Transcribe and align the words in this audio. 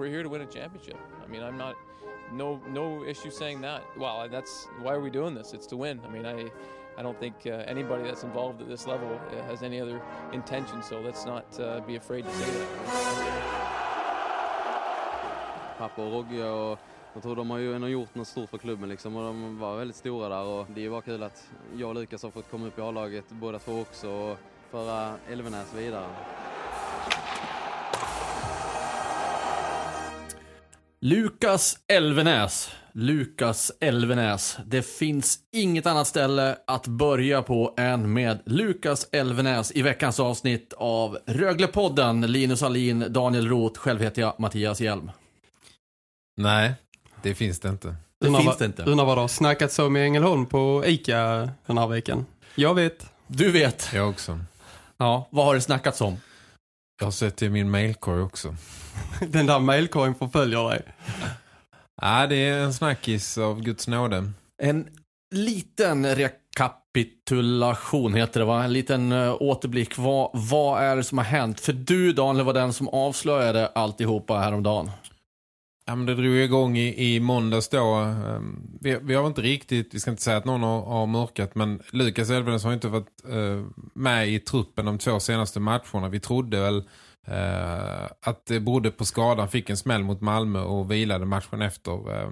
We're 0.00 0.08
here 0.08 0.22
to 0.22 0.30
win 0.30 0.40
a 0.40 0.46
championship. 0.46 0.96
I 1.22 1.26
mean, 1.30 1.42
I'm 1.42 1.58
not 1.58 1.76
no 2.32 2.58
no 2.72 3.04
issue 3.04 3.30
saying 3.30 3.60
that. 3.60 3.82
Well, 3.98 4.26
that's 4.30 4.66
why 4.82 4.94
are 4.94 5.00
we 5.00 5.10
doing 5.10 5.34
this? 5.34 5.52
It's 5.52 5.66
to 5.66 5.76
win. 5.76 6.00
I 6.06 6.10
mean, 6.10 6.24
I 6.24 6.50
I 6.98 7.02
don't 7.02 7.18
think 7.20 7.34
uh, 7.46 7.50
anybody 7.74 8.04
that's 8.04 8.24
involved 8.24 8.62
at 8.62 8.68
this 8.68 8.86
level 8.86 9.10
uh, 9.12 9.42
has 9.50 9.62
any 9.62 9.78
other 9.80 10.00
intention. 10.32 10.82
So 10.82 11.00
let's 11.00 11.26
not 11.26 11.44
uh, 11.60 11.80
be 11.86 11.96
afraid 11.96 12.24
to 12.24 12.30
say 12.30 12.50
that. 12.50 12.68
Pappa 15.78 16.02
och 16.02 16.12
Rogge 16.12 16.44
och 16.44 16.78
jag 17.14 17.22
tror 17.22 17.36
de 17.36 17.50
har 17.50 17.58
ju 17.58 17.74
ändå 17.74 17.88
gjort 17.88 18.14
något 18.14 18.28
stort 18.28 18.50
för 18.50 18.58
klubben 18.58 18.88
liksom 18.88 19.16
och 19.16 19.24
de 19.24 19.58
var 19.58 19.76
väldigt 19.76 19.96
stora 19.96 20.28
där 20.28 20.42
och 20.42 20.66
det 20.74 20.84
är 20.84 20.90
bara 20.90 21.02
kul 21.02 21.22
att 21.22 21.50
jag 21.76 21.88
och 21.88 21.94
Lukas 21.94 22.22
har 22.22 22.30
fått 22.30 22.50
komma 22.50 22.66
upp 22.66 22.78
i 22.78 22.82
A-laget 22.82 23.24
båda 23.28 23.58
två 23.58 23.80
också 23.80 24.10
och 24.10 24.38
föra 24.70 25.14
Elvenäs 25.30 25.74
vidare. 25.74 26.06
Lukas 31.02 31.78
Elvenäs. 31.88 32.70
Lukas 32.92 33.72
Elvenäs. 33.80 34.58
Det 34.66 34.82
finns 34.82 35.38
inget 35.52 35.86
annat 35.86 36.06
ställe 36.06 36.56
att 36.66 36.86
börja 36.86 37.42
på 37.42 37.74
än 37.76 38.12
med 38.12 38.42
Lukas 38.46 39.08
Elvenäs 39.12 39.72
i 39.72 39.82
veckans 39.82 40.20
avsnitt 40.20 40.72
av 40.76 41.18
Röglepodden. 41.26 42.20
Linus 42.20 42.62
Alin, 42.62 43.04
Daniel 43.08 43.48
Roth, 43.48 43.80
själv 43.80 44.00
heter 44.00 44.22
jag 44.22 44.40
Mattias 44.40 44.80
Hjelm. 44.80 45.10
Nej, 46.36 46.74
det 47.22 47.34
finns 47.34 47.60
det 47.60 47.68
inte. 47.68 47.96
Det 48.20 48.26
undrar 48.26 48.40
finns 48.40 48.56
det 48.56 48.64
inte. 48.64 48.82
Undrar 48.82 49.04
vad 49.04 49.16
det 49.16 49.20
har 49.20 49.28
snackats 49.28 49.78
om 49.78 49.96
i 49.96 50.00
Ängelholm 50.00 50.46
på 50.46 50.82
ICA 50.86 51.50
den 51.66 51.78
här 51.78 51.86
veckan. 51.86 52.26
Jag 52.54 52.74
vet. 52.74 53.06
Du 53.26 53.50
vet. 53.50 53.90
Jag 53.94 54.08
också. 54.08 54.38
Ja, 54.96 55.28
vad 55.30 55.44
har 55.44 55.54
det 55.54 55.60
snackats 55.60 56.00
om? 56.00 56.16
Jag 56.98 57.06
har 57.06 57.12
sett 57.12 57.36
det 57.36 57.46
i 57.46 57.50
min 57.50 57.70
mailkorg 57.70 58.22
också. 58.22 58.56
Den 59.28 59.46
där 59.46 59.58
mailkorgen 59.58 60.14
förföljer 60.14 60.68
dig. 60.68 60.82
Ja, 62.02 62.26
det 62.26 62.36
är 62.36 62.58
en 62.58 62.74
snackis 62.74 63.38
av 63.38 63.62
Guds 63.62 63.88
nåde. 63.88 64.30
En 64.62 64.88
liten 65.34 66.06
rekapitulation 66.06 68.14
heter 68.14 68.40
det 68.40 68.46
va? 68.46 68.64
En 68.64 68.72
liten 68.72 69.12
uh, 69.12 69.36
återblick. 69.40 69.98
Vad, 69.98 70.30
vad 70.32 70.82
är 70.82 70.96
det 70.96 71.04
som 71.04 71.18
har 71.18 71.24
hänt? 71.24 71.60
För 71.60 71.72
du 71.72 72.12
Daniel 72.12 72.44
var 72.44 72.52
den 72.52 72.72
som 72.72 72.88
avslöjade 72.88 73.66
alltihopa 73.66 74.38
häromdagen. 74.38 74.90
Ja, 75.90 75.96
men 75.96 76.06
det 76.06 76.14
drog 76.14 76.36
igång 76.36 76.78
i, 76.78 77.14
i 77.14 77.20
måndags 77.20 77.68
då. 77.68 77.94
Ehm, 77.94 78.62
Vi, 78.80 78.98
vi 79.02 79.14
har 79.14 79.26
inte 79.26 79.42
riktigt, 79.42 79.94
vi 79.94 80.00
ska 80.00 80.10
inte 80.10 80.22
säga 80.22 80.36
att 80.36 80.44
någon 80.44 80.62
har, 80.62 80.82
har 80.82 81.06
mörkat, 81.06 81.54
men 81.54 81.82
Lukas 81.90 82.30
Elvenes 82.30 82.64
har 82.64 82.72
inte 82.72 82.88
varit 82.88 83.24
eh, 83.28 83.64
med 83.94 84.28
i 84.28 84.38
truppen 84.38 84.86
de 84.86 84.98
två 84.98 85.20
senaste 85.20 85.60
matcherna. 85.60 86.08
Vi 86.08 86.20
trodde 86.20 86.60
väl 86.60 86.84
Eh, 87.26 88.04
att 88.20 88.46
det 88.46 88.60
berodde 88.60 88.90
på 88.90 89.04
skadan, 89.04 89.48
fick 89.48 89.70
en 89.70 89.76
smäll 89.76 90.02
mot 90.02 90.20
Malmö 90.20 90.60
och 90.60 90.90
vilade 90.90 91.26
matchen 91.26 91.62
efter. 91.62 92.22
Eh, 92.22 92.30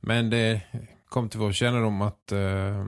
men 0.00 0.30
det 0.30 0.60
kom 1.08 1.28
till 1.28 1.40
vår 1.40 1.52
kännedom 1.52 2.02
att 2.02 2.32
eh, 2.32 2.84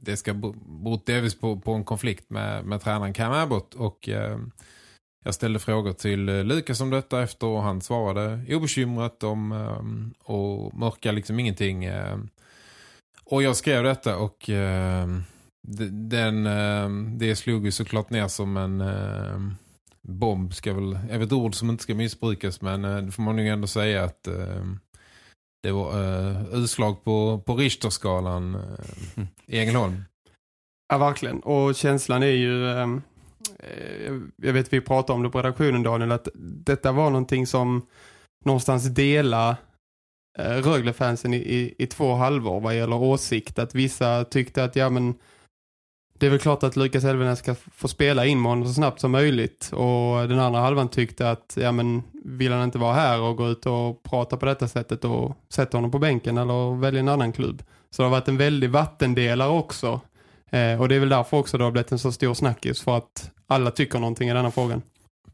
det 0.00 0.16
ska 0.16 0.34
bero 0.34 1.02
delvis 1.06 1.40
på, 1.40 1.60
på 1.60 1.72
en 1.72 1.84
konflikt 1.84 2.30
med, 2.30 2.64
med 2.64 2.80
tränaren 2.80 3.12
Cam 3.12 3.32
Abbott 3.32 3.74
och 3.74 4.08
eh, 4.08 4.38
jag 5.24 5.34
ställde 5.34 5.58
frågor 5.58 5.92
till 5.92 6.28
eh, 6.28 6.44
Lukas 6.44 6.80
om 6.80 6.90
detta 6.90 7.22
efter 7.22 7.46
och 7.46 7.62
han 7.62 7.80
svarade 7.80 8.56
obekymrat 8.56 9.22
om 9.22 9.52
och 10.24 10.74
mörka 10.74 11.12
liksom 11.12 11.40
ingenting. 11.40 11.90
Och 13.24 13.42
jag 13.42 13.56
skrev 13.56 13.84
detta 13.84 14.16
och 14.16 14.50
den, 15.90 16.48
det 17.18 17.36
slog 17.36 17.64
ju 17.64 17.72
såklart 17.72 18.10
ner 18.10 18.28
som 18.28 18.56
en 18.56 18.80
bomb. 20.08 20.54
Ska 20.54 20.74
väl, 20.74 20.98
är 21.10 21.20
ett 21.20 21.32
ord 21.32 21.54
som 21.54 21.70
inte 21.70 21.82
ska 21.82 21.94
missbrukas 21.94 22.60
men 22.60 22.84
eh, 22.84 22.96
det 22.96 23.12
får 23.12 23.22
man 23.22 23.38
ju 23.38 23.48
ändå 23.48 23.66
säga 23.66 24.04
att 24.04 24.26
eh, 24.26 24.64
det 25.62 25.72
var 25.72 25.90
eh, 25.90 26.44
utslag 26.52 27.04
på, 27.04 27.42
på 27.46 27.54
Richterskalan 27.54 28.54
eh, 28.54 29.24
i 29.46 29.58
Ängelholm. 29.58 30.04
Ja, 30.88 30.98
verkligen. 30.98 31.40
Och 31.40 31.74
känslan 31.74 32.22
är 32.22 32.26
ju... 32.26 32.70
Ehm, 32.70 33.02
eh, 33.58 34.12
jag 34.36 34.52
vet 34.52 34.72
vi 34.72 34.80
pratade 34.80 35.16
om 35.16 35.22
det 35.22 35.30
på 35.30 35.38
redaktionen 35.38 35.82
Daniel 35.82 36.12
att 36.12 36.28
detta 36.34 36.92
var 36.92 37.10
någonting 37.10 37.46
som 37.46 37.86
någonstans 38.44 38.84
dela 38.84 39.56
eh, 40.38 40.56
Rögle-fansen 40.62 41.34
i, 41.34 41.36
i, 41.36 41.74
i, 41.78 41.86
två 41.86 42.14
halvor 42.14 42.60
vad 42.60 42.76
gäller 42.76 42.96
åsikt. 42.96 43.58
Att 43.58 43.74
vissa 43.74 44.24
tyckte 44.24 44.64
att 44.64 44.76
ja 44.76 44.90
men 44.90 45.14
det 46.18 46.26
är 46.26 46.30
väl 46.30 46.38
klart 46.38 46.62
att 46.62 46.76
Lukas 46.76 47.04
Elvenäs 47.04 47.38
ska 47.38 47.54
få 47.54 47.88
spela 47.88 48.26
in 48.26 48.44
honom 48.44 48.66
så 48.66 48.72
snabbt 48.72 49.00
som 49.00 49.10
möjligt. 49.10 49.70
Och 49.72 50.28
den 50.28 50.38
andra 50.38 50.60
halvan 50.60 50.88
tyckte 50.88 51.30
att 51.30 51.58
ja 51.60 51.72
men 51.72 52.02
vill 52.24 52.52
han 52.52 52.64
inte 52.64 52.78
vara 52.78 52.94
här 52.94 53.20
och 53.20 53.36
gå 53.36 53.48
ut 53.48 53.66
och 53.66 54.02
prata 54.02 54.36
på 54.36 54.46
detta 54.46 54.68
sättet 54.68 55.04
och 55.04 55.36
sätta 55.48 55.76
honom 55.76 55.90
på 55.90 55.98
bänken 55.98 56.38
eller 56.38 56.80
välja 56.80 57.00
en 57.00 57.08
annan 57.08 57.32
klubb. 57.32 57.62
Så 57.90 58.02
det 58.02 58.06
har 58.06 58.10
varit 58.10 58.28
en 58.28 58.36
väldig 58.36 58.70
vattendelare 58.70 59.50
också. 59.50 60.00
Eh, 60.50 60.80
och 60.80 60.88
det 60.88 60.94
är 60.94 61.00
väl 61.00 61.08
därför 61.08 61.36
också 61.36 61.58
det 61.58 61.64
har 61.64 61.70
blivit 61.70 61.92
en 61.92 61.98
så 61.98 62.12
stor 62.12 62.34
snackis 62.34 62.80
för 62.80 62.96
att 62.96 63.30
alla 63.46 63.70
tycker 63.70 63.98
någonting 63.98 64.28
i 64.28 64.32
denna 64.32 64.50
frågan. 64.50 64.82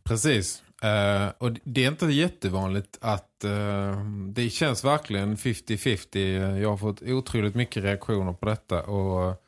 Precis. 0.05 0.63
Uh, 0.85 1.33
och 1.39 1.53
det 1.65 1.85
är 1.85 1.89
inte 1.89 2.07
jättevanligt 2.07 2.99
att 3.01 3.45
uh, 3.45 4.05
det 4.29 4.51
känns 4.51 4.85
verkligen 4.85 5.37
50-50. 5.37 6.59
Jag 6.59 6.71
har 6.71 6.77
fått 6.77 7.03
otroligt 7.03 7.55
mycket 7.55 7.85
reaktioner 7.85 8.33
på 8.33 8.47
detta 8.47 8.83
och 8.83 9.44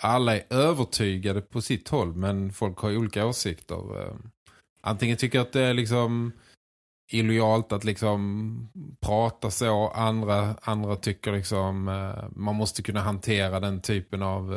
alla 0.00 0.36
är 0.36 0.44
övertygade 0.50 1.40
på 1.40 1.60
sitt 1.60 1.88
håll 1.88 2.14
men 2.14 2.52
folk 2.52 2.78
har 2.78 2.96
olika 2.96 3.26
åsikter. 3.26 4.02
Eh, 4.02 4.14
antingen 4.80 5.16
tycker 5.16 5.40
att 5.40 5.52
det 5.52 5.62
är 5.62 5.74
liksom 5.74 6.32
illojalt 7.12 7.72
att 7.72 7.84
liksom 7.84 8.68
prata 9.00 9.50
så. 9.50 9.88
Andra, 9.88 10.54
andra 10.62 10.96
tycker 10.96 11.32
liksom 11.32 11.88
eh, 11.88 12.24
man 12.30 12.54
måste 12.54 12.82
kunna 12.82 13.00
hantera 13.00 13.60
den 13.60 13.80
typen 13.80 14.22
av 14.22 14.54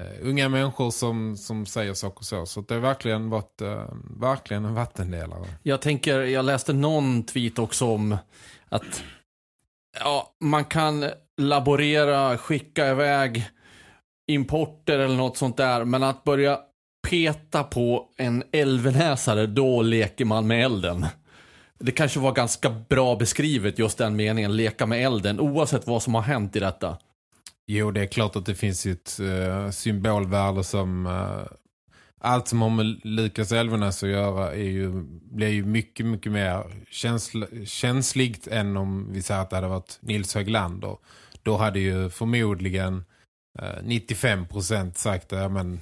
Uh, 0.00 0.28
unga 0.28 0.48
människor 0.48 0.90
som, 0.90 1.36
som 1.36 1.66
säger 1.66 1.94
saker 1.94 2.24
så. 2.24 2.46
Så 2.46 2.60
det 2.60 2.74
har 2.74 2.80
verkligen 2.80 3.30
varit 3.30 3.62
uh, 3.62 3.84
verkligen 4.20 4.64
en 4.64 4.74
vattendelare. 4.74 5.44
Jag 5.62 5.82
tänker, 5.82 6.20
jag 6.20 6.44
läste 6.44 6.72
någon 6.72 7.22
tweet 7.22 7.58
också 7.58 7.86
om 7.86 8.16
att 8.68 9.02
ja, 10.00 10.34
man 10.40 10.64
kan 10.64 11.10
laborera, 11.36 12.38
skicka 12.38 12.90
iväg 12.90 13.50
importer 14.28 14.98
eller 14.98 15.16
något 15.16 15.36
sånt 15.36 15.56
där. 15.56 15.84
Men 15.84 16.02
att 16.02 16.24
börja 16.24 16.58
peta 17.08 17.64
på 17.64 18.08
en 18.16 18.44
älvenäsare, 18.52 19.46
då 19.46 19.82
leker 19.82 20.24
man 20.24 20.46
med 20.46 20.64
elden. 20.64 21.06
Det 21.78 21.92
kanske 21.92 22.20
var 22.20 22.32
ganska 22.32 22.70
bra 22.70 23.16
beskrivet 23.16 23.78
just 23.78 23.98
den 23.98 24.16
meningen, 24.16 24.56
leka 24.56 24.86
med 24.86 25.06
elden, 25.06 25.40
oavsett 25.40 25.86
vad 25.86 26.02
som 26.02 26.14
har 26.14 26.22
hänt 26.22 26.56
i 26.56 26.60
detta. 26.60 26.96
Jo, 27.66 27.90
det 27.90 28.00
är 28.00 28.06
klart 28.06 28.36
att 28.36 28.46
det 28.46 28.54
finns 28.54 28.86
ett 28.86 29.18
uh, 29.20 29.70
symbolvärde 29.70 30.64
som... 30.64 31.06
Uh, 31.06 31.42
allt 32.20 32.48
som 32.48 32.62
har 32.62 32.70
med 32.70 33.00
Lukas 33.04 33.52
Elvenäs 33.52 34.02
att 34.02 34.08
göra 34.08 34.52
är 34.52 34.68
ju, 34.68 34.90
blir 35.22 35.48
ju 35.48 35.64
mycket, 35.64 36.06
mycket 36.06 36.32
mer 36.32 36.84
känsl 36.90 37.44
känsligt 37.64 38.46
än 38.46 38.76
om 38.76 39.12
vi 39.12 39.22
säger 39.22 39.40
att 39.40 39.50
det 39.50 39.56
hade 39.56 39.68
varit 39.68 39.98
Nils 40.00 40.34
Höglander. 40.34 40.96
Då 41.42 41.56
hade 41.56 41.80
ju 41.80 42.10
förmodligen 42.10 43.04
Eh, 43.58 43.82
95 43.82 44.46
procent 44.46 44.98
sagt 44.98 45.32
att 45.32 45.38
ja, 45.38 45.48
men 45.48 45.80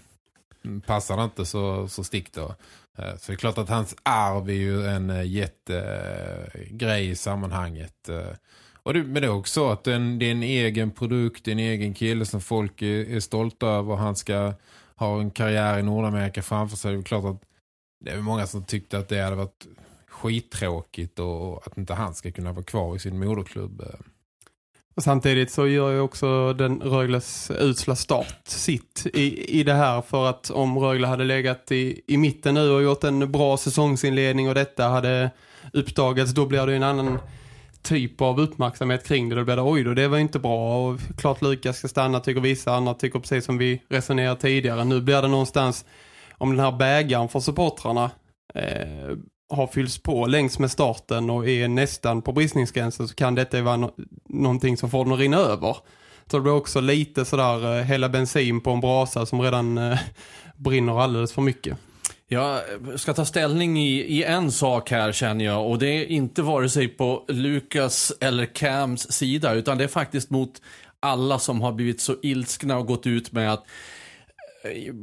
passar 0.87 1.17
det 1.17 1.25
inte 1.25 1.45
så, 1.45 1.89
så 1.89 2.05
stick 2.05 2.33
då. 2.33 2.55
Eh, 2.99 3.17
så 3.17 3.27
det 3.27 3.33
är 3.33 3.37
klart 3.37 3.59
att 3.59 3.69
hans 3.69 3.97
arv 4.03 4.49
är 4.49 4.55
ju 4.55 4.87
en 4.87 5.11
eh, 5.11 5.27
jättegrej 5.27 7.11
i 7.11 7.17
sammanhanget. 7.17 8.09
Och 8.83 8.95
det, 8.95 9.03
men 9.03 9.23
det 9.23 9.29
är 9.29 9.33
också 9.33 9.71
att 9.71 9.85
det 9.85 9.93
är, 9.93 9.97
en, 9.97 10.19
det 10.19 10.27
är 10.27 10.31
en 10.31 10.43
egen 10.43 10.91
produkt, 10.91 11.49
en 11.49 11.59
egen 11.59 11.95
kille 11.95 12.27
som 12.27 12.41
folk 12.41 12.83
är, 12.83 13.11
är 13.17 13.21
stolta 13.21 13.67
över. 13.67 13.97
Han 13.97 14.17
ska 14.17 14.53
ha 14.97 15.21
en 15.21 15.31
karriär 15.31 15.79
i 15.79 15.83
Nordamerika 15.83 16.43
framför 16.43 16.77
sig. 16.77 16.93
Det 16.93 16.99
är 16.99 17.03
klart 17.03 17.25
att 17.25 17.43
det 18.05 18.11
är 18.11 18.21
många 18.21 18.47
som 18.47 18.65
tyckte 18.65 18.99
att 18.99 19.09
det 19.09 19.21
hade 19.23 19.37
varit 19.37 19.67
skittråkigt 20.09 21.19
och 21.19 21.67
att 21.67 21.79
inte 21.79 21.95
han 21.95 22.15
ska 22.15 22.33
kunna 22.33 22.53
vara 22.53 22.65
kvar 22.65 22.97
i 22.97 22.99
sin 22.99 23.19
moderklubb. 23.19 23.83
Och 24.97 25.03
samtidigt 25.03 25.51
så 25.51 25.67
gör 25.67 25.93
ju 25.93 26.01
också 26.01 26.53
den 26.53 26.81
Rögles 26.81 27.51
usla 27.61 27.97
start 27.97 28.41
sitt 28.45 29.07
i, 29.15 29.59
i 29.61 29.63
det 29.63 29.73
här 29.73 30.03
för 30.03 30.31
att 30.31 30.51
om 30.51 30.79
Rögle 30.79 31.07
hade 31.07 31.25
legat 31.25 31.73
i, 31.73 32.01
i 32.07 32.17
mitten 32.17 32.55
nu 32.55 32.71
och 32.71 32.83
gjort 32.83 33.05
en 33.05 33.33
bra 33.33 33.57
säsongsinledning 33.57 34.49
och 34.49 34.55
detta 34.55 34.89
hade 34.89 35.31
uppdagats 35.73 36.33
då 36.33 36.47
blir 36.47 36.67
det 36.67 36.75
en 36.75 36.83
annan 36.83 37.19
typ 37.83 38.21
av 38.21 38.41
uppmärksamhet 38.41 39.07
kring 39.09 39.29
det. 39.29 39.35
Då 39.35 39.45
blir 39.45 39.57
det 39.57 39.63
oj 39.63 39.85
då, 39.85 39.95
det 39.95 40.09
var 40.09 40.19
inte 40.19 40.39
bra 40.39 40.89
och 40.89 41.01
klart 41.17 41.43
Lukas 41.43 41.79
ska 41.79 41.89
stanna 41.89 42.21
tycker 42.21 42.41
vissa, 42.41 42.75
andra 42.75 42.95
tycker 42.95 43.19
precis 43.19 43.45
som 43.45 43.59
vi 43.59 43.83
resonerade 43.89 44.41
tidigare. 44.41 44.85
Nu 44.85 45.01
blir 45.01 45.23
det 45.23 45.29
någonstans 45.29 45.85
om 46.39 46.51
den 46.51 46.61
här 46.61 46.73
bägaren 46.73 47.29
för 47.29 47.41
supportrarna 47.41 48.11
eh, 48.55 49.17
har 49.49 49.67
fyllts 49.67 49.99
på 49.99 50.27
längs 50.27 50.59
med 50.59 50.71
starten 50.71 51.31
och 51.31 51.49
är 51.49 51.69
nästan 51.69 52.23
på 52.23 52.33
bristningsgränsen 52.33 53.09
så 53.09 53.15
kan 53.15 53.35
detta 53.35 53.63
vara 53.63 53.77
no 53.77 53.91
någonting 54.29 54.77
som 54.77 54.91
får 54.91 55.05
den 55.05 55.13
att 55.13 55.19
rinna 55.19 55.37
över. 55.37 55.77
Så 56.31 56.37
det 56.37 56.41
blir 56.41 56.53
också 56.53 56.81
lite 56.81 57.25
sådär 57.25 57.79
eh, 57.79 57.85
hela 57.85 58.09
bensin 58.09 58.61
på 58.61 58.71
en 58.71 58.81
brasa 58.81 59.27
som 59.27 59.41
redan 59.41 59.79
eh, 59.79 59.99
brinner 60.57 61.01
alldeles 61.01 61.33
för 61.33 61.43
mycket. 61.43 61.79
Jag 62.29 62.61
ska 62.97 63.15
ta 63.15 63.25
ställning 63.25 63.79
i, 63.79 64.01
i 64.01 64.25
en 64.25 64.53
sak 64.53 64.91
här 64.91 65.13
känner 65.13 65.45
jag 65.45 65.71
och 65.71 65.79
det 65.79 65.89
är 65.89 66.05
inte 66.07 66.43
vare 66.43 66.69
sig 66.69 66.89
på 66.89 67.25
Lukas 67.29 68.13
eller 68.21 68.47
Cams 68.47 69.13
sida 69.13 69.55
utan 69.55 69.79
det 69.79 69.85
är 69.85 69.89
faktiskt 69.89 70.31
mot 70.31 70.63
alla 71.01 71.39
som 71.39 71.61
har 71.61 71.73
blivit 71.73 72.01
så 72.01 72.17
ilskna 72.23 72.79
och 72.79 72.87
gått 72.87 73.07
ut 73.07 73.33
med 73.33 73.53
att 73.53 73.65
eh, 74.65 74.95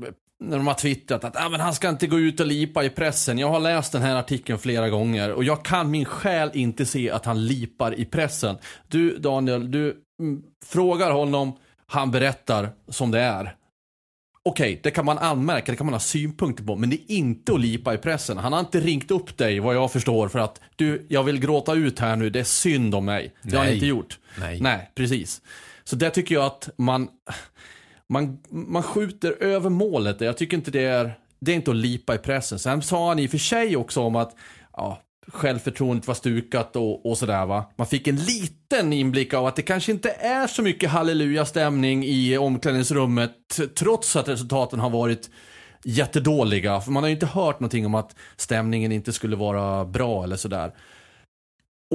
när 0.44 0.58
de 0.58 0.68
har 0.68 0.74
twittrat 0.74 1.24
att 1.24 1.38
ah, 1.38 1.50
men 1.50 1.60
han 1.60 1.74
ska 1.74 1.90
inte 1.90 2.08
gå 2.08 2.20
ut 2.20 2.40
och 2.40 2.46
lipa 2.46 2.84
i 2.84 2.90
pressen. 2.90 3.40
Jag 3.40 3.50
har 3.50 3.60
läst 3.60 3.92
den 3.92 4.02
här 4.02 4.16
artikeln 4.16 4.60
flera 4.60 4.90
gånger 4.90 5.32
och 5.32 5.44
jag 5.44 5.66
kan 5.66 5.92
min 5.92 6.06
själ 6.06 6.52
inte 6.54 6.86
se 6.86 7.12
att 7.12 7.26
han 7.26 7.46
lipar 7.46 8.00
i 8.00 8.06
pressen. 8.06 8.58
Du 8.88 9.18
Daniel, 9.18 9.72
du 9.72 9.98
mm, 10.20 10.44
frågar 10.66 11.12
honom, 11.12 11.58
han 11.88 12.12
berättar 12.12 12.70
som 12.88 13.12
det 13.12 13.20
är. 13.20 13.56
Okej, 14.46 14.80
det 14.84 14.92
kan 14.92 15.06
man 15.06 15.18
anmärka, 15.18 15.72
det 15.72 15.76
kan 15.76 15.86
man 15.86 15.94
ha 15.94 16.00
synpunkter 16.00 16.64
på, 16.64 16.76
men 16.76 16.90
det 16.90 16.96
är 16.96 17.16
inte 17.16 17.54
att 17.54 17.60
lipa 17.60 17.94
i 17.94 17.98
pressen. 17.98 18.38
Han 18.38 18.54
har 18.54 18.60
inte 18.60 18.80
ringt 18.80 19.12
upp 19.12 19.38
dig, 19.38 19.60
vad 19.60 19.76
jag 19.76 19.92
förstår, 19.92 20.28
för 20.28 20.40
att 20.40 20.62
du, 20.76 21.06
jag 21.10 21.24
vill 21.24 21.40
gråta 21.40 21.74
ut 21.74 22.00
här 22.00 22.16
nu, 22.16 22.30
det 22.30 22.40
är 22.40 22.44
synd 22.44 22.96
om 22.96 23.06
mig. 23.06 23.34
Det 23.42 23.58
har 23.58 23.64
han 23.64 23.74
inte 23.74 23.86
gjort. 23.86 24.20
Nej. 24.40 24.62
Nej, 24.62 24.92
precis. 24.96 25.42
Så 25.84 25.96
där 25.96 26.10
tycker 26.10 26.36
jag 26.36 26.46
att 26.46 26.70
man, 26.78 27.08
man, 28.14 28.40
man 28.50 28.84
skjuter 28.84 29.44
över 29.44 29.70
målet. 29.70 30.22
Jag 30.22 30.38
tycker 30.38 30.58
inte 30.58 30.72
det 30.72 30.86
är, 30.86 31.14
det 31.40 31.52
är 31.52 31.56
inte 31.56 31.72
att 31.72 31.78
lipa 31.78 32.16
i 32.16 32.18
pressen. 32.18 32.60
Sen 32.60 32.82
sa 32.82 33.08
han 33.08 33.20
i 33.20 33.28
och 33.28 33.32
för 33.32 33.38
sig 33.38 33.78
också 33.78 34.02
om 34.02 34.16
att 34.16 34.36
ja, 34.78 35.02
självförtroendet 35.28 36.08
var 36.08 36.16
stukat 36.16 36.76
och, 36.76 37.06
och 37.06 37.18
sådär 37.18 37.46
va. 37.46 37.66
Man 37.76 37.88
fick 37.88 38.08
en 38.08 38.16
liten 38.16 38.94
inblick 38.94 39.34
av 39.34 39.46
att 39.46 39.56
det 39.56 39.62
kanske 39.62 39.92
inte 39.92 40.10
är 40.10 40.48
så 40.48 40.62
mycket 40.62 40.90
halleluja-stämning 40.90 42.04
i 42.04 42.38
omklädningsrummet 42.38 43.32
trots 43.76 44.16
att 44.16 44.28
resultaten 44.28 44.80
har 44.80 44.90
varit 44.90 45.30
jättedåliga. 45.84 46.82
För 46.82 46.92
man 46.92 47.04
har 47.04 47.08
ju 47.08 47.14
inte 47.14 47.26
hört 47.26 47.60
någonting 47.60 47.86
om 47.86 47.96
att 47.96 48.16
stämningen 48.36 48.92
inte 48.92 49.14
skulle 49.14 49.36
vara 49.36 49.86
bra 49.86 50.24
eller 50.24 50.36
sådär. 50.36 50.74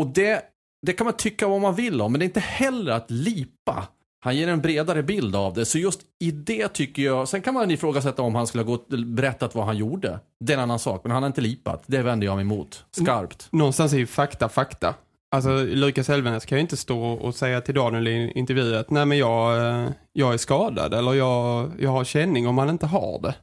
Och 0.00 0.06
det, 0.06 0.42
det 0.86 0.92
kan 0.92 1.04
man 1.04 1.16
tycka 1.16 1.48
vad 1.48 1.60
man 1.60 1.74
vill 1.74 2.00
om, 2.00 2.12
men 2.12 2.18
det 2.18 2.24
är 2.24 2.26
inte 2.26 2.40
heller 2.40 2.92
att 2.92 3.10
lipa. 3.10 3.88
Han 4.28 4.36
ger 4.36 4.48
en 4.48 4.60
bredare 4.60 5.02
bild 5.02 5.36
av 5.36 5.54
det. 5.54 5.64
Så 5.64 5.78
just 5.78 6.00
i 6.20 6.30
det 6.30 6.68
tycker 6.68 7.02
jag, 7.02 7.28
sen 7.28 7.42
kan 7.42 7.54
man 7.54 7.70
ifrågasätta 7.70 8.22
om 8.22 8.34
han 8.34 8.46
skulle 8.46 8.64
ha 8.64 8.70
gått, 8.70 8.88
berättat 8.88 9.54
vad 9.54 9.66
han 9.66 9.76
gjorde. 9.76 10.20
Det 10.44 10.52
är 10.52 10.56
en 10.56 10.62
annan 10.62 10.78
sak, 10.78 11.00
men 11.04 11.12
han 11.12 11.22
har 11.22 11.26
inte 11.26 11.40
lipat. 11.40 11.82
Det 11.86 12.02
vänder 12.02 12.26
jag 12.26 12.34
mig 12.36 12.42
emot. 12.42 12.84
Skarpt. 12.90 13.48
Någonstans 13.50 13.92
är 13.92 13.98
ju 13.98 14.06
fakta 14.06 14.48
fakta. 14.48 14.94
Alltså 15.30 15.50
Lukas 15.64 16.08
Elvenes 16.10 16.44
kan 16.44 16.58
ju 16.58 16.62
inte 16.62 16.76
stå 16.76 17.02
och 17.12 17.34
säga 17.34 17.60
till 17.60 17.74
Daniel 17.74 18.08
i 18.08 18.32
intervjuet 18.34 18.80
att 18.80 18.90
nej 18.90 19.06
men 19.06 19.18
jag, 19.18 19.56
eh, 19.84 19.88
jag 20.12 20.34
är 20.34 20.38
skadad 20.38 20.94
eller 20.94 21.14
jag, 21.14 21.70
jag 21.78 21.90
har 21.90 22.04
känning 22.04 22.48
om 22.48 22.58
han 22.58 22.70
inte 22.70 22.86
har 22.86 23.18
det. 23.22 23.34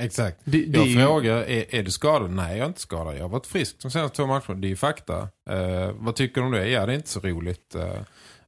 Exakt. 0.00 0.40
Det- 0.44 0.64
det 0.66 0.78
jag 0.78 0.86
är 0.86 0.90
ju- 0.90 1.04
frågar, 1.06 1.36
är, 1.36 1.74
är 1.74 1.82
du 1.82 1.90
skadad? 1.90 2.30
Nej, 2.30 2.56
jag 2.58 2.64
är 2.64 2.68
inte 2.68 2.80
skadad. 2.80 3.16
Jag 3.16 3.22
har 3.22 3.28
varit 3.28 3.46
frisk 3.46 3.76
de 3.82 3.90
senaste 3.90 4.16
två 4.16 4.26
matcherna. 4.26 4.54
Det 4.54 4.66
är 4.66 4.68
ju 4.68 4.76
fakta. 4.76 5.18
Eh, 5.50 5.90
vad 5.98 6.14
tycker 6.14 6.40
du 6.40 6.46
om 6.46 6.52
det? 6.52 6.68
Ja, 6.68 6.86
det 6.86 6.92
är 6.92 6.96
inte 6.96 7.08
så 7.08 7.20
roligt. 7.20 7.74
Eh, 7.74 8.00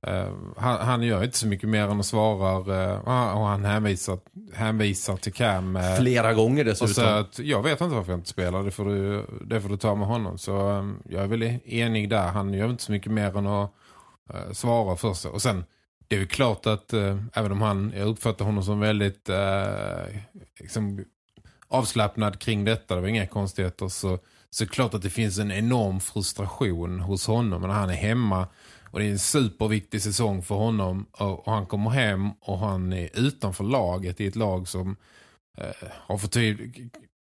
eh, 0.06 0.32
han, 0.56 0.80
han 0.86 1.02
gör 1.02 1.24
inte 1.24 1.38
så 1.38 1.46
mycket 1.46 1.68
mer 1.68 1.82
än 1.88 2.00
att 2.00 2.06
svara 2.06 2.50
eh, 2.90 2.98
och 3.36 3.46
han- 3.46 3.64
hänvisar, 3.64 4.18
hänvisar 4.54 5.16
till 5.16 5.32
Cam. 5.32 5.76
eh, 5.76 5.96
Flera 5.96 6.34
gånger 6.34 6.60
och 6.60 6.66
dessutom. 6.66 6.94
så 6.94 7.02
att 7.04 7.38
jag 7.38 7.62
vet 7.62 7.80
inte 7.80 7.94
varför 7.94 8.12
jag 8.12 8.18
inte 8.18 8.28
spelar. 8.30 8.62
Det 8.64 8.70
får 8.70 8.84
du, 8.84 9.26
det 9.46 9.60
får 9.60 9.68
du 9.68 9.76
ta 9.76 9.94
med 9.94 10.06
honom. 10.08 10.38
Så 10.38 10.70
eh, 10.78 10.84
jag 11.08 11.22
är 11.22 11.26
väl 11.26 11.42
enig 11.64 12.10
där. 12.10 12.28
Han 12.28 12.54
gör 12.54 12.70
inte 12.70 12.82
så 12.82 12.92
mycket 12.92 13.12
mer 13.12 13.36
än 13.38 13.46
att 13.46 13.72
svara 14.52 14.96
först. 14.96 15.24
Och 15.24 15.42
sen, 15.42 15.64
det 16.08 16.16
är 16.16 16.20
ju 16.20 16.26
klart 16.26 16.66
att 16.66 16.92
även 17.32 17.52
om 17.52 17.62
han, 17.62 17.92
jag 17.96 18.08
uppfattar 18.08 18.44
honom 18.44 18.62
som 18.64 18.80
väldigt 18.80 19.30
liksom, 20.60 21.04
avslappnad 21.68 22.38
kring 22.38 22.64
detta, 22.64 22.94
det 22.94 23.00
var 23.00 23.08
inga 23.08 23.26
konstigheter, 23.26 23.88
så, 23.88 24.18
så 24.50 24.66
klart 24.66 24.94
att 24.94 25.02
det 25.02 25.10
finns 25.10 25.38
en 25.38 25.52
enorm 25.52 26.00
frustration 26.00 27.00
hos 27.00 27.26
honom 27.26 27.62
när 27.62 27.68
han 27.68 27.90
är 27.90 27.94
hemma 27.94 28.46
och 28.90 28.98
det 28.98 29.04
är 29.04 29.10
en 29.10 29.18
superviktig 29.18 30.02
säsong 30.02 30.42
för 30.42 30.54
honom 30.54 31.06
och, 31.12 31.46
och 31.46 31.52
han 31.52 31.66
kommer 31.66 31.90
hem 31.90 32.30
och 32.40 32.58
han 32.58 32.92
är 32.92 33.18
utanför 33.18 33.64
laget 33.64 34.20
i 34.20 34.26
ett 34.26 34.36
lag 34.36 34.68
som 34.68 34.96
eh, 35.58 35.88
har 35.90 36.18
fått 36.18 36.36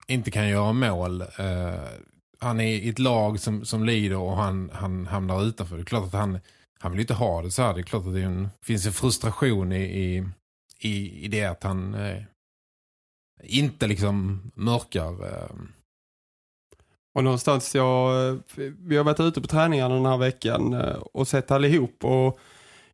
inte 0.08 0.32
kan 0.32 0.50
göra 0.50 0.74
mål. 0.74 1.22
Eh, 1.22 1.90
han 2.40 2.60
är 2.60 2.68
i 2.68 2.90
ett 2.90 3.00
lag 3.00 3.40
som, 3.40 3.66
som 3.66 3.86
lider 3.86 4.18
och 4.18 4.38
han, 4.38 4.72
han 4.74 5.08
hamnar 5.08 5.44
utanför. 5.44 5.76
Det 5.76 5.82
är 5.82 5.86
klart 5.86 6.06
att 6.06 6.14
han, 6.14 6.40
han 6.80 6.92
vill 6.92 7.02
inte 7.02 7.14
ha 7.14 7.42
det 7.42 7.52
så 7.52 7.62
här. 7.62 7.74
Det 7.74 7.80
är 7.80 7.84
klart 7.84 8.08
att 8.08 8.14
det 8.14 8.22
en, 8.22 8.50
finns 8.62 8.86
en 8.86 8.94
frustration 8.94 9.72
i, 9.72 9.84
i, 9.84 10.26
i, 10.80 11.26
i 11.26 11.28
det 11.28 11.46
att 11.46 11.64
han 11.64 11.94
eh, 11.94 12.24
inte 13.44 13.88
liksom 13.88 14.42
mörkar. 14.56 15.28
Eh, 15.28 15.56
och 17.14 17.24
någonstans, 17.24 17.76
jag, 17.76 18.40
vi 18.80 18.98
har 18.98 19.04
varit 19.04 19.20
ute 19.20 19.42
på 19.42 19.48
träningarna 19.48 19.96
den 19.96 20.06
här 20.06 20.18
veckan 20.18 20.74
eh, 20.74 20.96
och 21.14 21.28
sett 21.28 21.52
allihop 21.52 22.06
och 22.06 22.40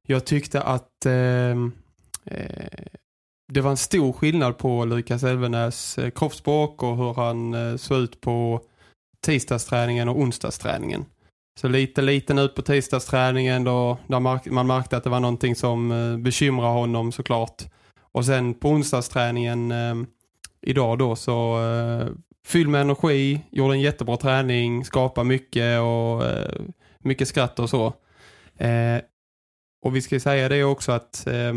jag 0.04 0.26
tyckte 0.26 0.62
att 0.62 1.06
ehm, 1.06 1.72
eh, 2.26 2.88
det 3.54 3.62
var 3.62 3.72
en 3.72 3.78
stor 3.78 4.14
skillnad 4.14 4.58
på 4.58 4.86
Lukas 4.86 5.24
Elvenäs 5.24 5.98
eh, 5.98 6.10
kroppsspråk 6.10 6.84
och 6.84 6.98
hur 6.98 7.14
han 7.14 7.54
eh, 7.54 7.76
såg 7.76 7.98
ut 7.98 8.22
på 8.22 8.62
tisdagsträningen 9.26 10.10
och 10.10 10.20
onsdagsträningen. 10.20 11.06
Så 11.60 11.68
lite 11.68 12.02
liten 12.02 12.38
ut 12.38 12.56
på 12.56 12.62
tisdagsträningen 12.62 13.64
då, 13.64 13.98
där 14.08 14.52
man 14.52 14.68
märkte 14.68 14.98
att 14.98 15.04
det 15.04 15.10
var 15.10 15.20
någonting 15.20 15.56
som 15.56 15.90
bekymrar 16.24 16.74
honom 16.74 17.12
såklart. 17.12 17.64
Och 18.18 18.26
sen 18.26 18.54
på 18.54 18.70
onsdagsträningen 18.70 19.72
eh, 19.72 19.96
idag 20.62 20.98
då 20.98 21.16
så 21.16 21.64
eh, 21.64 22.08
fylld 22.48 22.70
med 22.70 22.82
energi, 22.82 23.42
gjorde 23.52 23.74
en 23.74 23.82
jättebra 23.82 24.18
träning, 24.18 24.86
skapade 24.86 25.28
mycket 25.28 25.82
och 25.82 26.26
eh, 26.26 26.62
mycket 27.00 27.28
skratt 27.28 27.60
och 27.60 27.70
så. 27.70 27.86
Eh, 28.58 29.02
och 29.86 29.96
vi 29.96 30.02
ska 30.02 30.16
ju 30.16 30.20
säga 30.20 30.50
det 30.50 30.64
också 30.64 30.92
att 30.92 31.28
eh, 31.28 31.54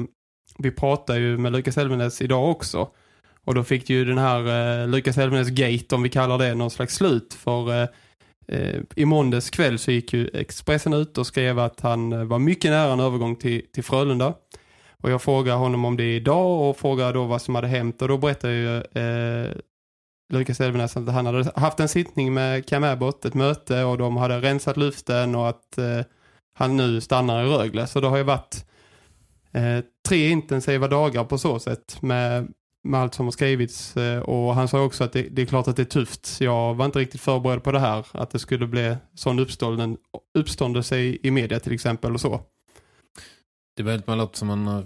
vi 0.59 0.71
pratar 0.71 1.17
ju 1.17 1.39
med 1.39 1.53
Lukas 1.53 1.79
Elvenes 1.79 2.23
idag 2.23 2.51
också. 2.51 2.89
Och 3.45 3.55
då 3.55 3.65
fick 3.65 3.91
ju 3.91 4.05
den 4.05 4.19
här 4.19 4.41
eh, 4.83 4.89
Lukas 4.89 5.19
Elvenes 5.19 5.49
gate, 5.49 5.95
om 5.95 6.03
vi 6.03 6.09
kallar 6.09 6.39
det, 6.39 6.55
någon 6.55 6.71
slags 6.71 6.95
slut. 6.95 7.35
För 7.35 7.83
eh, 7.83 7.89
eh, 8.49 8.81
i 8.97 9.05
måndags 9.05 9.51
kväll 9.51 9.79
så 9.79 9.91
gick 9.91 10.13
ju 10.13 10.31
Expressen 10.35 10.93
ut 10.93 11.19
och 11.19 11.27
skrev 11.27 11.59
att 11.59 11.81
han 11.81 12.13
eh, 12.13 12.25
var 12.25 12.39
mycket 12.39 12.71
nära 12.71 12.93
en 12.93 13.01
övergång 13.01 13.37
till, 13.37 13.63
till 13.73 13.85
Frölunda. 13.85 14.35
Och 15.03 15.11
jag 15.11 15.23
frågade 15.23 15.59
honom 15.59 15.85
om 15.85 15.97
det 15.97 16.15
idag 16.17 16.71
och 16.71 16.77
frågade 16.77 17.13
då 17.13 17.25
vad 17.25 17.43
som 17.43 17.55
hade 17.55 17.69
hänt. 17.69 18.03
Och 18.03 18.09
då 18.09 18.19
berättade 18.19 18.55
ju 18.55 18.77
eh, 18.77 19.51
Lukas 20.31 20.61
Elvenes 20.61 20.97
att 20.97 21.09
han 21.09 21.27
hade 21.27 21.53
haft 21.57 21.81
en 21.81 21.89
sittning 21.89 22.35
med 22.35 22.67
Cam 22.67 22.85
Abbott, 22.85 23.25
ett 23.25 23.35
möte 23.35 23.85
och 23.85 23.99
de 23.99 24.17
hade 24.17 24.41
rensat 24.41 24.77
luften 24.77 25.35
och 25.35 25.49
att 25.49 25.79
eh, 25.79 26.01
han 26.55 26.77
nu 26.77 27.01
stannar 27.01 27.45
i 27.45 27.47
Rögle. 27.47 27.87
Så 27.87 28.01
det 28.01 28.09
har 28.09 28.17
ju 28.17 28.23
varit 28.23 28.67
eh, 29.53 29.85
tre 30.09 30.29
intensiva 30.29 30.89
dagar 30.89 31.25
på 31.25 31.39
så 31.39 31.59
sätt 31.59 32.03
med, 32.03 32.53
med 32.85 33.01
allt 33.01 33.15
som 33.15 33.27
har 33.27 33.31
skrivits. 33.33 33.97
Eh, 33.97 34.21
och 34.21 34.55
han 34.55 34.69
sa 34.69 34.83
också 34.83 35.05
att 35.05 35.13
det, 35.13 35.23
det 35.23 35.43
är 35.43 35.47
klart 35.47 35.69
att 35.69 35.77
det 35.77 35.83
är 35.83 35.85
tufft. 35.85 36.41
Jag 36.41 36.75
var 36.75 36.85
inte 36.85 36.99
riktigt 36.99 37.21
förberedd 37.21 37.63
på 37.63 37.73
det 37.73 37.81
här, 37.81 38.07
att 38.13 38.31
det 38.31 38.39
skulle 38.39 38.67
bli 38.67 38.97
sån 39.15 39.39
uppstånden, 39.39 39.97
uppståndelse 40.39 40.99
i, 40.99 41.19
i 41.23 41.31
media 41.31 41.61
till 41.61 41.73
exempel 41.73 42.15
och 42.15 42.21
så. 42.21 42.41
det 43.77 43.83
är 43.83 43.87
väldigt 43.87 44.07
man 44.07 44.19
låter 44.19 44.39
som 44.39 44.51
en 44.51 44.67
eh, 44.67 44.85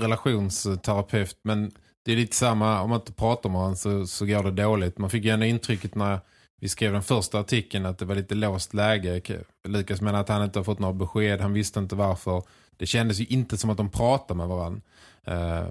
relationsterapeut 0.00 1.40
men 1.44 1.72
det 2.06 2.12
är 2.12 2.16
lite 2.16 2.36
samma, 2.36 2.82
om 2.82 2.90
man 2.90 3.00
inte 3.00 3.12
pratar 3.12 3.50
med 3.50 3.60
honom 3.60 3.76
så, 3.76 4.06
så 4.06 4.26
går 4.26 4.42
det 4.42 4.50
dåligt. 4.50 4.98
Man 4.98 5.10
fick 5.10 5.24
ju 5.24 5.30
ändå 5.30 5.46
intrycket 5.46 5.94
när 5.94 6.20
vi 6.60 6.68
skrev 6.68 6.92
den 6.92 7.02
första 7.02 7.40
artikeln 7.40 7.86
att 7.86 7.98
det 7.98 8.04
var 8.04 8.14
lite 8.14 8.34
låst 8.34 8.74
läge. 8.74 9.22
Lukas 9.68 10.00
menar 10.00 10.20
att 10.20 10.28
han 10.28 10.44
inte 10.44 10.58
har 10.58 10.64
fått 10.64 10.78
några 10.78 10.94
besked, 10.94 11.40
han 11.40 11.52
visste 11.52 11.78
inte 11.78 11.94
varför. 11.94 12.42
Det 12.76 12.86
kändes 12.86 13.18
ju 13.18 13.24
inte 13.24 13.56
som 13.56 13.70
att 13.70 13.76
de 13.76 13.90
pratade 13.90 14.38
med 14.38 14.48
varandra. 14.48 14.80
Eh, 15.24 15.66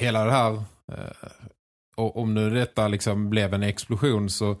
hela 0.00 0.24
det 0.24 0.32
här, 0.32 0.52
eh, 0.92 1.28
och 1.96 2.16
om 2.16 2.34
nu 2.34 2.50
detta 2.50 2.88
liksom 2.88 3.30
blev 3.30 3.54
en 3.54 3.62
explosion 3.62 4.30
så, 4.30 4.56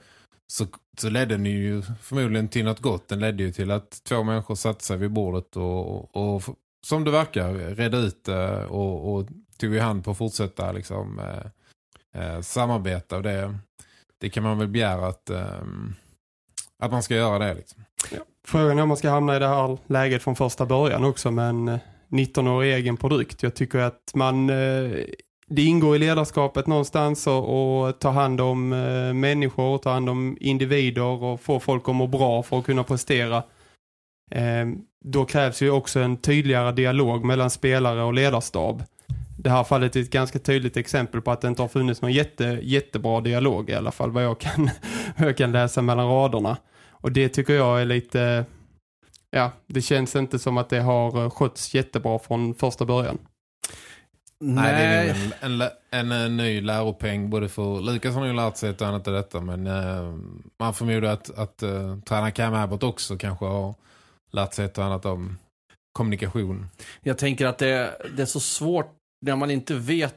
så, 0.46 0.66
så 0.98 1.10
ledde 1.10 1.36
den 1.36 1.46
ju 1.46 1.82
förmodligen 2.02 2.48
till 2.48 2.64
något 2.64 2.80
gott. 2.80 3.08
Den 3.08 3.20
ledde 3.20 3.42
ju 3.42 3.52
till 3.52 3.70
att 3.70 4.04
två 4.04 4.22
människor 4.22 4.54
satte 4.54 4.84
sig 4.84 4.96
vid 4.96 5.12
bordet 5.12 5.56
och, 5.56 6.16
och, 6.16 6.36
och 6.36 6.42
som 6.86 7.04
det 7.04 7.10
verkar, 7.10 7.54
redde 7.54 7.96
ut 7.96 8.24
det 8.24 8.66
och, 8.66 9.14
och 9.14 9.28
tog 9.60 9.74
i 9.74 9.78
hand 9.78 10.04
på 10.04 10.10
att 10.10 10.18
fortsätta 10.18 10.72
liksom, 10.72 11.18
eh, 11.18 12.22
eh, 12.22 12.40
samarbeta. 12.40 13.16
Och 13.16 13.22
det, 13.22 13.58
det 14.20 14.30
kan 14.30 14.42
man 14.42 14.58
väl 14.58 14.68
begära 14.68 15.06
att, 15.06 15.30
eh, 15.30 15.64
att 16.82 16.90
man 16.90 17.02
ska 17.02 17.14
göra 17.14 17.38
det. 17.38 17.54
Liksom. 17.54 17.84
Frågan 18.46 18.78
är 18.78 18.82
om 18.82 18.88
man 18.88 18.96
ska 18.96 19.10
hamna 19.10 19.36
i 19.36 19.38
det 19.38 19.48
här 19.48 19.78
läget 19.86 20.22
från 20.22 20.36
första 20.36 20.66
början 20.66 21.04
också 21.04 21.30
med 21.30 21.48
en 21.48 21.78
19-årig 22.08 22.74
egen 22.74 22.96
produkt. 22.96 23.42
Jag 23.42 23.54
tycker 23.54 23.78
att 23.78 24.10
man 24.14 24.50
eh, 24.50 25.04
det 25.52 25.62
ingår 25.62 25.96
i 25.96 25.98
ledarskapet 25.98 26.66
någonstans 26.66 27.26
och, 27.26 27.82
och 27.86 27.98
ta 27.98 28.10
hand 28.10 28.40
om 28.40 28.72
eh, 28.72 29.14
människor, 29.14 29.78
ta 29.78 29.90
hand 29.90 30.08
om 30.08 30.36
individer 30.40 31.02
och 31.02 31.40
få 31.40 31.60
folk 31.60 31.88
att 31.88 31.94
må 31.94 32.06
bra 32.06 32.42
för 32.42 32.58
att 32.58 32.64
kunna 32.64 32.84
prestera. 32.84 33.36
Eh, 34.30 34.68
då 35.04 35.24
krävs 35.24 35.62
ju 35.62 35.70
också 35.70 36.00
en 36.00 36.16
tydligare 36.16 36.72
dialog 36.72 37.24
mellan 37.24 37.50
spelare 37.50 38.02
och 38.02 38.14
ledarstab. 38.14 38.82
Det 39.42 39.50
här 39.50 39.64
fallet 39.64 39.96
är 39.96 40.00
ett 40.00 40.10
ganska 40.10 40.38
tydligt 40.38 40.76
exempel 40.76 41.20
på 41.20 41.30
att 41.30 41.40
det 41.40 41.48
inte 41.48 41.62
har 41.62 41.68
funnits 41.68 42.02
någon 42.02 42.12
jätte, 42.12 42.44
jättebra 42.62 43.20
dialog 43.20 43.70
i 43.70 43.74
alla 43.74 43.90
fall 43.90 44.10
vad 44.10 44.24
jag 44.24 44.40
kan, 44.40 44.70
vad 45.16 45.28
jag 45.28 45.36
kan 45.36 45.52
läsa 45.52 45.82
mellan 45.82 46.06
raderna. 46.08 46.56
Och 46.90 47.12
det 47.12 47.28
tycker 47.28 47.52
jag 47.52 47.80
är 47.80 47.84
lite, 47.84 48.44
ja, 49.30 49.52
det 49.66 49.82
känns 49.82 50.16
inte 50.16 50.38
som 50.38 50.56
att 50.56 50.68
det 50.68 50.80
har 50.80 51.24
eh, 51.24 51.30
skötts 51.30 51.74
jättebra 51.74 52.18
från 52.18 52.54
första 52.54 52.84
början. 52.84 53.18
Nej, 54.44 54.72
det 54.72 54.82
är 54.82 55.32
en, 55.40 55.62
en, 55.90 56.12
en, 56.12 56.36
ny 56.36 56.60
läropeng 56.60 57.30
både 57.30 57.48
för 57.48 57.80
Lukas 57.80 58.14
har 58.14 58.26
ju 58.26 58.32
lärt 58.32 58.56
sig 58.56 58.70
ett 58.70 58.82
annat 58.82 59.08
av 59.08 59.14
detta 59.14 59.40
men 59.40 59.66
eh, 59.66 60.14
man 60.58 60.74
förmodar 60.74 61.12
att, 61.12 61.38
att 61.38 61.62
uh, 61.62 62.00
träna 62.00 62.30
Cam 62.30 62.54
Abbott 62.54 62.82
också 62.82 63.16
kanske 63.16 63.44
har 63.44 63.74
lärt 64.32 64.54
sig 64.54 64.64
ett 64.64 64.78
annat 64.78 65.06
om 65.06 65.38
kommunikation. 65.92 66.66
Jag 67.00 67.18
tänker 67.18 67.46
att 67.46 67.58
det, 67.58 67.96
det 68.16 68.22
är 68.22 68.26
så 68.26 68.40
svårt 68.40 68.99
när 69.20 69.36
man 69.36 69.50
inte 69.50 69.74
vet 69.74 70.16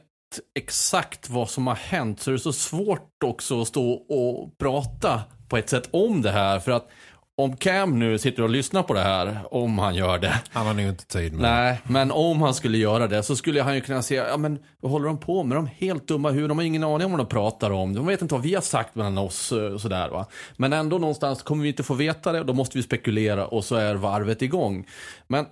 exakt 0.58 1.30
vad 1.30 1.50
som 1.50 1.66
har 1.66 1.74
hänt 1.74 2.20
så 2.20 2.30
är 2.30 2.32
det 2.32 2.38
så 2.38 2.52
svårt 2.52 3.22
också 3.24 3.60
att 3.60 3.68
stå 3.68 3.92
och 3.92 4.58
prata 4.58 5.22
på 5.48 5.56
ett 5.56 5.68
sätt 5.68 5.88
om 5.92 6.22
det 6.22 6.30
här 6.30 6.60
för 6.60 6.72
att 6.72 6.90
om 7.36 7.56
Cam 7.56 7.98
nu 7.98 8.18
sitter 8.18 8.42
och 8.42 8.50
lyssnar 8.50 8.82
på 8.82 8.94
det 8.94 9.00
här, 9.00 9.38
om 9.50 9.78
han 9.78 9.94
gör 9.94 10.18
det. 10.18 10.42
Han 10.52 10.66
har 10.66 10.74
nog 10.74 10.86
inte 10.86 11.06
tid 11.06 11.32
med 11.32 11.42
Nej, 11.42 11.80
men 11.84 12.10
om 12.10 12.42
han 12.42 12.54
skulle 12.54 12.78
göra 12.78 13.06
det 13.06 13.22
så 13.22 13.36
skulle 13.36 13.62
han 13.62 13.74
ju 13.74 13.80
kunna 13.80 14.02
säga, 14.02 14.28
ja 14.28 14.36
men 14.36 14.58
vad 14.80 14.92
håller 14.92 15.06
de 15.06 15.18
på 15.18 15.42
med? 15.42 15.58
De 15.58 15.64
är 15.64 15.70
helt 15.70 16.08
dumma 16.08 16.30
hur 16.30 16.48
De 16.48 16.58
har 16.58 16.64
ingen 16.64 16.84
aning 16.84 17.04
om 17.04 17.10
vad 17.10 17.20
de 17.20 17.26
pratar 17.26 17.70
om. 17.70 17.94
De 17.94 18.06
vet 18.06 18.22
inte 18.22 18.34
vad 18.34 18.42
vi 18.42 18.54
har 18.54 18.62
sagt 18.62 18.94
mellan 18.94 19.18
oss 19.18 19.52
eh, 19.52 19.76
sådär 19.76 20.08
va. 20.08 20.26
Men 20.56 20.72
ändå 20.72 20.98
någonstans 20.98 21.42
kommer 21.42 21.62
vi 21.62 21.68
inte 21.68 21.82
få 21.82 21.94
veta 21.94 22.32
det, 22.32 22.44
då 22.44 22.52
måste 22.52 22.78
vi 22.78 22.82
spekulera 22.82 23.46
och 23.46 23.64
så 23.64 23.76
är 23.76 23.94
varvet 23.94 24.42
igång. 24.42 24.86
Men 25.26 25.46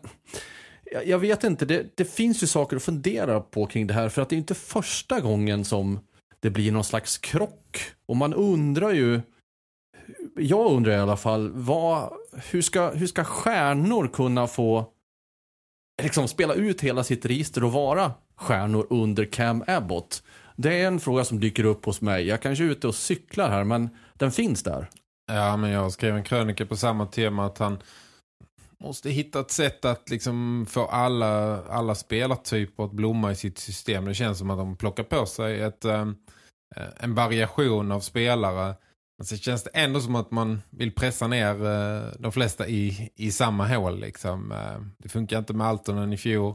jag 1.04 1.18
vet 1.18 1.44
inte, 1.44 1.64
det, 1.64 1.96
det 1.96 2.04
finns 2.04 2.42
ju 2.42 2.46
saker 2.46 2.76
att 2.76 2.82
fundera 2.82 3.40
på 3.40 3.66
kring 3.66 3.86
det 3.86 3.94
här 3.94 4.08
för 4.08 4.22
att 4.22 4.28
det 4.28 4.36
är 4.36 4.38
inte 4.38 4.54
första 4.54 5.20
gången 5.20 5.64
som 5.64 6.00
det 6.40 6.50
blir 6.50 6.72
någon 6.72 6.84
slags 6.84 7.18
krock. 7.18 7.80
Och 8.06 8.16
man 8.16 8.34
undrar 8.34 8.92
ju 8.92 9.20
jag 10.36 10.72
undrar 10.72 10.92
i 10.92 10.96
alla 10.96 11.16
fall, 11.16 11.50
vad, 11.54 12.12
hur, 12.50 12.62
ska, 12.62 12.90
hur 12.90 13.06
ska 13.06 13.24
stjärnor 13.24 14.08
kunna 14.08 14.46
få 14.46 14.86
liksom 16.02 16.28
spela 16.28 16.54
ut 16.54 16.80
hela 16.80 17.04
sitt 17.04 17.26
register 17.26 17.64
och 17.64 17.72
vara 17.72 18.12
stjärnor 18.36 18.86
under 18.90 19.24
Cam 19.24 19.64
Abbott? 19.66 20.22
Det 20.56 20.80
är 20.80 20.86
en 20.86 21.00
fråga 21.00 21.24
som 21.24 21.40
dyker 21.40 21.64
upp 21.64 21.84
hos 21.84 22.00
mig. 22.00 22.26
Jag 22.26 22.42
kanske 22.42 22.64
är 22.64 22.68
ute 22.68 22.88
och 22.88 22.94
cyklar 22.94 23.48
här, 23.48 23.64
men 23.64 23.88
den 24.14 24.32
finns 24.32 24.62
där. 24.62 24.90
Ja, 25.26 25.56
men 25.56 25.70
jag 25.70 25.92
skrev 25.92 26.16
en 26.16 26.24
krönika 26.24 26.66
på 26.66 26.76
samma 26.76 27.06
tema 27.06 27.46
att 27.46 27.58
han 27.58 27.78
måste 28.82 29.10
hitta 29.10 29.40
ett 29.40 29.50
sätt 29.50 29.84
att 29.84 30.10
liksom 30.10 30.66
få 30.68 30.86
alla, 30.86 31.62
alla 31.64 31.94
spelartyper 31.94 32.84
att 32.84 32.92
blomma 32.92 33.32
i 33.32 33.36
sitt 33.36 33.58
system. 33.58 34.04
Det 34.04 34.14
känns 34.14 34.38
som 34.38 34.50
att 34.50 34.58
de 34.58 34.76
plockar 34.76 35.04
på 35.04 35.26
sig 35.26 35.60
ett, 35.60 35.84
eh, 35.84 36.08
eh, 36.76 36.88
en 36.96 37.14
variation 37.14 37.92
av 37.92 38.00
spelare 38.00 38.74
men 39.18 39.26
så 39.26 39.36
känns 39.36 39.62
det 39.62 39.70
ändå 39.74 40.00
som 40.00 40.14
att 40.14 40.30
man 40.30 40.62
vill 40.70 40.94
pressa 40.94 41.26
ner 41.26 41.66
eh, 41.66 42.02
de 42.18 42.32
flesta 42.32 42.68
i, 42.68 43.10
i 43.16 43.32
samma 43.32 43.66
hål. 43.66 44.00
Liksom. 44.00 44.54
Det 44.98 45.08
funkar 45.08 45.38
inte 45.38 45.52
med 45.52 45.66
Altonen 45.66 46.12
i 46.12 46.16
fjol. 46.16 46.54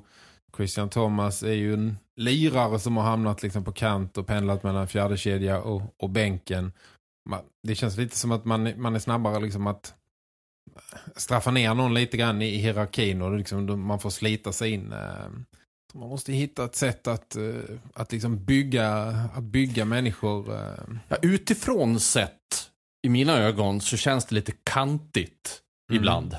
Christian 0.57 0.89
Thomas 0.89 1.43
är 1.43 1.53
ju 1.53 1.74
en 1.74 1.98
lirare 2.15 2.79
som 2.79 2.98
har 2.98 3.03
hamnat 3.03 3.43
liksom 3.43 3.63
på 3.63 3.72
kant 3.72 4.17
och 4.17 4.27
pendlat 4.27 4.63
mellan 4.63 4.88
fjärde 4.88 5.17
kedja 5.17 5.62
och, 5.62 5.81
och 5.98 6.10
bänken. 6.10 6.72
Det 7.63 7.75
känns 7.75 7.98
lite 7.98 8.17
som 8.17 8.31
att 8.31 8.46
man, 8.46 8.81
man 8.81 8.96
är 8.96 9.00
snabbare 9.00 9.39
liksom 9.39 9.67
att 9.67 9.93
straffa 11.16 11.52
ner 11.52 11.74
någon 11.74 11.94
lite 11.94 12.18
grann 12.18 12.42
i 12.42 12.58
hierarkin 12.58 13.22
och 13.22 13.38
liksom 13.38 13.82
man 13.82 14.00
får 14.00 14.10
slita 14.10 14.52
sig 14.52 14.72
in. 14.72 14.94
Eh, 14.94 15.30
man 15.94 16.10
måste 16.10 16.34
hitta 16.34 16.66
ett 16.66 16.76
sätt 16.76 17.08
att, 17.08 17.38
att 17.94 18.12
liksom 18.12 18.46
bygga, 18.46 18.90
att 19.36 19.44
bygga 19.44 19.86
människor. 19.86 20.60
Ja, 21.08 21.18
utifrån 21.22 22.00
sett 22.00 22.70
i 23.08 23.10
mina 23.10 23.38
ögon 23.38 23.82
så 23.82 23.98
känns 23.98 24.26
det 24.26 24.36
lite 24.36 24.52
kantigt 24.64 25.62
mm. 25.92 26.00
ibland. 26.00 26.36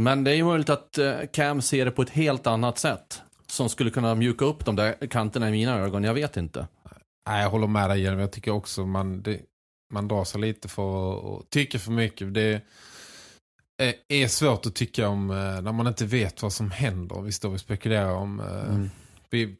Men 0.00 0.24
det 0.24 0.30
är 0.30 0.34
ju 0.34 0.44
möjligt 0.44 0.70
att 0.70 0.98
eh, 0.98 1.14
Cam 1.32 1.62
ser 1.62 1.84
det 1.84 1.90
på 1.90 2.02
ett 2.02 2.10
helt 2.10 2.46
annat 2.46 2.78
sätt. 2.78 3.22
Som 3.46 3.68
skulle 3.68 3.90
kunna 3.90 4.14
mjuka 4.14 4.44
upp 4.44 4.64
de 4.64 4.76
där 4.76 5.06
kanterna 5.06 5.48
i 5.48 5.52
mina 5.52 5.78
ögon. 5.78 6.04
Jag 6.04 6.14
vet 6.14 6.36
inte. 6.36 6.66
Nej, 7.28 7.42
jag 7.42 7.50
håller 7.50 7.66
med 7.66 7.90
dig. 7.90 8.02
Jag 8.02 8.32
tycker 8.32 8.50
också 8.50 8.86
man, 8.86 9.22
det, 9.22 9.40
man 9.92 10.08
drar 10.08 10.24
sig 10.24 10.40
lite 10.40 10.68
för 10.68 11.38
att 11.38 11.50
tycka 11.50 11.78
för 11.78 11.92
mycket. 11.92 12.34
Det 12.34 12.62
är 14.08 14.28
svårt 14.28 14.66
att 14.66 14.74
tycka 14.74 15.08
om 15.08 15.30
eh, 15.30 15.36
när 15.36 15.72
man 15.72 15.86
inte 15.86 16.04
vet 16.04 16.42
vad 16.42 16.52
som 16.52 16.70
händer. 16.70 17.20
Vi 17.20 17.32
står 17.32 17.52
och 17.52 17.60
spekulerar 17.60 18.14
om... 18.14 18.40
Eh, 18.40 18.74
mm. 18.74 18.90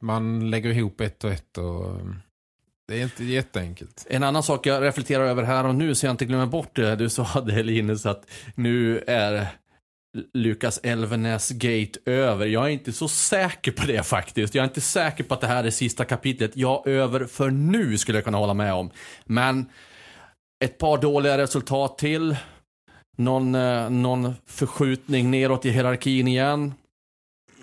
Man 0.01 0.51
lägger 0.51 0.71
ihop 0.71 1.01
ett 1.01 1.25
och 1.25 1.31
ett 1.31 1.59
och 1.59 1.97
det 2.89 2.99
är 2.99 3.03
inte 3.03 3.25
jätteenkelt. 3.25 4.07
En 4.11 4.23
annan 4.23 4.43
sak 4.43 4.67
jag 4.67 4.83
reflekterar 4.83 5.25
över 5.25 5.43
här 5.43 5.67
och 5.67 5.75
nu 5.75 5.95
så 5.95 6.07
jag 6.07 6.11
inte 6.11 6.25
glömmer 6.25 6.47
bort 6.47 6.77
det. 6.77 6.97
Du 6.97 7.11
sa 7.11 7.41
det 7.41 7.63
Linus 7.63 8.07
att 8.07 8.31
nu 8.55 8.99
är 9.07 9.49
Lukas 10.35 10.81
Elvenäs 10.83 11.51
gate 11.51 11.99
över. 12.07 12.47
Jag 12.47 12.65
är 12.65 12.69
inte 12.69 12.93
så 12.93 13.09
säker 13.09 13.73
på 13.73 13.87
det 13.87 14.07
faktiskt. 14.07 14.55
Jag 14.55 14.63
är 14.63 14.69
inte 14.69 14.81
säker 14.81 15.25
på 15.25 15.35
att 15.35 15.41
det 15.41 15.47
här 15.47 15.65
är 15.65 15.71
sista 15.71 16.05
kapitlet. 16.05 16.51
Ja, 16.55 16.83
över 16.87 17.25
för 17.25 17.51
nu 17.51 17.99
skulle 17.99 18.19
jag 18.19 18.25
kunna 18.25 18.39
hålla 18.39 18.55
med 18.55 18.75
om. 18.75 18.91
Men 19.25 19.67
ett 20.65 20.79
par 20.79 20.99
dåliga 20.99 21.39
resultat 21.39 21.99
till. 21.99 22.37
Någon, 23.17 23.55
eh, 23.55 23.91
någon 23.91 24.35
förskjutning 24.47 25.31
neråt 25.31 25.65
i 25.65 25.71
hierarkin 25.71 26.29
igen 26.29 26.75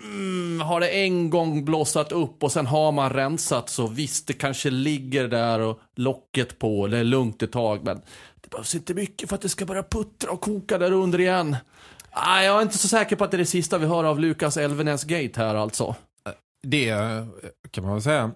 mm, 0.02 0.60
har 0.60 0.80
det 0.80 0.88
en 0.88 1.30
gång 1.30 1.64
blossat 1.64 2.12
upp 2.12 2.42
och 2.42 2.52
sen 2.52 2.66
har 2.66 2.92
man 2.92 3.10
rensat 3.10 3.68
så 3.68 3.86
visst 3.86 4.26
det 4.26 4.32
kanske 4.32 4.70
ligger 4.70 5.28
där 5.28 5.60
och 5.60 5.80
locket 5.96 6.58
på, 6.58 6.86
det 6.86 6.98
är 6.98 7.04
lugnt 7.04 7.42
ett 7.42 7.52
tag 7.52 7.84
men 7.84 8.00
det 8.40 8.50
behövs 8.50 8.74
inte 8.74 8.94
mycket 8.94 9.28
för 9.28 9.36
att 9.36 9.42
det 9.42 9.48
ska 9.48 9.66
börja 9.66 9.82
puttra 9.82 10.30
och 10.30 10.40
koka 10.40 10.78
där 10.78 10.92
under 10.92 11.20
igen. 11.20 11.56
Ah, 12.10 12.42
jag 12.42 12.58
är 12.58 12.62
inte 12.62 12.78
så 12.78 12.88
säker 12.88 13.16
på 13.16 13.24
att 13.24 13.30
det 13.30 13.36
är 13.36 13.38
det 13.38 13.46
sista 13.46 13.78
vi 13.78 13.86
hör 13.86 14.04
av 14.04 14.20
Lukas 14.20 14.56
Elvenäs 14.56 15.04
Gate 15.04 15.40
här 15.40 15.54
alltså. 15.54 15.94
Det 16.62 16.88
eh, 16.88 17.26
kan 17.70 17.84
man 17.84 17.92
väl 17.92 18.02
säga. 18.02 18.30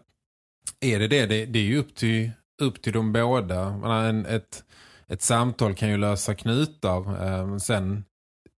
Är 0.80 0.98
det 0.98 1.08
det? 1.08 1.26
Det, 1.26 1.46
det 1.46 1.58
är 1.58 1.62
ju 1.62 1.78
upp 1.78 1.94
till, 1.94 2.30
upp 2.62 2.82
till 2.82 2.92
de 2.92 3.12
båda. 3.12 3.60
En, 4.08 4.26
ett, 4.26 4.64
ett 5.10 5.22
samtal 5.22 5.74
kan 5.74 5.88
ju 5.88 5.96
lösa 5.96 6.34
knutar. 6.34 7.26
Eh, 7.26 7.56
sen 7.56 8.04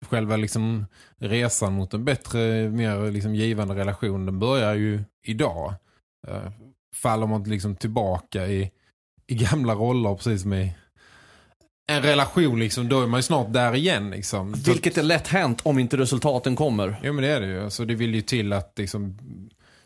själva 0.06 0.38
liksom 0.38 0.86
resan 1.18 1.74
mot 1.74 1.94
en 1.94 2.06
bättre, 2.06 2.70
mer 2.70 3.12
liksom 3.12 3.36
givande 3.36 3.76
relation, 3.76 4.26
den 4.26 4.40
börjar 4.40 4.74
ju 4.74 5.04
idag. 5.24 5.74
Uh, 6.28 6.52
faller 6.96 7.28
man 7.28 7.44
liksom 7.44 7.76
tillbaka 7.76 8.48
i, 8.48 8.72
i 9.28 9.36
gamla 9.36 9.74
roller 9.74 10.16
precis 10.16 10.42
som 10.42 10.54
i 10.54 10.74
en 11.88 12.02
relation 12.02 12.60
liksom, 12.60 12.90
då 12.90 13.02
är 13.02 13.08
man 13.08 13.18
ju 13.18 13.24
snart 13.24 13.54
där 13.54 13.76
igen 13.76 14.10
liksom. 14.10 14.54
Vilket 14.54 14.98
är 14.98 15.04
lätt 15.04 15.28
hänt 15.28 15.62
om 15.64 15.80
inte 15.80 15.98
resultaten 15.98 16.56
kommer. 16.56 17.00
Jo 17.04 17.14
men 17.14 17.24
det 17.24 17.30
är 17.30 17.42
det 17.42 17.48
ju. 17.48 17.70
Så 17.70 17.86
det 17.86 17.96
vill 17.96 18.16
ju 18.16 18.22
till 18.22 18.54
att 18.54 18.74
liksom 18.78 19.18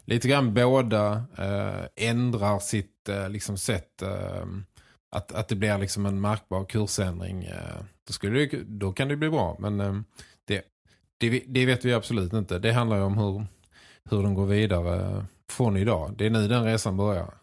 lite 0.05 0.27
grann 0.27 0.53
båda 0.53 1.13
äh, 1.37 2.07
ändrar 2.09 2.59
sitt 2.59 3.09
äh, 3.09 3.29
liksom 3.29 3.57
sätt 3.57 4.01
äh, 4.01 4.45
att, 5.15 5.31
att 5.31 5.47
det 5.47 5.55
blir 5.55 5.77
liksom 5.77 6.05
en 6.05 6.21
märkbar 6.21 6.65
kursändring. 6.65 7.49
Då, 8.07 8.13
skulle 8.13 8.39
det, 8.39 8.63
då 8.63 8.93
kan 8.93 9.07
det 9.07 9.15
bli 9.15 9.29
bra. 9.29 9.55
Men 9.59 9.77
det, 10.47 10.61
det, 11.17 11.43
det 11.47 11.65
vet 11.65 11.85
vi 11.85 11.93
absolut 11.93 12.33
inte. 12.33 12.59
Det 12.59 12.71
handlar 12.71 12.97
ju 12.97 13.03
om 13.03 13.17
hur, 13.17 13.45
hur 14.09 14.23
de 14.23 14.33
går 14.33 14.45
vidare 14.45 15.25
från 15.49 15.77
idag. 15.77 16.13
Det 16.17 16.25
är 16.25 16.29
nu 16.29 16.47
den 16.47 16.63
resan 16.63 16.97
börjar. 16.97 17.33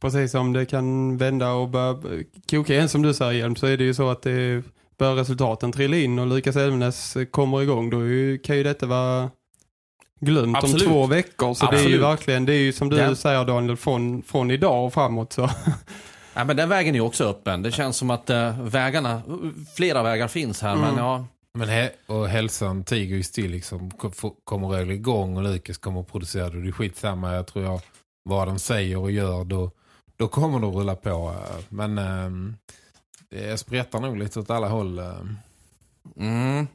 Precis 0.00 0.30
som 0.30 0.52
det 0.52 0.66
kan 0.66 1.16
vända 1.16 1.52
och 1.52 1.68
börja 1.68 2.24
koka 2.50 2.74
igen 2.74 2.88
som 2.88 3.02
du 3.02 3.14
säger 3.14 3.32
Hjelm 3.32 3.56
så 3.56 3.66
är 3.66 3.76
det 3.76 3.84
ju 3.84 3.94
så 3.94 4.10
att 4.10 4.22
det 4.22 4.62
bör 4.98 5.14
resultaten 5.14 5.72
trilla 5.72 5.96
in 5.96 6.18
och 6.18 6.26
Lukas 6.26 6.56
Elvenes 6.56 7.16
kommer 7.30 7.62
igång. 7.62 7.90
Då 7.90 7.98
kan 8.44 8.56
ju 8.56 8.62
detta 8.62 8.86
vara 8.86 9.30
glömt 10.20 10.56
Absolut. 10.56 10.86
om 10.86 10.92
två 10.92 11.06
veckor. 11.06 11.54
Så 11.54 11.64
Absolut. 11.64 11.84
det 11.84 11.90
är 11.90 11.92
ju 11.92 11.98
verkligen, 11.98 12.44
det 12.44 12.52
är 12.52 12.58
ju 12.58 12.72
som 12.72 12.88
du 12.90 12.96
ja. 12.96 13.14
säger 13.14 13.44
Daniel, 13.44 13.76
från, 13.76 14.22
från 14.22 14.50
idag 14.50 14.86
och 14.86 14.94
framåt 14.94 15.32
så. 15.32 15.50
Ja, 16.34 16.44
men 16.44 16.56
den 16.56 16.68
vägen 16.68 16.94
är 16.94 17.00
också 17.00 17.24
öppen. 17.28 17.62
Det 17.62 17.72
känns 17.72 17.96
som 17.96 18.10
att 18.10 18.30
äh, 18.30 18.60
vägarna, 18.62 19.22
flera 19.76 20.02
vägar 20.02 20.28
finns 20.28 20.62
här. 20.62 20.72
Mm. 20.74 20.88
Men 20.88 20.96
ja, 21.04 21.26
Men 21.58 21.68
he 21.68 21.90
och 22.06 22.28
hälsan 22.28 22.84
tiger 22.84 23.16
ju 23.16 23.22
still 23.22 23.50
liksom. 23.50 23.90
Ko- 23.90 24.36
Kommer 24.44 24.90
igång 24.90 25.36
och 25.36 25.42
Lukas 25.42 25.78
kommer 25.78 26.00
att 26.00 26.12
producera 26.12 26.50
det. 26.50 26.62
Det 26.62 26.68
är 26.68 26.72
skitsamma, 26.72 27.34
jag 27.34 27.46
tror 27.46 27.64
jag. 27.64 27.80
Vad 28.28 28.48
de 28.48 28.58
säger 28.58 28.98
och 28.98 29.10
gör, 29.10 29.44
då, 29.44 29.70
då 30.16 30.28
kommer 30.28 30.58
de 30.58 30.72
rulla 30.72 30.94
på. 30.96 31.10
eh. 31.10 31.64
Men 31.68 31.98
ehm, 31.98 32.56
det 33.30 33.58
spretar 33.58 34.00
nog 34.00 34.16
lite 34.18 34.40
åt 34.40 34.50
alla 34.50 34.68
håll. 34.68 34.98
eh. 34.98 35.14
Mm. 36.16 36.66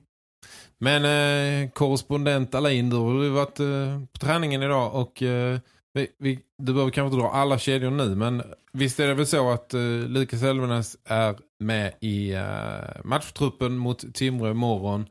Men 0.81 1.05
eh, 1.05 1.69
korrespondent 1.69 2.55
Alain, 2.55 2.89
du 2.89 2.95
har 2.95 3.29
varit 3.29 3.59
eh, 3.59 4.01
på 4.13 4.19
träningen 4.25 4.63
idag 4.63 4.95
och 4.95 5.23
eh, 5.23 5.59
vi, 5.93 6.07
vi, 6.19 6.39
du 6.57 6.73
behöver 6.73 6.91
kanske 6.91 7.15
inte 7.15 7.27
dra 7.27 7.31
alla 7.31 7.59
kedjor 7.59 7.91
nu 7.91 8.15
men 8.15 8.43
visst 8.73 8.99
är 8.99 9.07
det 9.07 9.13
väl 9.13 9.27
så 9.27 9.51
att 9.51 9.73
eh, 9.73 9.81
Lukas 9.81 10.43
Elvenes 10.43 10.97
är 11.05 11.35
med 11.59 11.93
i 12.01 12.33
eh, 12.33 13.03
matchtruppen 13.03 13.77
mot 13.77 14.13
Timrå 14.13 14.51
imorgon 14.51 15.05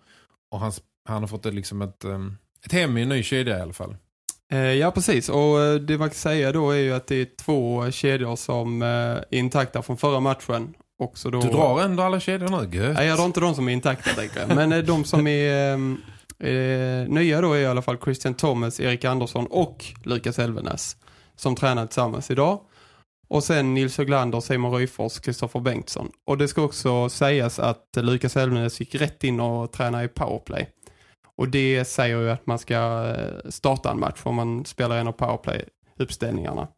och 0.51 0.61
han, 0.61 0.73
han 1.09 1.23
har 1.23 1.29
fått 1.29 1.47
ett, 1.47 1.55
liksom 1.55 1.83
ett, 1.83 2.05
eh, 2.05 2.21
ett 2.65 2.73
hem 2.73 2.99
i 2.99 3.03
en 3.03 3.09
ny 3.09 3.23
kedja 3.23 3.59
i 3.59 3.61
alla 3.61 3.73
fall. 3.73 3.97
Ja, 4.81 4.91
precis. 4.91 5.29
Och 5.29 5.81
det 5.81 5.99
man 5.99 6.09
kan 6.09 6.15
säga 6.15 6.53
då 6.53 6.71
är 6.71 6.79
ju 6.79 6.95
att 6.95 7.07
det 7.07 7.17
är 7.17 7.27
två 7.45 7.91
kedjor 7.91 8.37
som 8.37 8.83
är 8.83 9.25
intakta 9.31 9.83
från 9.83 9.97
förra 9.97 10.21
matchen. 10.21 10.75
Också 10.99 11.31
då... 11.31 11.41
Du 11.41 11.49
drar 11.49 11.83
ändå 11.83 12.03
alla 12.03 12.21
kedjor 12.21 12.49
nu, 12.49 12.77
gött. 12.79 12.95
Nej, 12.95 13.07
jag 13.07 13.19
drar 13.19 13.25
inte 13.25 13.41
de 13.41 13.55
som 13.55 13.69
är 13.69 13.73
intakta, 13.73 14.11
tänker 14.11 14.41
jag. 14.41 14.57
Men 14.57 14.87
de 14.87 15.05
som 15.05 15.27
är 15.27 15.77
eh, 16.45 17.09
nya 17.09 17.40
då 17.40 17.52
är 17.52 17.59
i 17.59 17.66
alla 17.66 17.83
fall 17.83 17.99
Christian 18.04 18.35
Thomas, 18.35 18.80
Erik 18.80 19.04
Andersson 19.04 19.47
och 19.47 19.85
Lukas 20.04 20.38
Elvenes. 20.38 20.97
Som 21.37 21.57
tränar 21.57 21.87
tillsammans 21.87 22.30
idag. 22.30 22.61
Och 23.28 23.45
sen 23.45 23.75
Nils 23.75 23.99
Höglander, 23.99 24.40
Simon 24.40 24.75
Ryfors, 24.75 25.21
Kristoffer 25.21 25.61
Bengtsson. 25.61 26.12
Och 26.25 26.38
det 26.38 26.49
ska 26.49 26.62
också 26.62 27.09
sägas 27.09 27.59
att 27.59 27.85
Lukas 27.97 28.37
Elvenes 28.37 28.80
gick 28.80 28.95
rätt 28.95 29.25
in 29.25 29.40
och 29.40 29.73
tränade 29.73 30.04
i 30.04 30.09
powerplay. 30.09 30.68
Och 31.37 31.49
det 31.49 31.85
säger 31.85 32.18
ju 32.18 32.30
att 32.30 32.47
man 32.47 32.59
ska 32.59 32.75
eh, 33.16 33.50
starta 33.50 33.90
en 33.90 34.00
match 34.00 34.21
om 34.23 34.35
man 34.35 34.64
spelar 34.64 34.97
en 34.97 35.09
av 35.09 35.12
powerplay-uppställningarna. 35.12 36.68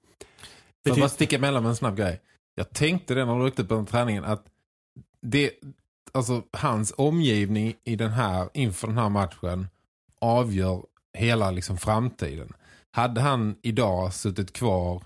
Får 0.87 0.97
jag 0.97 0.99
bara 0.99 1.09
sticka 1.09 1.37
emellan 1.37 1.63
med 1.63 1.71
en 1.71 1.77
snabb 1.77 1.97
grej. 1.97 2.21
Jag 2.55 2.71
tänkte 2.71 3.15
det 3.15 3.25
när 3.25 3.39
du 3.39 3.47
åkte 3.47 3.65
på 3.65 3.75
den 3.75 3.87
träningen 3.87 4.25
att 4.25 4.47
det, 5.23 5.51
alltså, 6.13 6.43
hans 6.53 6.95
omgivning 6.97 7.75
i 7.85 7.97
den 7.97 8.11
här, 8.11 8.49
inför 8.55 8.87
den 8.87 8.99
här 8.99 9.09
matchen 9.09 9.69
avgör 10.21 10.83
hela 11.19 11.51
liksom, 11.51 11.79
framtiden. 11.79 12.53
Hade 12.93 13.21
han 13.21 13.57
idag 13.63 14.15
suttit 14.15 14.53
kvar 14.53 15.03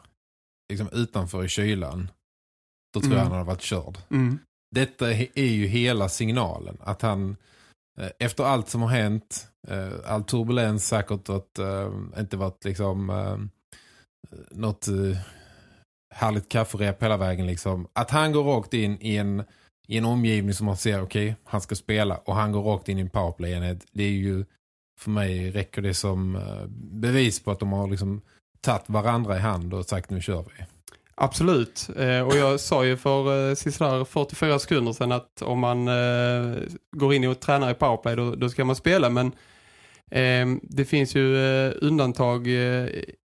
liksom, 0.69 0.89
utanför 0.93 1.45
i 1.45 1.49
kylan 1.49 2.09
då 2.95 3.01
tror 3.01 3.13
Mm. 3.13 3.19
jag 3.19 3.25
han 3.25 3.33
hade 3.33 3.45
varit 3.45 3.63
körd. 3.63 3.99
Mm. 4.11 4.39
Detta 4.75 5.13
är 5.13 5.45
ju 5.45 5.67
hela 5.67 6.09
signalen. 6.09 6.79
Att 6.81 7.03
han, 7.03 7.37
eh, 8.01 8.11
efter 8.19 8.45
allt 8.45 8.69
som 8.69 8.83
har 8.83 8.89
hänt, 8.89 9.49
eh, 9.69 9.93
all 10.07 10.25
turbulens 10.25 10.87
säkert 10.89 11.29
att 11.29 11.59
eh, 11.59 11.93
inte 12.19 12.37
varit 12.37 12.65
liksom 12.65 13.07
något 14.51 14.89
härligt 16.15 16.49
kafferep 16.49 17.03
hela 17.03 17.17
vägen 17.17 17.47
liksom. 17.47 17.89
Att 17.93 18.11
han 18.11 18.33
går 18.33 18.45
rakt 18.45 18.75
in 18.75 18.99
i 19.01 19.17
en, 19.17 19.45
i 19.87 19.99
en 19.99 20.05
omgivning 20.05 20.55
som 20.55 20.67
man 20.67 20.77
ser, 20.77 21.03
okej, 21.03 21.37
han 21.45 21.61
ska 21.61 21.75
spela 21.75 22.17
och 22.17 22.35
han 22.35 22.53
går 22.53 22.63
rakt 22.63 22.89
in 22.89 22.99
i 22.99 23.01
en 23.01 23.11
powerplay 23.11 23.53
enhet. 23.53 23.87
Det 23.93 24.05
är 24.05 24.11
ju, 24.11 24.45
för 24.99 25.11
mig 25.11 25.51
räcker 25.51 25.83
det 25.83 25.95
som 25.95 26.37
eh, 26.37 26.67
bevis 26.77 27.41
på 27.41 27.51
att 27.51 27.61
de 27.61 27.73
har 27.73 27.89
liksom 27.89 28.21
tagit 28.61 28.89
varandra 28.89 29.37
i 29.37 29.41
hand 29.41 29.75
och 29.75 29.85
sagt 29.85 30.11
nu 30.11 30.21
kör 30.21 30.43
vi. 30.43 30.65
Absolut. 31.17 31.89
Eh, 31.97 32.21
och 32.21 32.37
jag 32.37 32.61
sa 32.61 32.85
ju 32.85 32.97
för 32.97 33.51
eh, 33.51 34.05
44 34.05 34.59
sekunder 34.59 34.93
sedan 34.93 35.13
att 35.13 35.43
om 35.43 35.59
man 35.59 35.89
eh, 35.89 36.57
går 36.97 37.15
in 37.15 37.25
och 37.25 37.41
tränar 37.41 37.71
i 37.71 37.75
powerplay 37.75 38.17
då, 38.17 38.35
då 38.35 38.49
ska 38.49 38.65
man 38.65 38.77
spela. 38.77 39.11
Men 39.11 39.33
ehm, 40.11 40.61
det 40.63 40.85
finns 40.85 41.15
ju 41.15 41.37
undantag 41.71 42.47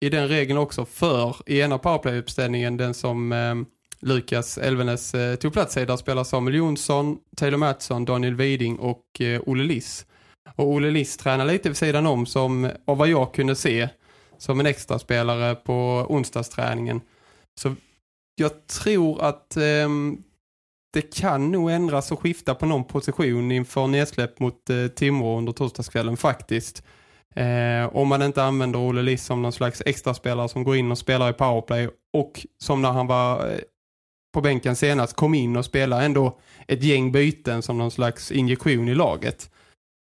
i 0.00 0.08
den 0.10 0.28
regeln 0.28 0.58
också 0.58 0.84
för 0.84 1.36
i 1.46 1.60
ena 1.60 1.78
powerplay-uppställningen 1.78 2.76
den 2.76 2.94
som 2.94 3.32
ehm, 3.32 3.66
Lukas 4.06 4.58
Elvenes 4.58 5.14
eh, 5.14 5.36
tog 5.36 5.52
plats 5.52 5.76
i. 5.76 5.84
Där 5.84 5.96
spelar 5.96 6.24
Samuel 6.24 6.56
Jonsson, 6.56 7.18
Taylor 7.36 7.58
Mattsson, 7.58 8.04
Daniel 8.04 8.34
Widing 8.34 8.78
och 8.78 9.20
eh, 9.20 9.40
Olle 9.46 9.64
Liss. 9.64 10.06
Och 10.56 10.68
Olle 10.68 10.90
Liss 10.90 11.16
tränar 11.16 11.44
lite 11.44 11.68
vid 11.68 11.76
sidan 11.76 12.06
om 12.06 12.26
som, 12.26 12.70
av 12.84 12.96
vad 12.96 13.08
jag 13.08 13.34
kunde 13.34 13.56
se, 13.56 13.88
som 14.38 14.60
en 14.60 14.66
extra 14.66 14.98
spelare 14.98 15.54
på 15.54 16.06
onsdagsträningen. 16.08 17.00
Så 17.60 17.74
jag 18.36 18.66
tror 18.66 19.22
att 19.22 19.56
eh, 19.56 19.88
det 20.92 21.14
kan 21.14 21.52
nog 21.52 21.70
ändras 21.70 22.12
och 22.12 22.20
skifta 22.20 22.54
på 22.54 22.66
någon 22.66 22.84
position 22.84 23.52
inför 23.52 23.86
nedsläpp 23.86 24.40
mot 24.40 24.70
eh, 24.70 24.86
Timrå 24.86 25.38
under 25.38 25.52
torsdagskvällen 25.52 26.16
faktiskt. 26.16 26.82
Eh, 27.34 27.96
om 27.96 28.08
man 28.08 28.22
inte 28.22 28.42
använder 28.42 28.78
Olle 28.78 29.02
Liss 29.02 29.24
som 29.24 29.42
någon 29.42 29.52
slags 29.52 29.82
extra 29.86 30.14
spelare 30.14 30.48
som 30.48 30.64
går 30.64 30.76
in 30.76 30.90
och 30.90 30.98
spelar 30.98 31.30
i 31.30 31.32
powerplay 31.32 31.88
och 32.12 32.46
som 32.58 32.82
när 32.82 32.90
han 32.90 33.06
var 33.06 33.50
eh, 33.50 33.58
på 34.36 34.40
bänken 34.40 34.76
senast 34.76 35.16
kom 35.16 35.34
in 35.34 35.56
och 35.56 35.64
spelade 35.64 36.04
ändå 36.04 36.38
ett 36.68 36.82
gäng 36.82 37.12
byten 37.12 37.62
som 37.62 37.78
någon 37.78 37.90
slags 37.90 38.32
injektion 38.32 38.88
i 38.88 38.94
laget. 38.94 39.50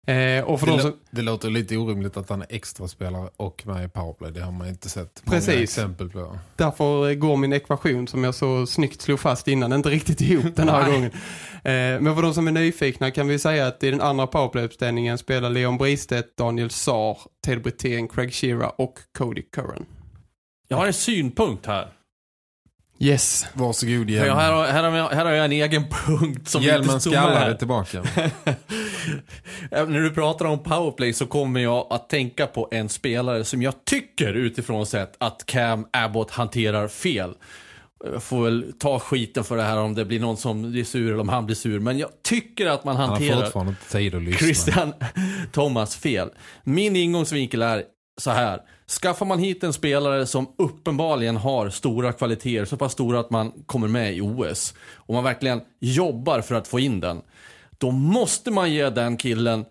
Eh, 0.06 0.44
och 0.44 0.60
för 0.60 0.66
Det, 0.66 0.82
som, 0.82 0.92
det 1.10 1.22
låter 1.22 1.50
lite 1.50 1.76
orimligt 1.76 2.16
att 2.16 2.30
han 2.30 2.42
är 2.42 2.46
extra 2.50 2.88
spelare 2.88 3.30
och 3.36 3.66
med 3.66 3.84
i 3.84 3.88
powerplay. 3.88 4.32
Det 4.32 4.40
har 4.40 4.52
man 4.52 4.68
inte 4.68 4.88
sett 4.88 5.22
många 5.24 5.36
Precis. 5.36 5.54
exempel 5.54 6.10
på. 6.10 6.38
Därför 6.56 7.14
går 7.14 7.36
min 7.36 7.52
ekvation 7.52 8.08
som 8.08 8.24
jag 8.24 8.34
så 8.34 8.66
snyggt 8.66 9.02
slog 9.02 9.20
fast 9.20 9.48
innan 9.48 9.72
inte 9.72 9.88
riktigt 9.88 10.20
ihop 10.20 10.56
den 10.56 10.68
här 10.68 10.90
gången. 10.92 11.10
Eh, 11.54 12.00
men 12.00 12.14
för 12.14 12.22
de 12.22 12.34
som 12.34 12.48
är 12.48 12.52
nyfikna 12.52 13.10
kan 13.10 13.28
vi 13.28 13.38
säga 13.38 13.66
att 13.66 13.82
i 13.82 13.90
den 13.90 14.00
andra 14.00 14.26
powerplay-uppställningen 14.26 15.18
spelar 15.18 15.50
Leon 15.50 15.78
Bristedt, 15.78 16.36
Daniel 16.36 16.70
Saar, 16.70 17.18
Ted 17.46 17.62
Brithén, 17.62 18.08
Craig 18.08 18.34
Shearer 18.34 18.80
och 18.80 18.98
Cody 19.18 19.42
Curran. 19.42 19.86
Jag 20.68 20.76
har 20.76 20.86
en 20.86 20.94
synpunkt 20.94 21.66
här. 21.66 21.88
Yes. 23.00 23.46
Varsågod 23.52 24.10
Hjelm. 24.10 24.26
jag, 24.26 24.34
här, 24.36 24.52
har, 24.52 24.66
här, 24.66 24.82
har 24.84 24.96
jag, 24.98 25.08
här 25.08 25.24
har 25.24 25.32
jag 25.32 25.44
en 25.44 25.52
egen 25.52 25.84
punkt 26.06 26.48
som 26.48 26.62
Hjälmen 26.62 26.88
inte 26.90 27.00
stod 27.00 27.12
med 27.12 27.22
här. 27.22 27.54
tillbaka. 27.54 28.02
Ja, 29.70 29.84
När 29.84 30.00
du 30.00 30.10
pratar 30.10 30.44
om 30.44 30.62
powerplay 30.62 31.12
så 31.12 31.26
kommer 31.26 31.60
jag 31.60 31.86
att 31.90 32.08
tänka 32.08 32.46
på 32.46 32.68
en 32.70 32.88
spelare 32.88 33.44
som 33.44 33.62
jag 33.62 33.74
tycker 33.84 34.34
utifrån 34.34 34.86
sett 34.86 35.14
att 35.18 35.46
Cam 35.46 35.86
Abbott 35.92 36.30
hanterar 36.30 36.88
fel. 36.88 37.34
Jag 38.12 38.22
får 38.22 38.44
väl 38.44 38.72
ta 38.78 38.98
skiten 38.98 39.44
för 39.44 39.56
det 39.56 39.62
här 39.62 39.78
om 39.78 39.94
det 39.94 40.04
blir 40.04 40.20
någon 40.20 40.36
som 40.36 40.70
blir 40.70 40.84
sur 40.84 41.06
eller 41.12 41.20
om 41.20 41.28
han 41.28 41.46
blir 41.46 41.56
sur. 41.56 41.78
Men 41.80 41.98
jag 41.98 42.08
tycker 42.24 42.66
att 42.66 42.84
man 42.84 42.96
Han 42.96 43.08
hanterar 43.08 43.36
lyssna. 44.20 44.46
Christian 44.46 44.92
Thomas 45.52 45.96
fel. 45.96 46.30
Min 46.64 46.96
ingångsvinkel 46.96 47.62
är 47.62 47.82
så 48.18 48.30
här. 48.30 48.60
Skaffar 49.02 49.26
man 49.26 49.38
hit 49.38 49.64
en 49.64 49.72
spelare 49.72 50.26
som 50.26 50.54
uppenbarligen 50.58 51.36
har 51.36 51.70
stora 51.70 52.12
kvaliteter, 52.12 52.64
så 52.64 52.76
pass 52.76 52.92
stora 52.92 53.20
att 53.20 53.30
man 53.30 53.52
kommer 53.66 53.88
med 53.88 54.16
i 54.16 54.20
OS, 54.20 54.74
och 54.94 55.14
man 55.14 55.24
verkligen 55.24 55.60
jobbar 55.80 56.40
för 56.40 56.54
att 56.54 56.68
få 56.68 56.80
in 56.80 57.00
den, 57.00 57.22
då 57.78 57.90
måste 57.90 58.50
man 58.50 58.72
ge 58.72 58.90
den 58.90 59.16
killen 59.16 59.64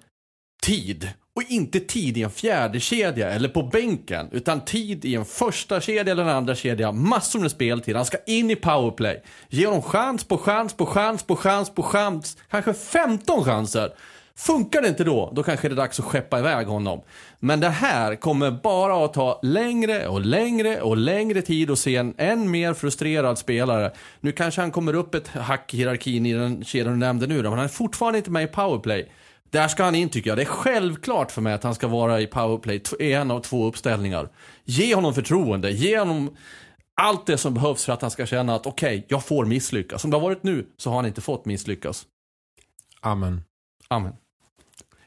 tid. 0.63 1.09
Och 1.35 1.43
inte 1.47 1.79
tid 1.79 2.17
i 2.17 2.23
en 2.23 2.29
fjärde 2.29 2.79
kedja 2.79 3.29
eller 3.29 3.49
på 3.49 3.63
bänken, 3.63 4.29
utan 4.31 4.65
tid 4.65 5.05
i 5.05 5.15
en 5.15 5.25
första 5.25 5.81
kedja 5.81 6.11
eller 6.11 6.23
en 6.23 6.29
andra 6.29 6.55
kedja. 6.55 6.91
Massor 6.91 7.39
med 7.39 7.51
speltid. 7.51 7.95
Han 7.95 8.05
ska 8.05 8.17
in 8.25 8.51
i 8.51 8.55
powerplay. 8.55 9.23
Ge 9.49 9.65
honom 9.65 9.81
chans 9.81 10.23
på 10.23 10.37
chans 10.37 10.73
på 10.73 10.85
chans 10.85 11.23
på 11.23 11.35
chans 11.35 11.69
på 11.69 11.83
chans. 11.83 12.37
Kanske 12.49 12.73
15 12.73 13.43
chanser. 13.43 13.93
Funkar 14.37 14.81
det 14.81 14.87
inte 14.87 15.03
då, 15.03 15.31
då 15.35 15.43
kanske 15.43 15.69
det 15.69 15.73
är 15.73 15.75
dags 15.75 15.99
att 15.99 16.05
skeppa 16.05 16.39
iväg 16.39 16.67
honom. 16.67 17.01
Men 17.39 17.59
det 17.59 17.69
här 17.69 18.15
kommer 18.15 18.51
bara 18.51 19.05
att 19.05 19.13
ta 19.13 19.39
längre 19.43 20.07
och 20.07 20.21
längre 20.21 20.81
och 20.81 20.97
längre 20.97 21.41
tid 21.41 21.71
att 21.71 21.79
se 21.79 21.95
en 21.95 22.13
än 22.17 22.51
mer 22.51 22.73
frustrerad 22.73 23.37
spelare. 23.37 23.91
Nu 24.19 24.31
kanske 24.31 24.61
han 24.61 24.71
kommer 24.71 24.93
upp 24.93 25.15
ett 25.15 25.27
hack 25.27 25.73
i 25.73 25.77
hierarkin 25.77 26.25
i 26.25 26.33
den 26.33 26.63
kedjan 26.63 26.93
du 26.93 26.99
nämnde 26.99 27.27
nu 27.27 27.41
då, 27.41 27.49
men 27.49 27.59
han 27.59 27.65
är 27.65 27.71
fortfarande 27.71 28.17
inte 28.17 28.31
med 28.31 28.43
i 28.43 28.47
powerplay. 28.47 29.11
Där 29.49 29.67
ska 29.67 29.83
han 29.83 29.95
in 29.95 30.09
tycker 30.09 30.29
jag. 30.29 30.37
Det 30.37 30.43
är 30.43 30.45
självklart 30.45 31.31
för 31.31 31.41
mig 31.41 31.53
att 31.53 31.63
han 31.63 31.75
ska 31.75 31.87
vara 31.87 32.21
i 32.21 32.27
powerplay 32.27 32.81
en 32.99 33.31
av 33.31 33.39
två 33.39 33.65
uppställningar. 33.65 34.29
Ge 34.63 34.95
honom 34.95 35.13
förtroende, 35.13 35.71
ge 35.71 35.99
honom 35.99 36.35
allt 37.01 37.25
det 37.25 37.37
som 37.37 37.53
behövs 37.53 37.85
för 37.85 37.93
att 37.93 38.01
han 38.01 38.11
ska 38.11 38.25
känna 38.25 38.55
att 38.55 38.65
okej, 38.65 39.05
jag 39.07 39.25
får 39.25 39.45
misslyckas. 39.45 40.01
Som 40.01 40.11
det 40.11 40.17
har 40.17 40.21
varit 40.21 40.43
nu 40.43 40.67
så 40.77 40.89
har 40.89 40.95
han 40.95 41.05
inte 41.05 41.21
fått 41.21 41.45
misslyckas. 41.45 42.05
Amen. 43.01 43.41
Amen. 43.87 44.13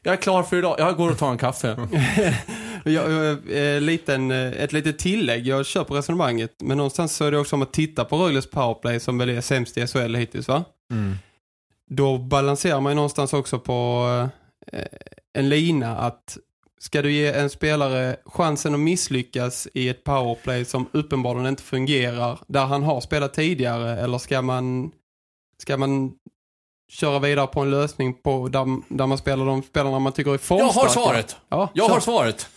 Jag 0.03 0.13
är 0.13 0.17
klar 0.17 0.43
för 0.43 0.57
idag. 0.57 0.75
Jag 0.79 0.97
går 0.97 1.11
och 1.11 1.17
tar 1.17 1.31
en 1.31 1.37
kaffe. 1.37 1.87
Jag, 2.85 3.11
jag, 3.11 3.31
eh, 3.75 3.81
liten, 3.81 4.31
eh, 4.31 4.51
ett 4.51 4.73
litet 4.73 4.99
tillägg, 4.99 5.47
jag 5.47 5.65
köper 5.65 5.95
resonemanget. 5.95 6.55
Men 6.63 6.77
någonstans 6.77 7.15
så 7.15 7.25
är 7.25 7.31
det 7.31 7.37
också 7.37 7.55
om 7.55 7.61
att 7.61 7.73
titta 7.73 8.05
på 8.05 8.17
Rögles 8.17 8.49
powerplay 8.49 8.99
som 8.99 9.17
väl 9.17 9.29
är 9.29 9.41
sämst 9.41 9.77
i 9.77 9.87
SHL 9.87 10.15
hittills 10.15 10.47
va? 10.47 10.63
Mm. 10.91 11.15
då 11.89 12.17
balanserar 12.17 12.81
man 12.81 12.91
ju 12.91 12.95
någonstans 12.95 13.33
också 13.33 13.59
på 13.59 14.07
eh, 14.71 14.85
en 15.33 15.49
lina 15.49 15.97
att 15.97 16.37
ska 16.79 17.01
du 17.01 17.11
ge 17.11 17.27
en 17.27 17.49
spelare 17.49 18.15
chansen 18.25 18.73
att 18.73 18.79
misslyckas 18.79 19.67
i 19.73 19.89
ett 19.89 20.03
powerplay 20.03 20.65
som 20.65 20.89
uppenbarligen 20.91 21.47
inte 21.47 21.63
fungerar 21.63 22.39
där 22.47 22.65
han 22.65 22.83
har 22.83 23.01
spelat 23.01 23.33
tidigare 23.33 23.97
eller 23.99 24.17
ska 24.17 24.41
man 24.41 24.91
ska 25.57 25.77
man 25.77 26.11
köra 26.91 27.19
vidare 27.19 27.47
på 27.47 27.61
en 27.61 27.71
lösning 27.71 28.13
på 28.13 28.47
där, 28.47 28.65
där 28.95 29.07
man 29.07 29.17
spelar 29.17 29.45
de 29.45 29.63
spelarna 29.63 29.99
man 29.99 30.13
tycker 30.13 30.29
är 30.31 30.33
Jag 30.33 30.41
formstarka? 30.41 30.79
har 30.79 30.89
svaret. 30.89 31.35
Ja, 31.49 31.69
Jag 31.73 31.87
kör. 31.87 31.93
har 31.93 31.99
svaret. 32.01 32.47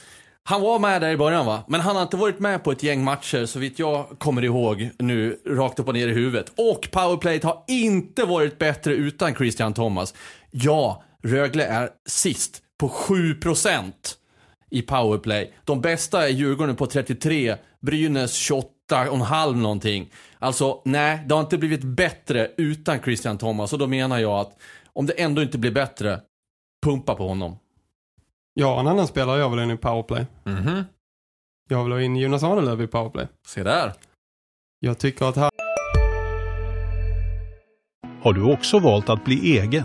Han 0.47 0.61
var 0.61 0.79
med 0.79 1.01
där 1.01 1.11
i 1.11 1.17
början 1.17 1.47
va? 1.47 1.65
Men 1.69 1.81
han 1.81 1.97
har 1.97 2.03
inte 2.03 2.17
varit 2.17 2.39
med 2.39 2.65
på 2.65 2.73
ett 2.73 2.83
gäng 2.83 3.05
matcher 3.05 3.47
så 3.47 3.59
vitt 3.59 3.79
jag 3.79 4.07
kommer 4.19 4.45
ihåg 4.45 4.91
nu 4.99 5.41
rakt 5.47 5.79
upp 5.79 5.89
och 5.89 5.95
ner 5.95 6.09
i 6.09 6.13
huvudet. 6.13 6.53
Och 6.57 6.89
powerplayet 6.93 7.45
har 7.45 7.65
inte 7.69 8.25
varit 8.25 8.59
bättre 8.59 8.93
utan 8.95 9.35
Christian 9.35 9.75
Thomas. 9.75 10.15
Ja, 10.51 11.03
Rögle 11.23 11.65
är 11.67 11.89
sist 12.07 12.63
på 12.79 12.89
7% 12.89 13.93
i 14.71 14.83
powerplay. 14.83 15.55
De 15.65 15.81
bästa 15.81 16.25
är 16.25 16.29
Djurgården 16.33 16.77
på 16.77 16.87
33, 16.87 17.57
Brynäs 17.81 18.33
28,5 18.93 19.57
någonting. 19.57 20.11
Alltså, 20.39 20.83
nej, 20.85 21.25
det 21.27 21.35
har 21.35 21.41
inte 21.41 21.59
blivit 21.59 21.85
bättre 21.85 22.51
utan 22.57 23.01
Christian 23.03 23.39
Thomas. 23.39 23.73
Och 23.73 23.79
då 23.79 23.87
menar 23.87 24.19
jag 24.19 24.41
att 24.41 24.57
om 24.93 25.07
det 25.07 25.13
ändå 25.13 25.43
inte 25.43 25.59
blir 25.59 25.71
bättre, 25.71 26.21
pumpa 26.87 27.15
på 27.15 27.29
honom. 27.29 27.57
Ja, 28.55 28.81
en 28.81 28.87
annan 28.87 29.07
spelare 29.07 29.41
jag 29.41 29.51
vill 29.51 29.59
ha 29.59 29.65
in 29.65 29.71
i 29.71 29.77
powerplay. 29.77 30.27
Mhm. 30.45 30.85
Jag 31.69 31.85
vill 31.85 31.93
ha 31.93 32.01
in 32.01 32.17
Jonas 32.17 32.43
Arnelöv 32.43 32.83
i 32.83 32.87
powerplay. 32.87 33.27
Se 33.47 33.63
där. 33.63 33.93
Jag 34.81 34.99
tycker 34.99 35.25
att 35.25 35.37
han 35.37 35.51
Har 38.23 38.33
du 38.33 38.53
också 38.53 38.79
valt 38.79 39.09
att 39.09 39.25
bli 39.25 39.59
egen? 39.59 39.85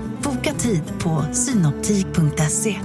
Boka 0.43 0.53
tid 0.53 0.83
på 1.03 1.33
synoptik.se. 1.33 2.79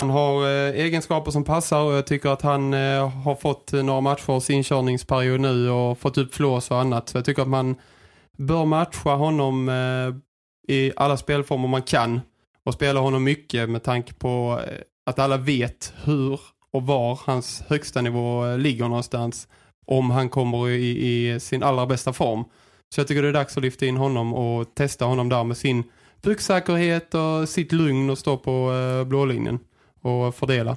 Han 0.00 0.10
har 0.10 0.44
eh, 0.46 0.80
egenskaper 0.80 1.30
som 1.30 1.44
passar 1.44 1.82
och 1.82 1.92
jag 1.92 2.06
tycker 2.06 2.28
att 2.28 2.42
han 2.42 2.74
eh, 2.74 3.08
har 3.08 3.34
fått 3.34 3.72
eh, 3.72 3.82
några 3.82 4.00
matchers 4.00 4.50
inkörningsperiod 4.50 5.40
nu 5.40 5.70
och 5.70 5.98
fått 5.98 6.18
upp 6.18 6.34
flås 6.34 6.70
och 6.70 6.80
annat. 6.80 7.08
Så 7.08 7.18
jag 7.18 7.24
tycker 7.24 7.42
att 7.42 7.48
man 7.48 7.76
bör 8.38 8.64
matcha 8.64 9.14
honom 9.14 9.70
i 10.68 10.92
alla 10.96 11.16
spelformer 11.16 11.68
man 11.68 11.82
kan 11.82 12.20
och 12.64 12.74
spela 12.74 13.00
honom 13.00 13.24
mycket 13.24 13.70
med 13.70 13.82
tanke 13.82 14.14
på 14.14 14.60
att 15.06 15.18
alla 15.18 15.36
vet 15.36 15.92
hur 16.04 16.40
och 16.72 16.86
var 16.86 17.20
hans 17.24 17.62
högsta 17.68 18.00
nivå 18.00 18.56
ligger 18.56 18.88
någonstans 18.88 19.48
om 19.86 20.10
han 20.10 20.28
kommer 20.28 20.68
i, 20.68 20.88
i 20.88 21.40
sin 21.40 21.62
allra 21.62 21.86
bästa 21.86 22.12
form. 22.12 22.44
Så 22.92 23.00
jag 23.00 23.08
tycker 23.08 23.22
det 23.22 23.28
är 23.28 23.32
dags 23.32 23.56
att 23.56 23.62
lyfta 23.62 23.86
in 23.86 23.96
honom 23.96 24.34
och 24.34 24.74
testa 24.74 25.04
honom 25.04 25.28
där 25.28 25.44
med 25.44 25.56
sin 25.56 25.84
pucksäkerhet 26.22 27.14
och 27.14 27.48
sitt 27.48 27.72
lugn 27.72 28.10
och 28.10 28.18
stå 28.18 28.36
på 28.36 28.72
eh, 28.72 29.04
blålinjen 29.04 29.58
och 30.00 30.34
fördela. 30.34 30.76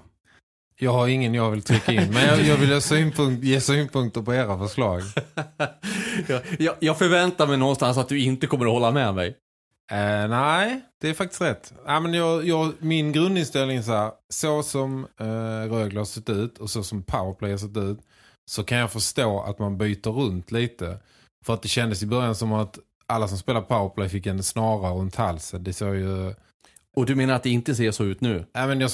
Jag 0.79 0.91
har 0.91 1.07
ingen 1.07 1.33
jag 1.33 1.51
vill 1.51 1.61
trycka 1.61 1.91
in, 1.91 2.13
men 2.13 2.27
jag, 2.27 2.41
jag 2.41 2.57
vill 2.57 2.73
ha 2.73 2.81
synpunkt, 2.81 3.43
ge 3.43 3.61
synpunkter 3.61 4.21
på 4.21 4.33
era 4.33 4.57
förslag. 4.57 5.01
jag, 6.27 6.41
jag, 6.59 6.75
jag 6.79 6.97
förväntar 6.97 7.47
mig 7.47 7.57
någonstans 7.57 7.97
att 7.97 8.09
du 8.09 8.19
inte 8.19 8.47
kommer 8.47 8.65
att 8.65 8.71
hålla 8.71 8.91
med 8.91 9.15
mig. 9.15 9.27
Eh, 9.91 10.27
nej, 10.29 10.81
det 11.01 11.09
är 11.09 11.13
faktiskt 11.13 11.41
rätt. 11.41 11.73
Ja, 11.85 11.99
men 11.99 12.13
jag, 12.13 12.47
jag, 12.47 12.73
min 12.79 13.11
grundinställning 13.11 13.77
är 13.77 13.81
så 13.81 13.91
här, 13.91 14.11
så 14.29 14.63
som 14.63 15.07
eh, 15.19 15.71
Rögle 15.71 15.99
har 15.99 16.05
sett 16.05 16.29
ut 16.29 16.57
och 16.57 16.69
så 16.69 16.83
som 16.83 17.03
Powerplay 17.03 17.51
har 17.51 17.57
sett 17.57 17.77
ut 17.77 17.99
så 18.45 18.63
kan 18.63 18.77
jag 18.77 18.91
förstå 18.91 19.41
att 19.41 19.59
man 19.59 19.77
byter 19.77 20.11
runt 20.11 20.51
lite. 20.51 20.99
För 21.45 21.53
att 21.53 21.61
det 21.61 21.67
kändes 21.67 22.03
i 22.03 22.05
början 22.05 22.35
som 22.35 22.53
att 22.53 22.79
alla 23.07 23.27
som 23.27 23.37
spelar 23.37 23.61
Powerplay 23.61 24.09
fick 24.09 24.25
en 24.25 24.43
snara 24.43 24.91
runt 24.91 25.15
halsen. 25.15 25.63
Det 25.63 25.73
såg 25.73 25.95
ju... 25.95 26.33
Och 26.95 27.05
du 27.05 27.15
menar 27.15 27.33
att 27.33 27.43
det 27.43 27.49
inte 27.49 27.75
ser 27.75 27.91
så 27.91 28.03
ut 28.03 28.21
nu? 28.21 28.45
Ja, 28.53 28.67
men 28.67 28.81
jag, 28.81 28.91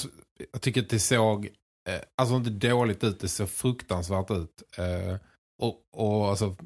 jag 0.52 0.62
tycker 0.62 0.82
att 0.82 0.88
det 0.88 0.98
såg 0.98 1.46
eh, 1.88 2.00
alltså 2.16 2.36
inte 2.36 2.50
dåligt 2.50 3.04
ut, 3.04 3.20
det 3.20 3.28
såg 3.28 3.50
fruktansvärt 3.50 4.30
ut. 4.30 4.62
Eh, 4.78 5.16
och, 5.62 5.74
och 5.92 6.28
alltså, 6.28 6.56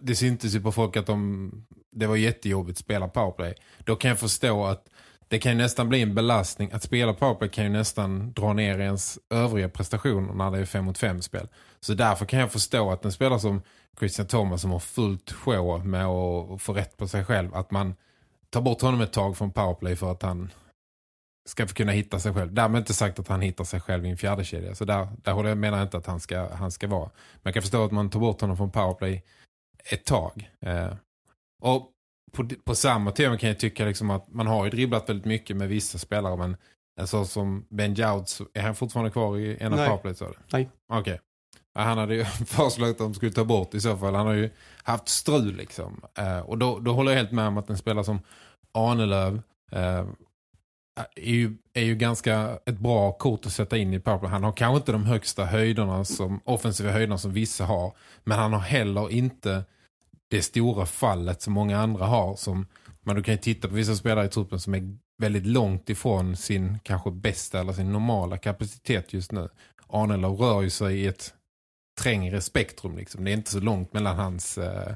det 0.00 0.16
syntes 0.16 0.54
ju 0.54 0.60
på 0.60 0.72
folk 0.72 0.96
att 0.96 1.06
de, 1.06 1.50
det 1.96 2.06
var 2.06 2.16
jättejobbigt 2.16 2.78
att 2.78 2.84
spela 2.84 3.08
powerplay. 3.08 3.54
Då 3.78 3.96
kan 3.96 4.08
jag 4.08 4.18
förstå 4.18 4.64
att 4.64 4.88
det 5.28 5.38
kan 5.38 5.58
nästan 5.58 5.88
bli 5.88 6.02
en 6.02 6.14
belastning. 6.14 6.70
Att 6.72 6.82
spela 6.82 7.14
powerplay 7.14 7.48
kan 7.48 7.64
ju 7.64 7.70
nästan 7.70 8.32
dra 8.32 8.52
ner 8.52 8.78
ens 8.78 9.18
övriga 9.30 9.68
prestationer 9.68 10.34
när 10.34 10.50
det 10.50 10.58
är 10.58 10.64
5 10.64 10.84
mot 10.84 10.98
5 10.98 11.22
spel. 11.22 11.48
Så 11.80 11.94
därför 11.94 12.26
kan 12.26 12.40
jag 12.40 12.52
förstå 12.52 12.90
att 12.90 13.04
en 13.04 13.12
spelare 13.12 13.40
som 13.40 13.62
Christian 13.98 14.26
Thomas 14.26 14.60
som 14.60 14.70
har 14.70 14.78
fullt 14.78 15.32
sjå 15.32 15.78
med 15.78 16.06
att 16.06 16.62
få 16.62 16.72
rätt 16.72 16.96
på 16.96 17.08
sig 17.08 17.24
själv, 17.24 17.54
att 17.54 17.70
man 17.70 17.94
tar 18.50 18.60
bort 18.60 18.80
honom 18.80 19.00
ett 19.00 19.12
tag 19.12 19.36
från 19.36 19.50
powerplay 19.50 19.96
för 19.96 20.12
att 20.12 20.22
han 20.22 20.50
ska 21.48 21.66
kunna 21.66 21.92
hitta 21.92 22.18
sig 22.18 22.34
själv. 22.34 22.54
Därmed 22.54 22.78
inte 22.78 22.94
sagt 22.94 23.18
att 23.18 23.28
han 23.28 23.40
hittar 23.40 23.64
sig 23.64 23.80
själv 23.80 24.06
i 24.06 24.10
en 24.10 24.16
fjärde 24.16 24.44
kedja. 24.44 24.74
Så 24.74 24.84
där, 24.84 25.08
där 25.22 25.32
håller 25.32 25.48
jag 25.48 25.58
menar 25.58 25.78
jag 25.78 25.86
inte 25.86 25.96
att 25.96 26.06
han 26.06 26.20
ska, 26.20 26.54
han 26.54 26.70
ska 26.70 26.86
vara. 26.88 27.10
Men 27.32 27.40
jag 27.42 27.54
kan 27.54 27.62
förstå 27.62 27.84
att 27.84 27.92
man 27.92 28.10
tar 28.10 28.20
bort 28.20 28.40
honom 28.40 28.56
från 28.56 28.70
powerplay 28.70 29.22
ett 29.92 30.04
tag. 30.04 30.50
Eh, 30.60 30.94
och 31.62 31.90
på, 32.32 32.48
på 32.64 32.74
samma 32.74 33.10
tema 33.10 33.38
kan 33.38 33.48
jag 33.48 33.58
tycka 33.58 33.84
liksom 33.84 34.10
att 34.10 34.32
man 34.32 34.46
har 34.46 34.64
ju 34.64 34.70
dribblat 34.70 35.08
väldigt 35.08 35.26
mycket 35.26 35.56
med 35.56 35.68
vissa 35.68 35.98
spelare. 35.98 36.36
Men 36.36 36.56
en 37.00 37.06
sån 37.06 37.26
som 37.26 37.66
Ben 37.68 37.94
Jouds, 37.94 38.42
är 38.54 38.62
han 38.62 38.74
fortfarande 38.74 39.10
kvar 39.10 39.38
i 39.38 39.62
ena 39.62 39.76
powerplay? 39.86 40.14
Så 40.14 40.32
Nej. 40.52 40.70
Okej. 40.88 41.12
Ja, 41.12 41.31
han 41.74 41.98
hade 41.98 42.14
ju 42.14 42.24
föreslagit 42.46 42.94
att 42.94 42.98
de 42.98 43.14
skulle 43.14 43.32
ta 43.32 43.44
bort 43.44 43.74
i 43.74 43.80
så 43.80 43.96
fall. 43.96 44.14
Han 44.14 44.26
har 44.26 44.34
ju 44.34 44.50
haft 44.82 45.08
strul 45.08 45.56
liksom. 45.56 46.00
Eh, 46.18 46.38
och 46.38 46.58
då, 46.58 46.78
då 46.78 46.92
håller 46.92 47.12
jag 47.12 47.18
helt 47.18 47.32
med 47.32 47.46
om 47.46 47.58
att 47.58 47.70
en 47.70 47.78
spelare 47.78 48.04
som 48.04 48.20
Arnelöv 48.72 49.42
eh, 49.72 50.04
är, 51.16 51.30
ju, 51.30 51.56
är 51.72 51.82
ju 51.82 51.94
ganska 51.94 52.58
ett 52.66 52.78
bra 52.78 53.12
kort 53.12 53.46
att 53.46 53.52
sätta 53.52 53.76
in 53.76 53.94
i 53.94 54.00
powerplay. 54.00 54.30
Han 54.30 54.44
har 54.44 54.52
kanske 54.52 54.76
inte 54.76 54.92
de 54.92 55.04
högsta 55.04 55.44
höjderna 55.44 56.04
som 56.04 56.40
offensiva 56.44 56.90
höjderna 56.90 57.18
som 57.18 57.32
vissa 57.32 57.64
har. 57.64 57.92
Men 58.24 58.38
han 58.38 58.52
har 58.52 58.60
heller 58.60 59.10
inte 59.10 59.64
det 60.28 60.42
stora 60.42 60.86
fallet 60.86 61.42
som 61.42 61.52
många 61.52 61.80
andra 61.80 62.06
har. 62.06 62.36
Som, 62.36 62.66
men 63.02 63.16
du 63.16 63.22
kan 63.22 63.34
ju 63.34 63.38
titta 63.38 63.68
på 63.68 63.74
vissa 63.74 63.96
spelare 63.96 64.26
i 64.26 64.28
truppen 64.28 64.60
som 64.60 64.74
är 64.74 64.96
väldigt 65.18 65.46
långt 65.46 65.90
ifrån 65.90 66.36
sin 66.36 66.78
kanske 66.82 67.10
bästa 67.10 67.60
eller 67.60 67.72
sin 67.72 67.92
normala 67.92 68.38
kapacitet 68.38 69.12
just 69.12 69.32
nu. 69.32 69.48
Arnelöv 69.88 70.32
rör 70.32 70.62
ju 70.62 70.70
sig 70.70 71.00
i 71.00 71.06
ett 71.06 71.34
trängre 72.02 72.40
spektrum. 72.40 72.96
Liksom. 72.96 73.24
Det 73.24 73.30
är 73.30 73.32
inte 73.32 73.50
så 73.50 73.60
långt 73.60 73.92
mellan 73.92 74.16
hans... 74.16 74.58
Eh, 74.58 74.94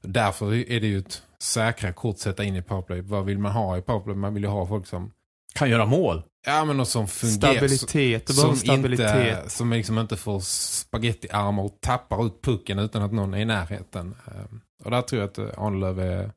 därför 0.00 0.54
är 0.54 0.80
det 0.80 0.86
ju 0.86 0.98
ett 0.98 1.22
säkra 1.38 1.92
kort 1.92 2.18
sätta 2.18 2.44
in 2.44 2.56
i 2.56 2.62
powerplay. 2.62 3.00
Vad 3.00 3.24
vill 3.24 3.38
man 3.38 3.52
ha 3.52 3.78
i 3.78 3.82
powerplay? 3.82 4.16
Man 4.16 4.34
vill 4.34 4.42
ju 4.42 4.48
ha 4.48 4.66
folk 4.66 4.86
som... 4.86 5.12
Kan 5.54 5.70
göra 5.70 5.86
mål. 5.86 6.22
Ja, 6.46 6.64
men 6.64 6.80
och 6.80 6.88
som 6.88 7.08
fungerar... 7.08 7.54
Stabilitet, 7.54 8.34
som, 8.34 8.56
stabilitet. 8.56 9.38
Inte, 9.38 9.50
som 9.50 9.72
liksom 9.72 9.98
inte 9.98 10.16
får 10.16 10.40
spagettiarmar 10.40 11.62
och 11.62 11.78
tappar 11.80 12.26
ut 12.26 12.42
pucken 12.42 12.78
utan 12.78 13.02
att 13.02 13.12
någon 13.12 13.34
är 13.34 13.38
i 13.38 13.44
närheten. 13.44 14.14
Eh, 14.26 14.58
Och 14.84 14.90
där 14.90 15.02
tror 15.02 15.20
jag 15.20 15.30
att 15.30 15.38
eh, 15.38 15.64
Arnelöv 15.64 16.00
är 16.00 16.30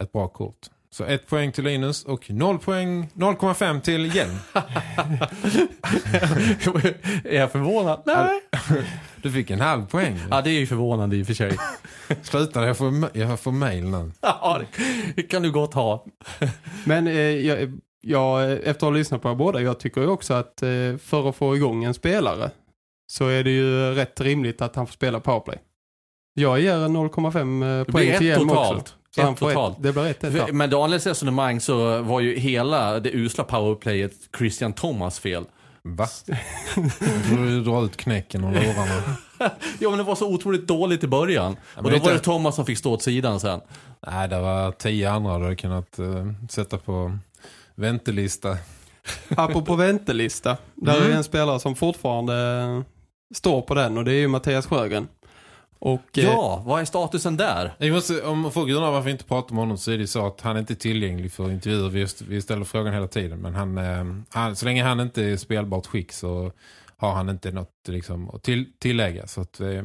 ett 0.00 0.12
bra 0.12 0.28
kort. 0.28 0.58
Så 0.90 1.04
ett 1.04 1.26
poäng 1.26 1.52
till 1.52 1.64
Linus 1.64 2.04
och 2.04 2.30
0 2.30 2.58
poäng, 2.58 3.08
0,5 3.14 3.80
till 3.80 4.14
Jen. 4.14 4.30
är 7.24 7.36
jag 7.36 7.52
förvånad? 7.52 8.02
Nej. 8.06 8.40
Du 9.22 9.32
fick 9.32 9.50
en 9.50 9.60
halv 9.60 9.86
poäng. 9.86 10.18
Ja, 10.30 10.42
det 10.42 10.50
är 10.50 10.58
ju 10.58 10.66
förvånande 10.66 11.16
i 11.16 11.22
och 11.22 11.26
för 11.26 11.34
sig. 11.34 11.56
Sluta, 12.22 12.66
jag 12.66 12.76
får, 12.76 13.08
jag 13.12 13.40
får 13.40 13.52
mail 13.52 13.84
nu. 13.84 14.12
ja, 14.20 14.60
det 15.16 15.22
kan 15.22 15.42
du 15.42 15.52
gott 15.52 15.74
ha. 15.74 16.06
Men 16.84 17.06
eh, 17.06 17.14
jag, 17.16 17.78
jag, 18.00 18.52
efter 18.52 18.70
att 18.70 18.80
ha 18.80 18.90
lyssnat 18.90 19.22
på 19.22 19.30
er 19.30 19.34
båda, 19.34 19.60
jag 19.60 19.80
tycker 19.80 20.00
ju 20.00 20.06
också 20.06 20.34
att 20.34 20.62
eh, 20.62 20.96
för 21.02 21.28
att 21.28 21.36
få 21.36 21.56
igång 21.56 21.84
en 21.84 21.94
spelare 21.94 22.50
så 23.06 23.26
är 23.26 23.44
det 23.44 23.50
ju 23.50 23.94
rätt 23.94 24.20
rimligt 24.20 24.62
att 24.62 24.76
han 24.76 24.86
får 24.86 24.92
spela 24.92 25.20
powerplay. 25.20 25.58
Jag 26.34 26.60
ger 26.60 26.76
0,5 26.76 27.78
Det 27.78 27.92
poäng 27.92 28.06
blir 28.06 28.18
till 28.18 28.30
ett 28.30 28.38
Hjelm 28.38 28.48
totalt. 28.48 28.94
Så 29.18 29.22
Ett 29.22 29.26
han 29.26 29.36
får 29.36 29.48
totalt. 29.48 29.76
Ett, 29.76 29.82
det 29.82 29.92
blir 29.92 30.06
ett, 30.06 30.24
ett 30.24 30.32
där. 30.32 30.52
Med 30.52 30.70
Daniels 30.70 31.06
resonemang 31.06 31.60
så 31.60 32.02
var 32.02 32.20
ju 32.20 32.38
hela 32.38 33.00
det 33.00 33.10
usla 33.10 33.44
powerplayet 33.44 34.12
Christian 34.38 34.72
Thomas 34.72 35.18
fel. 35.18 35.44
Va? 35.82 36.06
Du 37.30 37.60
drar 37.62 37.84
ut 37.84 37.96
knäcken 37.96 38.44
och 38.44 38.52
lårarna. 38.52 39.02
Ja, 39.78 39.88
men 39.90 39.98
det 39.98 40.04
var 40.04 40.14
så 40.14 40.34
otroligt 40.34 40.66
dåligt 40.66 41.04
i 41.04 41.06
början. 41.06 41.56
men 41.76 41.84
och 41.84 41.90
då 41.90 41.98
var 41.98 42.12
det 42.12 42.18
Thomas 42.18 42.56
som 42.56 42.66
fick 42.66 42.78
stå 42.78 42.92
åt 42.92 43.02
sidan 43.02 43.40
sen. 43.40 43.60
Nej, 44.06 44.28
det 44.28 44.40
var 44.40 44.72
tio 44.72 45.10
andra 45.10 45.38
du 45.38 45.44
hade 45.44 45.56
kunnat 45.56 45.98
uh, 45.98 46.32
sätta 46.50 46.78
på 46.78 47.18
väntelista. 47.74 48.56
Apropå 49.28 49.74
väntelista, 49.74 50.56
där 50.74 50.96
Mm. 50.96 51.12
är 51.12 51.16
en 51.16 51.24
spelare 51.24 51.60
som 51.60 51.74
fortfarande 51.74 52.34
står 53.34 53.62
på 53.62 53.74
den 53.74 53.98
och 53.98 54.04
det 54.04 54.12
är 54.12 54.20
ju 54.20 54.28
Mattias 54.28 54.66
Sjögren. 54.66 55.08
Och, 55.78 56.18
eh, 56.18 56.24
Ja, 56.24 56.62
vad 56.66 56.80
är 56.80 56.84
statusen 56.84 57.36
där? 57.36 57.74
Jag 57.78 57.92
måste, 57.92 58.22
om 58.22 58.52
folk 58.52 58.70
undrar 58.70 58.90
varför 58.90 59.04
vi 59.04 59.10
inte 59.10 59.24
pratar 59.24 59.54
med 59.54 59.62
honom 59.62 59.78
så 59.78 59.90
är 59.90 59.98
det 59.98 60.06
så 60.06 60.26
att 60.26 60.40
han 60.40 60.56
inte 60.56 60.72
är 60.72 60.76
tillgänglig 60.76 61.32
för 61.32 61.50
intervjuer. 61.50 61.88
Vi, 61.88 62.06
vi 62.28 62.42
ställer 62.42 62.64
frågan 62.64 62.94
hela 62.94 63.08
tiden. 63.08 63.38
Men 63.38 63.54
han, 63.54 63.78
eh, 63.78 64.04
han, 64.30 64.56
så 64.56 64.64
länge 64.64 64.84
han 64.84 65.00
inte 65.00 65.24
är 65.24 65.36
spelbart 65.36 65.86
skick 65.86 66.12
så 66.12 66.52
har 66.96 67.12
han 67.12 67.28
inte 67.28 67.50
något 67.50 67.72
liksom, 67.88 68.30
att 68.30 68.42
till, 68.42 68.66
tillägga. 68.78 69.26
Så 69.26 69.40
att, 69.40 69.60
eh, 69.60 69.82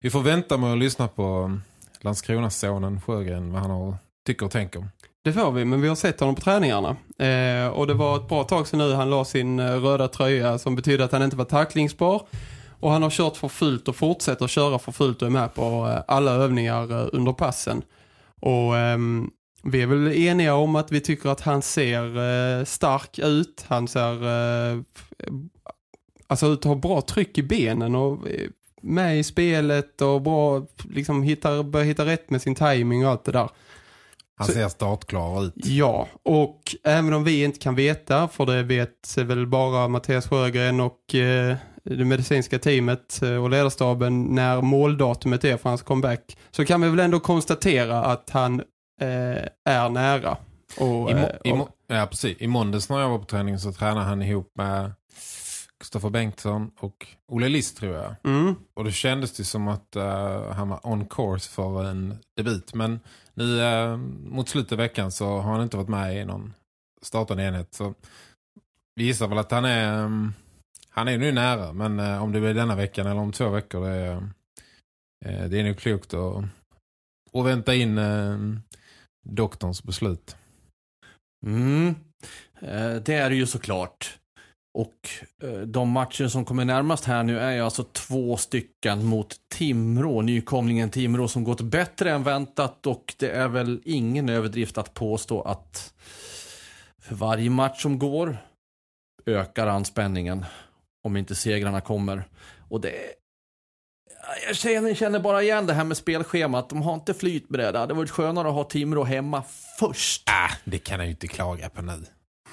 vi 0.00 0.10
får 0.10 0.20
vänta 0.20 0.56
med 0.56 0.72
att 0.72 0.78
lyssna 0.78 1.08
på 1.08 1.58
Landskronasonen 2.00 3.00
Sjögren 3.00 3.52
vad 3.52 3.62
han 3.62 3.70
har, 3.70 3.94
tycker 4.26 4.46
och 4.46 4.52
tänker. 4.52 4.88
Det 5.24 5.32
får 5.32 5.52
vi, 5.52 5.64
men 5.64 5.80
vi 5.80 5.88
har 5.88 5.94
sett 5.94 6.20
honom 6.20 6.34
på 6.34 6.40
träningarna. 6.40 6.96
Eh, 7.18 7.68
och 7.68 7.86
det 7.86 7.94
var 7.94 8.16
ett 8.16 8.28
bra 8.28 8.44
tag 8.44 8.66
sedan 8.66 8.78
nu 8.78 8.92
han 8.92 9.10
la 9.10 9.24
sin 9.24 9.58
eh, 9.58 9.64
röda 9.64 10.08
tröja 10.08 10.58
som 10.58 10.76
betyder 10.76 11.04
att 11.04 11.12
han 11.12 11.22
inte 11.22 11.36
var 11.36 11.44
tacklingsbar. 11.44 12.22
Och 12.80 12.90
han 12.90 13.02
har 13.02 13.10
kört 13.10 13.36
för 13.36 13.48
fullt 13.48 13.88
och 13.88 13.96
fortsätter 13.96 14.46
köra 14.46 14.78
för 14.78 14.92
fullt 14.92 15.22
och 15.22 15.28
är 15.28 15.32
med 15.32 15.54
på 15.54 15.88
eh, 15.88 16.02
alla 16.08 16.30
övningar 16.30 17.02
eh, 17.02 17.08
under 17.12 17.32
passen. 17.32 17.82
Och 18.40 18.76
ehm, 18.76 19.30
vi 19.62 19.82
är 19.82 19.86
väl 19.86 20.12
eniga 20.12 20.54
om 20.54 20.76
att 20.76 20.92
vi 20.92 21.00
tycker 21.00 21.28
att 21.28 21.40
han 21.40 21.62
ser 21.62 22.04
eh, 22.58 22.64
stark 22.64 23.18
ut. 23.18 23.64
Han 23.68 23.88
ser 23.88 24.24
eh, 24.24 24.80
alltså 26.26 26.46
ut 26.46 26.58
att 26.58 26.64
ha 26.64 26.74
bra 26.74 27.00
tryck 27.00 27.38
i 27.38 27.42
benen 27.42 27.94
och 27.94 28.18
med 28.82 29.18
i 29.18 29.24
spelet 29.24 30.00
och 30.00 30.22
bra 30.22 30.66
liksom 30.90 31.22
hittar, 31.22 31.62
börjar 31.62 31.86
hitta 31.86 32.06
rätt 32.06 32.30
med 32.30 32.42
sin 32.42 32.54
timing 32.54 33.06
och 33.06 33.10
allt 33.10 33.24
det 33.24 33.32
där. 33.32 33.48
Han 34.40 34.48
ser 34.48 34.68
startklar 34.68 35.44
ut. 35.44 35.52
Ja, 35.56 36.08
och 36.22 36.76
även 36.84 37.12
om 37.12 37.24
vi 37.24 37.44
inte 37.44 37.58
kan 37.58 37.74
veta, 37.74 38.28
för 38.28 38.46
det 38.46 38.62
vet 38.62 39.18
väl 39.18 39.46
bara 39.46 39.88
Mattias 39.88 40.28
Sjögren 40.28 40.80
och 40.80 41.14
eh, 41.14 41.56
det 41.96 42.04
medicinska 42.04 42.58
teamet 42.58 43.22
eh, 43.22 43.34
och 43.42 43.50
ledarstaben 43.50 44.22
när 44.24 44.62
måldatumet 44.62 45.44
är 45.44 45.56
för 45.56 45.68
hans 45.68 45.82
comeback, 45.82 46.36
så 46.50 46.64
kan 46.64 46.80
vi 46.80 46.88
väl 46.88 47.00
ändå 47.00 47.20
konstatera 47.20 48.04
att 48.04 48.30
han 48.30 48.60
eh, 49.00 49.44
är 49.64 49.88
nära. 49.88 50.36
Och, 50.78 51.10
I, 51.10 51.14
må, 51.14 51.20
eh, 51.20 51.36
i, 51.44 51.52
och- 51.52 51.56
må, 51.58 51.68
ja, 51.86 52.06
precis. 52.10 52.36
I 52.40 52.46
måndags 52.46 52.88
när 52.88 53.00
jag 53.00 53.08
var 53.08 53.18
på 53.18 53.24
träning 53.24 53.58
så 53.58 53.72
tränade 53.72 54.06
han 54.06 54.22
ihop 54.22 54.52
med 54.54 54.92
Kristoffer 55.80 56.10
Bengtsson 56.10 56.70
och 56.80 57.06
Olle 57.28 57.48
List 57.48 57.76
tror 57.76 57.94
jag. 57.94 58.14
mm, 58.24 58.54
Och 58.74 58.84
det 58.84 58.92
kändes 58.92 59.32
det 59.36 59.44
som 59.44 59.68
att 59.68 59.96
eh, 59.96 60.50
han 60.52 60.68
var 60.68 60.80
on 60.86 61.06
course 61.06 61.50
för 61.50 61.84
en 61.84 62.18
debut. 62.36 62.74
Men 62.74 63.00
nu 63.34 63.62
eh, 63.62 63.96
mot 64.24 64.48
slutet 64.48 64.72
av 64.72 64.78
veckan 64.78 65.12
så 65.12 65.38
har 65.38 65.52
han 65.52 65.62
inte 65.62 65.76
varit 65.76 65.88
med 65.88 66.16
i 66.20 66.24
någon 66.24 66.54
startande 67.02 67.42
enhet. 67.44 67.74
Så 67.74 67.94
vi 68.94 69.04
gissar 69.04 69.28
väl 69.28 69.38
att 69.38 69.50
han 69.50 69.64
är, 69.64 70.04
um, 70.04 70.34
han 70.90 71.08
är 71.08 71.18
nu 71.18 71.32
nära. 71.32 71.72
Men 71.72 72.00
eh, 72.00 72.22
om 72.22 72.32
det 72.32 72.40
blir 72.40 72.54
denna 72.54 72.76
veckan 72.76 73.06
eller 73.06 73.20
om 73.20 73.32
två 73.32 73.48
veckor 73.48 73.80
det 73.84 73.90
är, 73.90 74.16
eh, 75.24 75.44
det 75.48 75.60
är 75.60 75.64
nog 75.64 75.78
klokt 75.78 76.14
att, 76.14 76.44
att 77.32 77.46
vänta 77.46 77.74
in 77.74 77.98
eh, 77.98 78.38
doktorns 79.28 79.82
beslut. 79.82 80.36
Mm. 81.46 81.94
Eh, 82.60 82.94
Det 82.94 83.14
är 83.14 83.30
det 83.30 83.36
ju 83.36 83.46
såklart. 83.46 84.16
Och 84.78 85.08
eh, 85.42 85.60
de 85.60 85.88
matcher 85.90 86.28
som 86.28 86.44
kommer 86.44 86.64
närmast 86.64 87.04
här 87.04 87.22
nu 87.22 87.38
är 87.38 87.52
ju 87.52 87.60
alltså 87.60 87.84
två 87.84 88.36
stycken 88.36 89.04
mot 89.04 89.36
Timrå, 89.54 90.22
nykomlingen 90.22 90.90
Timrå 90.90 91.28
som 91.28 91.44
gått 91.44 91.60
bättre 91.60 92.10
än 92.10 92.22
väntat 92.22 92.86
och 92.86 93.14
det 93.18 93.30
är 93.30 93.48
väl 93.48 93.80
ingen 93.84 94.28
överdrift 94.28 94.78
att 94.78 94.94
påstå 94.94 95.42
att 95.42 95.94
för 96.98 97.14
varje 97.14 97.50
match 97.50 97.82
som 97.82 97.98
går 97.98 98.36
ökar 99.26 99.66
anspänningen 99.66 100.44
om 101.04 101.16
inte 101.16 101.34
segrarna 101.34 101.80
kommer. 101.80 102.28
Och 102.68 102.80
det 102.80 102.92
jag 104.46 104.56
känner, 104.56 104.94
känner 104.94 105.20
bara 105.20 105.42
igen 105.42 105.66
det 105.66 105.72
här 105.72 105.84
med 105.84 105.96
spelschemat. 105.96 106.68
De 106.68 106.82
har 106.82 106.94
inte 106.94 107.14
flyt 107.14 107.50
med 107.50 107.60
det. 107.60 107.72
Det 107.72 107.78
hade 107.78 107.94
varit 107.94 108.10
skönare 108.10 108.48
att 108.48 108.54
ha 108.54 108.64
Timrå 108.64 109.04
hemma 109.04 109.42
först. 109.78 110.22
Ah, 110.26 110.50
det 110.64 110.78
kan 110.78 110.98
jag 110.98 111.06
ju 111.06 111.10
inte 111.10 111.28
klaga 111.28 111.68
på 111.68 111.82
nu. 111.82 112.04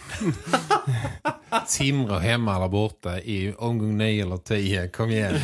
Timrå 1.67 2.15
hemma 2.15 2.55
eller 2.55 2.67
borta 2.67 3.19
i 3.19 3.53
omgång 3.57 3.97
9 3.97 4.23
eller 4.23 4.38
10. 4.38 4.88
Kom 4.88 5.10
igen. 5.10 5.36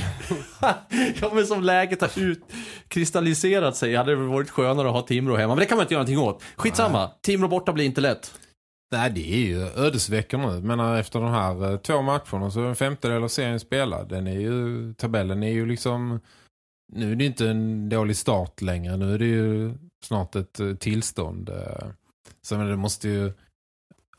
Ja 1.21 1.31
men 1.33 1.47
som 1.47 1.63
läget 1.63 2.01
har 2.01 2.11
utkristalliserat 2.19 3.77
sig 3.77 3.95
hade 3.95 4.11
det 4.11 4.15
varit 4.15 4.49
skönare 4.49 4.87
att 4.87 4.93
ha 4.93 5.01
Timrå 5.01 5.35
hemma. 5.35 5.55
Men 5.55 5.59
det 5.59 5.65
kan 5.65 5.77
man 5.77 5.83
inte 5.83 5.93
göra 5.93 6.03
någonting 6.03 6.27
åt. 6.27 6.43
Skitsamma, 6.55 7.11
Timrå 7.21 7.47
borta 7.47 7.73
blir 7.73 7.85
inte 7.85 8.01
lätt. 8.01 8.33
Nej, 8.93 9.09
det 9.09 9.33
är 9.33 9.37
ju 9.37 9.61
ödesveckor 9.85 10.37
nu. 10.37 10.61
Men 10.61 10.79
efter 10.79 11.19
de 11.19 11.31
här 11.31 11.71
eh, 11.71 11.77
två 11.77 12.01
matcherna 12.01 12.51
så 12.51 12.63
är 12.63 12.65
en 12.65 12.75
femtedel 12.75 13.23
av 13.23 13.27
serien 13.27 13.59
spelad. 13.59 14.09
Den 14.09 14.27
är 14.27 14.39
ju, 14.39 14.93
tabellen 14.93 15.43
är 15.43 15.51
ju 15.51 15.65
liksom, 15.65 16.19
nu 16.93 17.11
är 17.11 17.15
det 17.15 17.25
inte 17.25 17.49
en 17.49 17.89
dålig 17.89 18.17
start 18.17 18.61
längre. 18.61 18.97
Nu 18.97 19.13
är 19.13 19.19
det 19.19 19.25
ju 19.25 19.73
snart 20.03 20.35
ett 20.35 20.59
eh, 20.59 20.73
tillstånd. 20.73 21.49
Eh. 21.49 21.87
Så 22.41 22.57
men 22.57 22.67
det 22.67 22.75
måste 22.75 23.09
ju, 23.09 23.33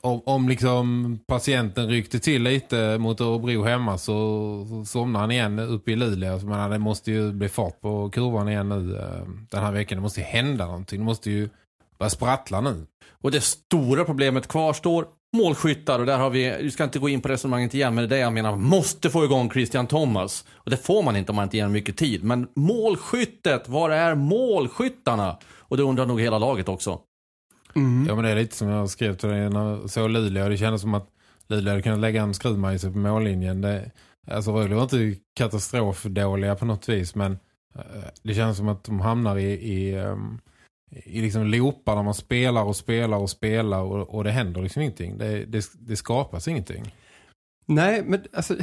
om, 0.00 0.22
om 0.26 0.48
liksom 0.48 1.18
patienten 1.26 1.88
ryckte 1.88 2.18
till 2.18 2.42
lite 2.42 2.98
mot 2.98 3.20
Örebro 3.20 3.62
hemma 3.62 3.98
så, 3.98 4.66
så 4.68 4.84
somnar 4.84 5.20
han 5.20 5.30
igen 5.30 5.58
uppe 5.58 5.92
i 5.92 5.96
Luleå. 5.96 6.40
Så 6.40 6.46
men 6.46 6.70
det 6.70 6.78
måste 6.78 7.12
ju 7.12 7.32
bli 7.32 7.48
fart 7.48 7.80
på 7.80 8.10
kurvan 8.10 8.48
igen 8.48 8.68
nu 8.68 8.98
den 9.50 9.64
här 9.64 9.72
veckan. 9.72 9.98
Det 9.98 10.02
måste 10.02 10.20
ju 10.20 10.26
hända 10.26 10.66
någonting. 10.66 10.98
Det 10.98 11.04
måste 11.04 11.30
ju 11.30 11.48
börja 11.98 12.10
sprattla 12.10 12.60
nu. 12.60 12.86
Och 13.22 13.30
det 13.30 13.40
stora 13.40 14.04
problemet 14.04 14.48
kvarstår. 14.48 15.06
Målskyttar 15.36 15.98
och 15.98 16.06
där 16.06 16.18
har 16.18 16.30
vi, 16.30 16.56
vi 16.62 16.70
ska 16.70 16.84
inte 16.84 16.98
gå 16.98 17.08
in 17.08 17.20
på 17.20 17.28
resonemanget 17.28 17.74
igen, 17.74 17.94
men 17.94 18.08
det 18.08 18.16
är 18.16 18.18
det 18.18 18.22
jag 18.22 18.32
menar, 18.32 18.56
måste 18.56 19.10
få 19.10 19.24
igång 19.24 19.50
Christian 19.50 19.86
Thomas. 19.86 20.44
Och 20.52 20.70
det 20.70 20.76
får 20.76 21.02
man 21.02 21.16
inte 21.16 21.32
om 21.32 21.36
man 21.36 21.42
inte 21.44 21.56
ger 21.56 21.68
mycket 21.68 21.96
tid. 21.96 22.24
Men 22.24 22.48
målskyttet, 22.56 23.68
var 23.68 23.90
är 23.90 24.14
målskyttarna? 24.14 25.38
Och 25.58 25.76
det 25.76 25.82
undrar 25.82 26.06
nog 26.06 26.20
hela 26.20 26.38
laget 26.38 26.68
också. 26.68 27.00
mm. 27.74 28.06
Ja 28.08 28.14
men 28.14 28.24
det 28.24 28.30
är 28.30 28.36
lite 28.36 28.56
som 28.56 28.68
jag 28.68 28.90
skrev 28.90 29.16
till 29.16 29.28
dig 29.28 29.50
när 29.50 29.70
jag 29.70 29.90
såg 29.90 30.10
Luleå. 30.10 30.48
Det 30.48 30.56
kändes 30.56 30.80
som 30.80 30.94
att 30.94 31.08
Luleå 31.48 31.70
hade 31.72 31.82
kunnat 31.82 31.98
lägga 31.98 32.22
en 32.22 32.34
skruvmejsel 32.34 32.92
på 32.92 32.98
mållinjen. 32.98 33.60
Det, 33.60 33.90
alltså 34.30 34.52
Rögle 34.52 34.74
var 34.74 34.82
inte 34.82 35.14
katastrofdåliga 35.36 36.54
på 36.54 36.64
något 36.64 36.88
vis 36.88 37.14
men 37.14 37.32
eh, 37.74 38.04
det 38.22 38.34
känns 38.34 38.56
som 38.56 38.68
att 38.68 38.84
de 38.84 39.00
hamnar 39.00 39.36
i, 39.38 39.52
i, 39.52 39.94
ehm, 39.94 40.38
i 41.04 41.20
liksom 41.20 41.46
loopar 41.46 41.96
där 41.96 42.02
man 42.02 42.14
spelar 42.14 42.62
och 42.64 42.76
spelar 42.76 43.18
och 43.18 43.30
spelar 43.30 43.80
och, 43.80 44.14
och 44.14 44.24
det 44.24 44.30
händer 44.30 44.62
liksom 44.62 44.82
ingenting. 44.82 45.18
Det, 45.18 45.44
det, 45.44 45.66
det 45.80 45.96
skapas 45.96 46.48
ingenting. 46.48 46.94
Nej, 47.66 48.02
men 48.04 48.22
alltså, 48.32 48.56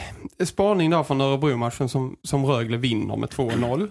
spaning 0.44 0.90
där 0.90 1.04
från 1.04 1.22
Örebro-matchen 1.22 1.90
som, 1.90 2.18
som 2.24 2.46
Rögle 2.46 2.78
vinner 2.78 3.16
med 3.16 3.30
2-0 3.30 3.90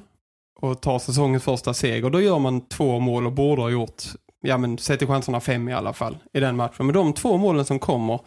och 0.60 0.80
tar 0.80 0.98
säsongens 0.98 1.44
första 1.44 1.74
seger. 1.74 2.10
Då 2.10 2.20
gör 2.20 2.38
man 2.38 2.68
två 2.68 2.98
mål 2.98 3.26
och 3.26 3.32
borde 3.32 3.62
ha 3.62 3.70
gjort, 3.70 4.02
ja 4.40 4.58
men 4.58 4.78
sätter 4.78 5.06
chanserna 5.06 5.40
fem 5.40 5.68
i 5.68 5.72
alla 5.72 5.92
fall 5.92 6.18
i 6.32 6.40
den 6.40 6.56
matchen. 6.56 6.86
Men 6.86 6.94
de 6.94 7.12
två 7.12 7.36
målen 7.36 7.64
som 7.64 7.78
kommer, 7.78 8.20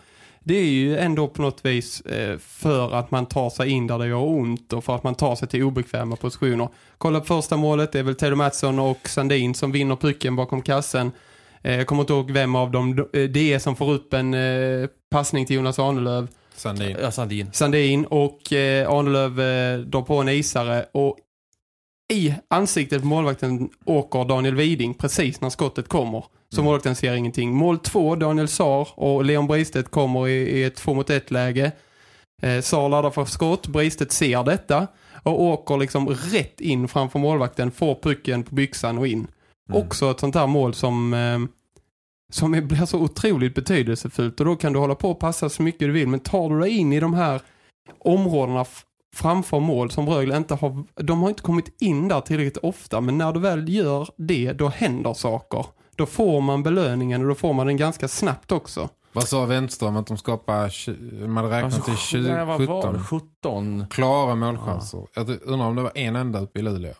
det 0.43 0.55
är 0.55 0.65
ju 0.65 0.97
ändå 0.97 1.27
på 1.27 1.41
något 1.41 1.65
vis 1.65 2.01
eh, 2.01 2.37
för 2.37 2.93
att 2.93 3.11
man 3.11 3.25
tar 3.25 3.49
sig 3.49 3.69
in 3.69 3.87
där 3.87 3.99
det 3.99 4.07
gör 4.07 4.23
ont 4.23 4.73
och 4.73 4.83
för 4.83 4.95
att 4.95 5.03
man 5.03 5.15
tar 5.15 5.35
sig 5.35 5.47
till 5.47 5.63
obekväma 5.63 6.15
positioner. 6.15 6.69
Kolla 6.97 7.19
på 7.19 7.25
första 7.25 7.57
målet, 7.57 7.91
det 7.91 7.99
är 7.99 8.03
väl 8.03 8.15
Tedo 8.15 8.35
Mattsson 8.35 8.79
och 8.79 9.09
Sandin 9.09 9.55
som 9.55 9.71
vinner 9.71 9.95
pucken 9.95 10.35
bakom 10.35 10.61
kassen. 10.61 11.11
Eh, 11.61 11.75
jag 11.75 11.87
kommer 11.87 12.01
inte 12.01 12.13
ihåg 12.13 12.31
vem 12.31 12.55
av 12.55 12.71
dem 12.71 13.07
eh, 13.13 13.23
det 13.23 13.53
är 13.53 13.59
som 13.59 13.75
får 13.75 13.91
upp 13.91 14.13
en 14.13 14.33
eh, 14.33 14.87
passning 15.09 15.45
till 15.45 15.55
Jonas 15.55 15.79
Arnelöv. 15.79 16.27
Sandin. 16.55 16.97
Ja, 17.01 17.11
Sandin. 17.11 17.49
Sandin 17.53 18.05
och 18.05 18.53
eh, 18.53 18.89
Arnelöv 18.89 19.41
eh, 19.41 19.79
drar 19.79 20.01
på 20.01 20.15
en 20.15 20.29
isare 20.29 20.85
och 20.91 21.17
i 22.13 22.35
ansiktet 22.47 23.01
på 23.01 23.07
målvakten 23.07 23.69
åker 23.85 24.25
Daniel 24.25 24.55
Widing 24.55 24.93
precis 24.93 25.41
när 25.41 25.49
skottet 25.49 25.87
kommer. 25.87 26.25
Så 26.49 26.59
Mm. 26.61 26.65
målvakten 26.65 26.95
ser 26.95 27.15
ingenting. 27.15 27.53
Mål 27.55 27.79
två, 27.79 28.15
Daniel 28.15 28.47
Sar 28.47 28.87
och 28.95 29.25
Leon 29.25 29.47
Bristedt 29.47 29.91
kommer 29.91 30.27
i, 30.27 30.31
i 30.31 30.63
ett 30.63 30.75
två 30.75 30.93
mot 30.93 31.09
ett 31.09 31.31
läge. 31.31 31.71
Eh, 32.41 32.61
Sar 32.61 32.89
laddar 32.89 33.09
för 33.11 33.25
skott, 33.25 33.67
Bristedt 33.67 34.11
ser 34.11 34.43
detta 34.43 34.87
och 35.23 35.41
åker 35.41 35.77
liksom 35.77 36.09
rätt 36.09 36.61
in 36.61 36.87
framför 36.87 37.19
målvakten, 37.19 37.71
får 37.71 37.95
pucken 37.95 38.43
på 38.43 38.55
byxan 38.55 38.97
och 38.97 39.07
in. 39.07 39.27
Mm. 39.69 39.81
Också 39.81 40.11
ett 40.11 40.19
sånt 40.19 40.35
här 40.35 40.47
mål 40.47 40.73
som, 40.73 41.13
eh, 41.13 41.39
som 42.33 42.53
är, 42.53 42.61
blir 42.61 42.85
så 42.85 42.99
otroligt 42.99 43.55
betydelsefullt. 43.55 44.39
Och 44.39 44.45
då 44.45 44.55
kan 44.55 44.73
du 44.73 44.79
hålla 44.79 44.95
på 44.95 45.11
och 45.11 45.19
passa 45.19 45.49
så 45.49 45.63
mycket 45.63 45.79
du 45.79 45.91
vill. 45.91 46.07
Men 46.07 46.19
tar 46.19 46.49
du 46.49 46.59
dig 46.59 46.69
in 46.77 46.93
i 46.93 46.99
de 46.99 47.13
här 47.13 47.41
områdena 47.99 48.65
framför 49.13 49.59
mål 49.59 49.91
som 49.91 50.09
Rögle 50.09 50.37
inte 50.37 50.55
har... 50.55 50.83
De 50.95 51.21
har 51.21 51.29
inte 51.29 51.41
kommit 51.41 51.81
in 51.81 52.07
där 52.07 52.21
tillräckligt 52.21 52.57
ofta. 52.57 53.01
Men 53.01 53.17
när 53.17 53.33
du 53.33 53.39
väl 53.39 53.69
gör 53.69 54.09
det, 54.17 54.53
då 54.53 54.67
händer 54.67 55.13
saker. 55.13 55.65
Då 55.95 56.05
får 56.05 56.41
man 56.41 56.63
belöningen 56.63 57.21
och 57.21 57.27
då 57.27 57.35
får 57.35 57.53
man 57.53 57.67
den 57.67 57.77
ganska 57.77 58.07
snabbt 58.07 58.51
också. 58.51 58.89
Vad 59.13 59.23
sa 59.23 59.45
Wenström 59.45 59.95
att 59.95 60.07
de 60.07 60.17
skapar, 60.17 61.27
man 61.27 61.49
räknat 61.49 61.85
till 61.85 61.97
20, 61.97 62.21
nej, 62.21 62.45
vad 62.45 62.61
var 62.61 62.93
det? 62.93 62.99
17 62.99 63.29
17. 63.43 63.87
klara 63.89 64.35
målchanser. 64.35 65.07
Jag 65.15 65.29
undrar 65.43 65.67
om 65.67 65.75
det 65.75 65.81
var 65.81 65.91
en 65.95 66.15
enda 66.15 66.39
uppe 66.39 66.59
i 66.59 66.61
Luleå. 66.61 66.93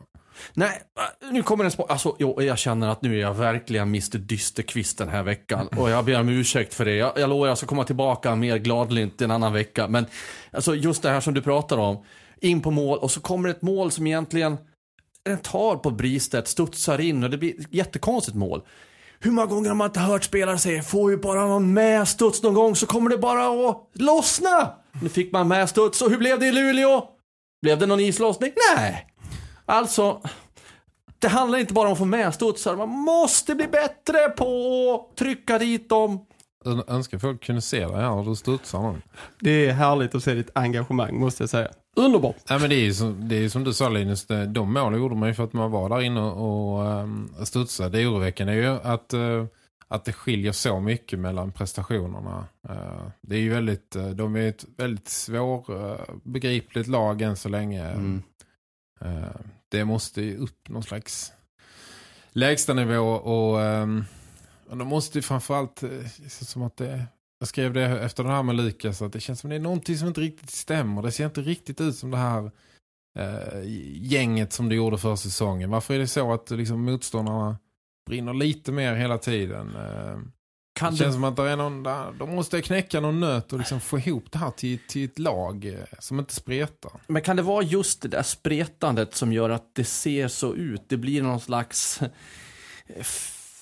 Nej, 0.54 0.82
äh, 1.24 1.32
nu 1.32 1.44
kommer 1.44 1.66
en 1.66 1.72
spår. 1.72 1.86
Alltså, 1.90 2.16
jo, 2.20 2.42
jag 2.42 2.58
känner 2.58 2.90
att 2.90 3.02
nu 3.02 3.16
är 3.18 3.22
jag 3.22 3.34
verkligen 3.34 3.88
Mr 3.88 4.18
Dysterkvist 4.18 4.98
den 4.98 5.10
här 5.10 5.24
veckan. 5.24 5.68
Och 5.68 5.90
jag 5.90 6.06
ber 6.06 6.20
om 6.20 6.30
ursäkt 6.30 6.74
för 6.74 6.86
det. 6.86 6.96
Jag, 6.96 7.12
jag 7.16 7.30
lovar 7.30 7.48
jag 7.48 7.58
ska 7.58 7.68
komma 7.68 7.84
tillbaka 7.84 8.36
mer 8.36 8.58
gladlynt 8.58 9.22
en 9.22 9.32
annan 9.32 9.54
vecka. 9.54 9.88
Men 9.88 10.06
alltså, 10.52 10.76
just 10.76 11.04
det 11.04 11.10
här 11.10 11.22
som 11.22 11.34
du 11.34 11.42
pratar 11.42 11.78
om. 11.78 12.06
In 12.42 12.62
på 12.62 12.72
mål 12.72 12.98
och 12.98 13.12
så 13.12 13.20
kommer 13.20 13.50
ett 13.50 13.62
mål 13.62 13.92
som 13.92 14.08
egentligen 14.08 14.58
den 15.26 15.38
tar 15.38 15.76
på 15.76 15.92
Bristedt, 15.92 16.48
studsar 16.48 17.02
in 17.02 17.24
och 17.24 17.30
det 17.30 17.38
blir 17.38 17.60
ett 17.60 17.68
jättekonstigt 17.70 18.38
mål. 18.38 18.62
Hur 19.20 19.32
många 19.32 19.48
gånger 19.48 19.70
har 19.70 19.76
man 19.76 19.88
inte 19.88 20.00
hört 20.00 20.24
spelare 20.24 20.58
säga 20.58 20.84
får 20.84 21.12
ju 21.12 21.18
bara 21.18 21.46
någon 21.46 21.74
medstuds 21.74 22.44
någon 22.44 22.54
gång 22.54 22.76
så 22.76 22.86
kommer 22.86 23.10
det 23.10 23.18
bara 23.18 23.70
att 23.70 23.90
lossna. 23.94 24.74
Nu 25.02 25.10
fick 25.10 25.32
man 25.32 25.48
medstuds 25.48 26.02
och 26.02 26.10
hur 26.10 26.18
blev 26.18 26.40
det 26.40 26.48
i 26.48 26.52
Luleå? 26.52 27.04
Blev 27.62 27.80
det 27.80 27.86
någon 27.86 28.00
islossning? 28.00 28.52
Nej. 28.76 29.08
Alltså, 29.66 30.22
det 31.20 31.28
handlar 31.28 31.60
inte 31.60 31.74
bara 31.74 31.88
om 31.88 31.94
att 31.94 32.00
få 32.00 32.06
medstudsar. 32.06 32.76
Man 32.76 32.90
måste 32.90 33.56
bli 33.56 33.68
bättre 33.68 34.30
på 34.30 35.08
att 35.12 35.18
trycka 35.18 35.60
dit 35.60 35.90
dem. 35.90 36.26
Jag 36.66 36.90
önskar 36.90 37.20
folk 37.20 37.44
kunde 37.44 37.62
se 37.62 37.88
det 37.88 37.96
här 37.96 38.12
och 38.12 38.26
du 38.26 38.36
studsar 38.36 38.92
nu. 38.92 39.02
Det 39.40 39.66
är 39.66 39.74
härligt 39.74 40.16
att 40.16 40.24
se 40.24 40.34
ditt 40.34 40.50
engagemang, 40.56 41.20
måste 41.20 41.44
jag 41.44 41.50
säga. 41.50 41.72
Underbart! 41.96 42.36
Nej, 42.50 42.60
men 42.60 42.70
det 42.70 42.76
är 42.76 42.84
ju 42.84 42.94
som, 42.94 43.28
det 43.28 43.36
är 43.36 43.50
som 43.50 43.64
du 43.64 43.74
sa 43.74 43.90
Linus, 43.90 44.28
de 44.48 44.74
mål 44.74 44.98
gjorde 44.98 45.16
man 45.16 45.30
ju 45.30 45.36
för 45.36 45.44
att 45.44 45.54
man 45.54 45.72
var 45.72 45.90
där 45.90 46.02
inne 46.02 46.22
och, 46.22 46.74
och 46.74 46.86
um, 46.86 47.34
studsade. 47.44 47.98
Det 47.98 48.08
oroväckande 48.08 48.54
är 48.54 48.58
ju 48.58 48.68
att, 48.68 49.14
uh, 49.14 49.46
att 49.88 50.06
det 50.06 50.14
skiljer 50.14 50.52
så 50.52 50.80
mycket 50.80 51.20
mellan 51.20 51.52
prestationerna. 51.52 52.48
Uh, 52.70 53.08
det 53.22 53.36
är 53.36 53.40
ju 53.40 53.50
väldigt, 53.50 53.96
uh, 53.96 54.10
de 54.10 54.36
är 54.36 54.50
ett 54.50 54.66
väldigt 54.78 55.10
svårbegripligt 55.10 56.88
lag 56.88 57.22
än 57.22 57.36
så 57.36 57.50
länge. 57.50 57.86
Mm. 57.86 58.24
Eh, 59.04 59.42
det 59.70 59.86
måste 59.86 60.22
ju 60.22 60.38
upp 60.38 60.70
någon 60.70 60.84
slags 60.84 61.34
lägstanivå 62.32 63.10
och 63.10 63.62
ehm, 63.62 64.04
och 64.70 64.78
de 64.78 64.88
måste 64.88 65.18
ju 65.18 65.22
framförallt, 65.22 65.84
eh, 65.84 65.90
som 66.28 66.64
att 66.64 66.78
det 66.78 67.06
jag 67.40 67.48
skrev 67.48 67.74
det 67.74 67.82
efter 67.82 68.24
det 68.24 68.30
här 68.30 68.44
med 68.44 68.56
Lukas 68.56 69.02
att 69.02 69.14
det 69.14 69.20
känns 69.20 69.40
som 69.40 69.50
det 69.50 69.56
är 69.56 69.60
någonting 69.60 69.98
som 69.98 70.08
inte 70.08 70.22
riktigt 70.22 70.50
stämmer. 70.50 71.02
Det 71.02 71.12
ser 71.12 71.26
inte 71.26 71.42
riktigt 71.42 71.82
ut 71.82 71.96
som 71.96 72.12
det 72.12 72.18
här 72.18 72.52
eh, 73.20 73.62
gänget 73.96 74.54
som 74.54 74.70
det 74.70 74.76
gjorde 74.76 74.98
för 74.98 75.16
säsongen. 75.16 75.70
Varför 75.70 75.94
är 75.94 76.00
det 76.00 76.08
så 76.08 76.34
att 76.34 76.50
liksom, 76.52 76.86
motståndarna 76.86 77.58
brinner 78.06 78.34
lite 78.34 78.72
mer 78.72 78.96
hela 78.96 79.18
tiden? 79.18 79.76
Eh, 79.76 80.18
kan 80.74 80.94
det 80.94 80.98
känns 80.98 81.10
det... 81.10 81.14
som 81.14 81.24
att 81.24 81.36
det 81.36 81.50
är 81.50 81.58
någon, 81.58 81.84
de 82.18 82.36
måste 82.36 82.62
knäcka 82.62 83.00
någon 83.00 83.20
nöt 83.20 83.54
och 83.54 83.60
liksom 83.60 83.80
få 83.80 84.00
ihop 84.00 84.32
det 84.32 84.38
här 84.38 84.52
till, 84.52 84.80
till 84.88 85.06
ett 85.06 85.20
lag 85.20 85.66
eh, 85.66 86.00
som 86.00 86.20
inte 86.20 86.36
spretar. 86.36 86.92
Men 87.08 87.22
kan 87.22 87.36
det 87.36 87.42
vara 87.42 87.64
just 87.64 88.02
det 88.02 88.08
där 88.08 88.24
spretandet 88.24 89.16
som 89.16 89.34
gör 89.34 89.50
att 89.50 89.76
det 89.76 89.86
ser 89.86 90.28
så 90.28 90.54
ut? 90.54 90.82
Det 90.88 90.98
blir 90.98 91.24
någon 91.24 91.40
slags 91.40 92.00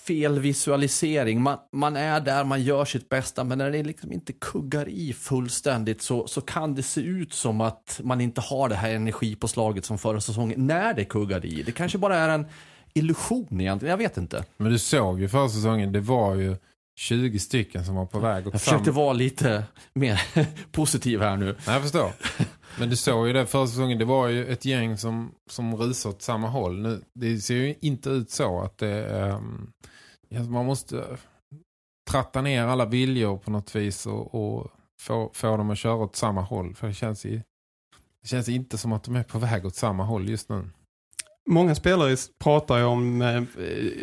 fel 0.08 0.39
visualisering. 0.39 1.41
Man, 1.41 1.58
man 1.71 1.95
är 1.95 2.19
där, 2.19 2.43
man 2.43 2.63
gör 2.63 2.86
sitt 2.86 3.10
bästa, 3.10 3.43
men 3.43 3.58
när 3.58 3.71
det 3.71 3.84
liksom 3.84 4.12
inte 4.12 4.34
kuggar 4.34 4.89
i 4.89 5.13
fullständigt 5.13 6.02
så, 6.02 6.28
så 6.28 6.41
kan 6.41 6.76
det 6.76 6.84
se 6.84 7.02
ut 7.02 7.34
som 7.34 7.62
att 7.62 8.00
man 8.04 8.21
inte 8.21 8.41
har 8.41 8.69
det 8.69 8.76
här 8.76 8.91
energipåslaget 8.91 9.86
som 9.86 9.97
förra 9.97 10.21
säsongen 10.21 10.67
när 10.67 10.93
det 10.93 11.06
kuggar 11.06 11.45
i. 11.45 11.63
Det 11.63 11.71
kanske 11.71 11.97
bara 11.97 12.17
är 12.17 12.30
en 12.30 12.45
illusion 12.93 13.62
egentligen, 13.62 13.91
jag 13.91 13.97
vet 13.97 14.17
inte. 14.17 14.45
Men 14.58 14.71
du 14.71 14.80
såg 14.80 15.21
ju 15.21 15.30
förra 15.30 15.50
säsongen, 15.50 15.91
det 15.91 16.00
var 16.00 16.36
ju 16.36 16.56
20 16.99 17.39
stycken 17.39 17.86
som 17.86 17.95
var 17.95 18.06
på 18.06 18.19
väg 18.19 18.47
åt 18.47 18.54
Jag 18.54 18.62
försökte 18.62 18.91
vara 18.91 19.13
lite 19.13 19.63
mer 19.93 20.21
positiv 20.71 21.21
här 21.21 21.38
nu. 21.38 21.45
Nej, 21.45 21.75
jag 21.75 21.82
förstår. 21.82 22.12
Men 22.80 22.89
du 22.89 22.95
såg 22.95 23.27
ju 23.27 23.34
det 23.34 23.45
förra 23.45 23.67
säsongen, 23.67 23.97
det 23.97 24.06
var 24.06 24.27
ju 24.27 24.45
ett 24.45 24.65
gäng 24.65 24.97
som, 24.97 25.32
som 25.49 25.75
rusar 25.75 26.10
åt 26.10 26.21
samma 26.21 26.47
håll. 26.47 26.82
Nu, 26.82 27.01
det 27.13 27.38
ser 27.38 27.56
ju 27.56 27.75
inte 27.82 28.10
ut 28.10 28.32
så 28.32 28.62
att 28.62 28.77
det, 28.77 29.06
um, 29.32 29.71
man 30.30 30.65
måste 30.65 31.17
tratta 32.10 32.41
ner 32.41 32.63
alla 32.63 32.86
viljor 32.86 33.38
på 33.38 33.51
något 33.51 33.75
vis 33.75 34.06
och, 34.06 34.36
och 34.36 34.71
få, 35.01 35.32
få 35.34 35.58
dem 35.58 35.69
att 35.69 35.77
köra 35.77 35.95
åt 35.95 36.15
samma 36.15 36.41
håll. 36.41 36.75
För 36.75 36.88
det 36.88 36.93
känns, 36.93 37.25
i, 37.25 37.43
det 38.21 38.27
känns 38.27 38.49
inte 38.49 38.77
som 38.77 38.91
att 38.91 39.04
de 39.04 39.15
är 39.15 39.23
på 39.23 39.39
väg 39.39 39.65
åt 39.65 39.75
samma 39.75 40.04
håll 40.04 40.30
just 40.30 40.49
nu. 40.49 40.69
Många 41.52 41.76
spelare 41.76 42.16
pratar 42.44 42.78
ju 42.78 42.84
om 42.84 43.22
eh, 43.22 43.44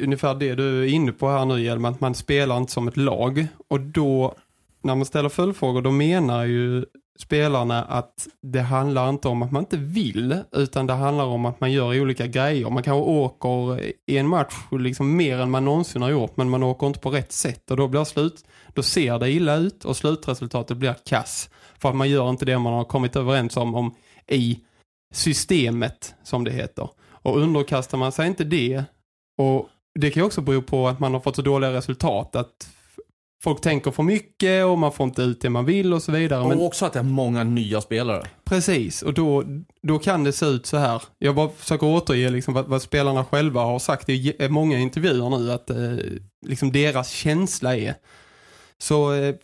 ungefär 0.02 0.34
det 0.34 0.54
du 0.54 0.82
är 0.82 0.88
inne 0.88 1.12
på 1.12 1.28
här 1.28 1.44
nu 1.44 1.60
Hjelm, 1.60 1.84
att 1.84 2.00
man 2.00 2.14
spelar 2.14 2.56
inte 2.56 2.72
som 2.72 2.88
ett 2.88 2.96
lag. 2.96 3.46
Och 3.68 3.80
då, 3.80 4.34
när 4.82 4.94
man 4.94 5.06
ställer 5.06 5.28
följdfrågor, 5.28 5.82
då 5.82 5.90
menar 5.90 6.44
ju 6.44 6.84
spelarna 7.18 7.84
att 7.84 8.28
det 8.42 8.60
handlar 8.60 9.08
inte 9.08 9.28
om 9.28 9.42
att 9.42 9.52
man 9.52 9.62
inte 9.62 9.76
vill 9.76 10.36
utan 10.52 10.86
det 10.86 10.92
handlar 10.92 11.24
om 11.24 11.44
att 11.44 11.60
man 11.60 11.72
gör 11.72 12.00
olika 12.00 12.26
grejer. 12.26 12.70
Man 12.70 12.82
kanske 12.82 13.10
åker 13.10 13.80
i 14.06 14.18
en 14.18 14.28
match 14.28 14.54
liksom 14.70 15.16
mer 15.16 15.38
än 15.38 15.50
man 15.50 15.64
någonsin 15.64 16.02
har 16.02 16.10
gjort 16.10 16.36
men 16.36 16.50
man 16.50 16.62
åker 16.62 16.86
inte 16.86 17.00
på 17.00 17.10
rätt 17.10 17.32
sätt 17.32 17.70
och 17.70 17.76
då 17.76 17.88
blir 17.88 18.04
slut 18.04 18.44
då 18.74 18.82
ser 18.82 19.18
det 19.18 19.30
illa 19.30 19.56
ut 19.56 19.84
och 19.84 19.96
slutresultatet 19.96 20.76
blir 20.76 20.94
kass 21.04 21.50
för 21.78 21.88
att 21.88 21.96
man 21.96 22.10
gör 22.10 22.30
inte 22.30 22.44
det 22.44 22.58
man 22.58 22.72
har 22.72 22.84
kommit 22.84 23.16
överens 23.16 23.56
om, 23.56 23.74
om 23.74 23.94
i 24.26 24.60
systemet 25.14 26.14
som 26.22 26.44
det 26.44 26.50
heter. 26.50 26.88
Och 27.22 27.38
underkastar 27.38 27.98
man 27.98 28.12
sig 28.12 28.26
inte 28.26 28.44
det 28.44 28.84
och 29.38 29.68
det 30.00 30.10
kan 30.10 30.20
ju 30.20 30.26
också 30.26 30.40
bero 30.40 30.62
på 30.62 30.88
att 30.88 31.00
man 31.00 31.12
har 31.14 31.20
fått 31.20 31.36
så 31.36 31.42
dåliga 31.42 31.72
resultat 31.72 32.36
att 32.36 32.68
folk 33.42 33.60
tänker 33.60 33.90
för 33.90 34.02
mycket 34.02 34.64
och 34.64 34.78
man 34.78 34.92
får 34.92 35.06
inte 35.06 35.22
ut 35.22 35.40
det 35.40 35.50
man 35.50 35.64
vill 35.64 35.92
och 35.92 36.02
så 36.02 36.12
vidare. 36.12 36.42
Och 36.42 36.48
men... 36.48 36.60
också 36.60 36.86
att 36.86 36.92
det 36.92 36.98
är 36.98 37.02
många 37.02 37.44
nya 37.44 37.80
spelare. 37.80 38.28
Precis, 38.44 39.02
och 39.02 39.14
då, 39.14 39.44
då 39.82 39.98
kan 39.98 40.24
det 40.24 40.32
se 40.32 40.46
ut 40.46 40.66
så 40.66 40.76
här. 40.76 41.02
Jag 41.18 41.34
bara 41.34 41.48
försöker 41.48 41.86
återge 41.86 42.30
liksom 42.30 42.54
vad, 42.54 42.66
vad 42.66 42.82
spelarna 42.82 43.24
själva 43.24 43.62
har 43.62 43.78
sagt 43.78 44.08
i 44.08 44.48
många 44.50 44.78
intervjuer 44.78 45.38
nu 45.38 45.52
att 45.52 45.70
eh, 45.70 45.96
liksom 46.46 46.72
deras 46.72 47.10
känsla 47.10 47.76
är. 47.76 47.94
Så 48.78 49.12
eh, 49.12 49.34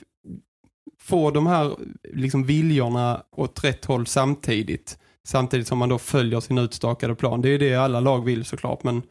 få 1.00 1.30
de 1.30 1.46
här 1.46 1.76
liksom 2.12 2.44
viljorna 2.44 3.22
åt 3.36 3.64
rätt 3.64 3.84
håll 3.84 4.06
samtidigt. 4.06 4.98
Samtidigt 5.28 5.68
som 5.68 5.78
man 5.78 5.88
då 5.88 5.98
följer 5.98 6.40
sin 6.40 6.58
utstakade 6.58 7.14
plan. 7.14 7.40
Det 7.40 7.48
är 7.48 7.58
det 7.58 7.74
alla 7.74 8.00
lag 8.00 8.24
vill 8.24 8.44
såklart 8.44 8.82
men 8.82 9.02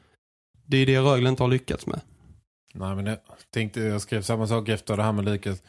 det 0.65 0.77
är 0.77 0.85
det 0.85 0.99
Rögle 0.99 1.29
inte 1.29 1.43
har 1.43 1.47
lyckats 1.47 1.87
med. 1.87 2.01
Nej, 2.73 2.95
men 2.95 3.05
jag 3.05 3.17
tänkte, 3.49 3.81
jag 3.81 4.01
skrev 4.01 4.21
samma 4.21 4.47
sak 4.47 4.69
efter 4.69 4.97
det 4.97 5.03
här 5.03 5.11
med 5.11 5.25
Lukas. 5.25 5.63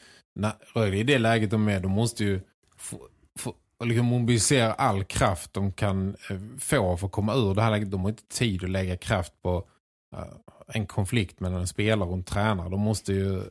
Rögle 0.75 0.97
i 0.97 1.03
det 1.03 1.19
läget 1.19 1.51
de 1.51 1.69
är, 1.69 1.81
de 1.81 1.93
måste 1.93 2.25
ju 2.25 2.41
få, 2.77 3.09
få, 3.39 3.55
liksom 3.85 4.07
mobilisera 4.07 4.73
all 4.73 5.05
kraft 5.05 5.53
de 5.55 5.73
kan 5.73 6.17
eh, 6.31 6.39
få 6.59 6.97
för 6.97 7.07
att 7.07 7.13
komma 7.13 7.35
ur 7.35 7.55
det 7.55 7.63
här 7.63 7.71
läget. 7.71 7.91
De 7.91 8.01
har 8.01 8.09
inte 8.09 8.29
tid 8.29 8.65
att 8.65 8.71
lägga 8.71 8.97
kraft 8.97 9.33
på 9.43 9.69
eh, 10.17 10.25
en 10.67 10.87
konflikt 10.87 11.41
mellan 11.41 11.61
en 11.61 11.69
spelare 11.69 12.09
och 12.09 12.15
en 12.15 12.25
tränare. 12.25 12.69
De 12.69 12.81
måste 12.81 13.13
ju, 13.13 13.43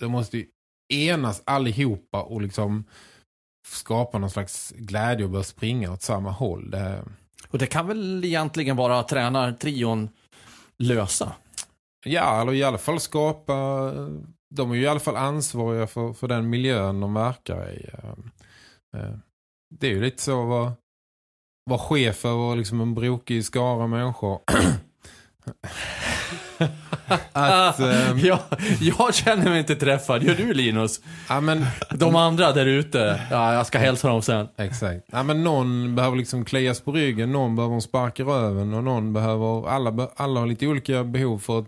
de 0.00 0.06
måste 0.06 0.38
ju 0.38 0.46
enas 0.88 1.42
allihopa 1.44 2.22
och 2.22 2.42
liksom 2.42 2.84
skapa 3.66 4.18
någon 4.18 4.30
slags 4.30 4.72
glädje 4.76 5.24
och 5.24 5.30
börja 5.30 5.44
springa 5.44 5.92
åt 5.92 6.02
samma 6.02 6.30
håll. 6.30 6.70
Det... 6.70 7.04
Och 7.50 7.58
det 7.58 7.66
kan 7.66 7.86
väl 7.86 8.24
egentligen 8.24 8.76
bara 8.76 9.02
tränartrion 9.02 10.08
lösa? 10.78 11.32
Ja, 12.04 12.40
eller 12.40 12.52
i 12.52 12.62
alla 12.62 12.78
fall 12.78 13.00
skapa... 13.00 13.54
De 14.54 14.70
är 14.70 14.74
ju 14.74 14.82
i 14.82 14.88
alla 14.88 15.00
fall 15.00 15.16
ansvariga 15.16 15.86
för, 15.86 16.12
för 16.12 16.28
den 16.28 16.50
miljön 16.50 17.00
de 17.00 17.14
verkar 17.14 17.70
i. 17.70 17.88
Eh, 17.92 18.10
eh, 19.00 19.14
det 19.74 19.86
är 19.86 19.90
ju 19.90 20.02
lite 20.02 20.22
så 20.22 20.42
att 20.42 20.48
vara, 20.48 20.72
vara 21.70 21.78
chef 21.78 22.24
över 22.24 22.56
liksom 22.56 22.80
en 22.80 22.94
brokig 22.94 23.44
skara 23.44 23.86
människor. 23.86 24.40
att, 27.32 27.80
um... 28.10 28.18
jag, 28.18 28.38
jag 28.80 29.14
känner 29.14 29.50
mig 29.50 29.58
inte 29.58 29.76
träffad. 29.76 30.22
Gör 30.22 30.34
du 30.34 30.54
Linus? 30.54 31.00
Ja, 31.28 31.40
men... 31.40 31.66
De 31.90 32.16
andra 32.16 32.52
där 32.52 32.66
ute. 32.66 33.20
Ja, 33.30 33.54
jag 33.54 33.66
ska 33.66 33.78
hälsa 33.78 34.08
dem 34.08 34.22
sen. 34.22 34.48
Exakt. 34.56 35.04
Ja, 35.12 35.22
men 35.22 35.44
någon 35.44 35.94
behöver 35.94 36.16
liksom 36.16 36.44
klias 36.44 36.80
på 36.80 36.92
ryggen. 36.92 37.32
Någon 37.32 37.56
behöver 37.56 37.80
sparka 37.80 38.22
röven. 38.22 38.74
Och 38.74 38.84
någon 38.84 39.12
behöver... 39.12 39.68
Alla, 39.68 40.08
alla 40.16 40.40
har 40.40 40.46
lite 40.46 40.66
olika 40.66 41.04
behov 41.04 41.38
för 41.38 41.58
att... 41.58 41.66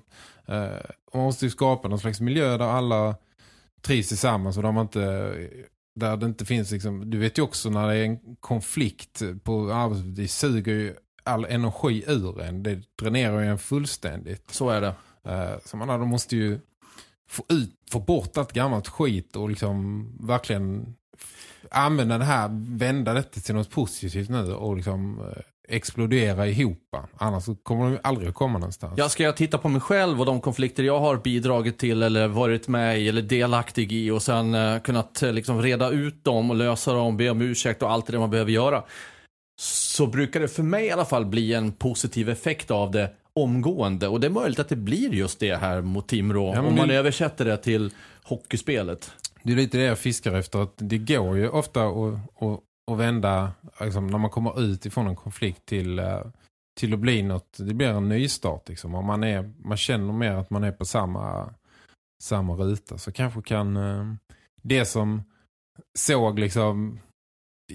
Eh, 0.49 0.91
man 1.15 1.23
måste 1.23 1.45
ju 1.45 1.51
skapa 1.51 1.89
någon 1.89 1.99
slags 1.99 2.21
miljö 2.21 2.59
där 2.59 2.69
alla 2.69 3.15
trivs 3.83 4.09
tillsammans. 4.09 4.57
Och 4.57 4.63
där 4.63 4.73
man 4.73 4.83
inte... 4.83 5.35
Där 5.95 6.17
det 6.17 6.27
inte 6.27 6.45
finns 6.45 6.71
liksom... 6.71 7.11
Du 7.11 7.19
vet 7.19 7.39
ju 7.39 7.43
också 7.43 7.71
när 7.71 7.89
det 7.89 7.97
är 7.97 8.05
en 8.05 8.19
konflikt 8.41 9.23
på 9.45 9.73
arbetslivet. 9.73 10.17
Det 10.17 10.29
suger 10.29 10.73
ju 10.73 10.95
all 11.25 11.45
energi 11.45 12.05
ur 12.07 12.41
en. 12.41 12.63
Det 12.63 12.83
dränerar 13.03 13.41
ju 13.41 13.47
en 13.47 13.59
fullständigt. 13.59 14.51
Så 14.51 14.71
är 14.71 14.81
det. 14.81 14.95
Uh, 15.29 15.59
så 15.65 15.77
man 15.77 15.89
de 15.89 16.09
måste 16.09 16.37
ju 16.37 16.61
få, 17.29 17.45
ut, 17.49 17.71
få 17.91 18.01
bort 18.01 18.37
allt 18.37 18.53
gammalt 18.53 18.89
skit 18.89 19.37
och 19.37 19.49
liksom 19.49 20.07
verkligen 20.21 20.95
använda 21.71 22.19
det 22.19 22.25
här, 22.25 22.49
vända 22.79 23.15
detta 23.15 23.41
till 23.41 23.55
något 23.55 23.71
positivt 23.71 24.29
nu 24.29 24.55
och 24.55 24.77
liksom 24.77 25.21
uh, 25.21 25.27
explodera 25.69 26.47
ihop. 26.47 26.97
Annars 27.17 27.45
kommer 27.63 27.91
de 27.91 27.99
aldrig 28.03 28.29
att 28.29 28.35
komma 28.35 28.59
någonstans. 28.59 28.95
Jag 28.97 29.11
ska 29.11 29.23
jag 29.23 29.37
titta 29.37 29.59
på 29.59 29.69
mig 29.69 29.81
själv 29.81 30.21
och 30.21 30.27
de 30.27 30.41
konflikter 30.41 30.83
jag 30.83 31.01
har 31.01 31.17
bidragit 31.17 31.79
till 31.79 32.03
eller 32.03 32.29
varit 32.29 32.69
med 32.69 33.01
i 33.01 33.09
eller 33.09 33.23
delaktig 33.23 33.93
i 33.93 34.11
och 34.11 34.23
sen 34.23 34.55
uh, 34.55 34.81
kunnat 34.81 35.23
uh, 35.23 35.33
liksom 35.33 35.63
reda 35.63 35.91
ut 35.91 36.25
dem 36.25 36.51
och 36.51 36.57
lösa 36.57 36.93
dem, 36.93 37.17
be 37.17 37.31
om 37.31 37.41
ursäkt 37.41 37.83
och 37.83 37.91
allt 37.91 38.07
det 38.07 38.19
man 38.19 38.31
behöver 38.31 38.51
göra 38.51 38.83
så 39.61 40.07
brukar 40.07 40.41
det 40.41 40.49
för 40.49 40.63
mig 40.63 40.87
i 40.87 40.91
alla 40.91 41.05
fall 41.05 41.27
bli 41.27 41.55
en 41.55 41.73
positiv 41.73 42.29
effekt 42.29 42.71
av 42.71 42.91
det 42.91 43.11
omgående. 43.33 44.09
Och 44.09 44.21
det 44.21 44.27
är 44.27 44.31
möjligt 44.31 44.59
att 44.59 44.69
det 44.69 44.77
blir 44.77 45.15
just 45.15 45.41
det 45.41 45.57
här 45.57 45.81
mot 45.81 46.09
Timrå. 46.09 46.55
Ja, 46.55 46.63
om 46.63 46.75
man 46.75 46.89
det... 46.89 46.95
översätter 46.95 47.45
det 47.45 47.57
till 47.57 47.91
hockeyspelet. 48.23 49.13
Det 49.43 49.53
är 49.53 49.57
lite 49.57 49.79
det 49.79 49.85
jag 49.85 49.99
fiskar 49.99 50.35
efter. 50.35 50.59
Att 50.59 50.73
det 50.77 50.99
går 50.99 51.37
ju 51.37 51.49
ofta 51.49 51.87
att, 51.87 52.15
att, 52.43 52.61
att 52.91 52.99
vända 52.99 53.53
liksom, 53.81 54.07
när 54.07 54.19
man 54.19 54.31
kommer 54.31 54.63
ut 54.63 54.87
ifrån 54.87 55.07
en 55.07 55.17
konflikt 55.17 55.67
till 55.67 55.99
uh, 55.99 56.25
till 56.75 56.95
att 56.95 56.99
bli 56.99 57.23
något, 57.23 57.57
det 57.59 57.75
blir 57.75 57.89
en 57.89 58.09
nystart 58.09 58.69
liksom. 58.69 58.95
Om 58.95 59.07
man, 59.07 59.25
är, 59.25 59.53
man 59.65 59.77
känner 59.77 60.13
mer 60.13 60.33
att 60.33 60.51
man 60.51 60.65
är 60.65 60.73
på 60.73 60.85
samma, 60.85 61.55
samma 62.23 62.55
ruta 62.55 62.99
så 62.99 63.13
kanske 63.13 63.43
kan 63.43 63.77
eh, 63.77 64.15
det 64.63 64.85
som 64.85 65.23
såg 65.99 66.39
liksom 66.39 67.01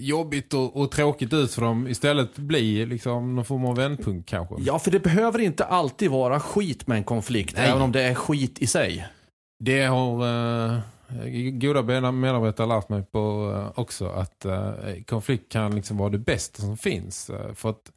jobbigt 0.00 0.54
och, 0.54 0.76
och 0.76 0.90
tråkigt 0.90 1.32
ut 1.32 1.54
för 1.54 1.62
dem 1.62 1.88
istället 1.88 2.36
bli 2.36 2.86
liksom 2.86 3.34
någon 3.34 3.44
form 3.44 3.64
av 3.64 3.76
vändpunkt 3.76 4.28
kanske. 4.28 4.54
Ja, 4.58 4.78
för 4.78 4.90
det 4.90 5.00
behöver 5.00 5.38
inte 5.38 5.64
alltid 5.64 6.10
vara 6.10 6.40
skit 6.40 6.86
med 6.86 6.98
en 6.98 7.04
konflikt, 7.04 7.56
Nej. 7.56 7.68
även 7.68 7.82
om 7.82 7.92
det 7.92 8.02
är 8.02 8.14
skit 8.14 8.58
i 8.58 8.66
sig. 8.66 9.06
Det 9.64 9.82
har 9.82 10.26
eh, 10.74 10.80
goda 11.52 11.82
medarbetare 12.12 12.66
lärt 12.66 12.88
mig 12.88 13.02
på 13.02 13.52
eh, 13.56 13.80
också 13.80 14.06
att 14.06 14.44
eh, 14.44 14.72
konflikt 15.06 15.52
kan 15.52 15.74
liksom 15.74 15.96
vara 15.96 16.10
det 16.10 16.18
bästa 16.18 16.62
som 16.62 16.76
finns. 16.76 17.30
Eh, 17.30 17.54
för 17.54 17.70
att 17.70 17.92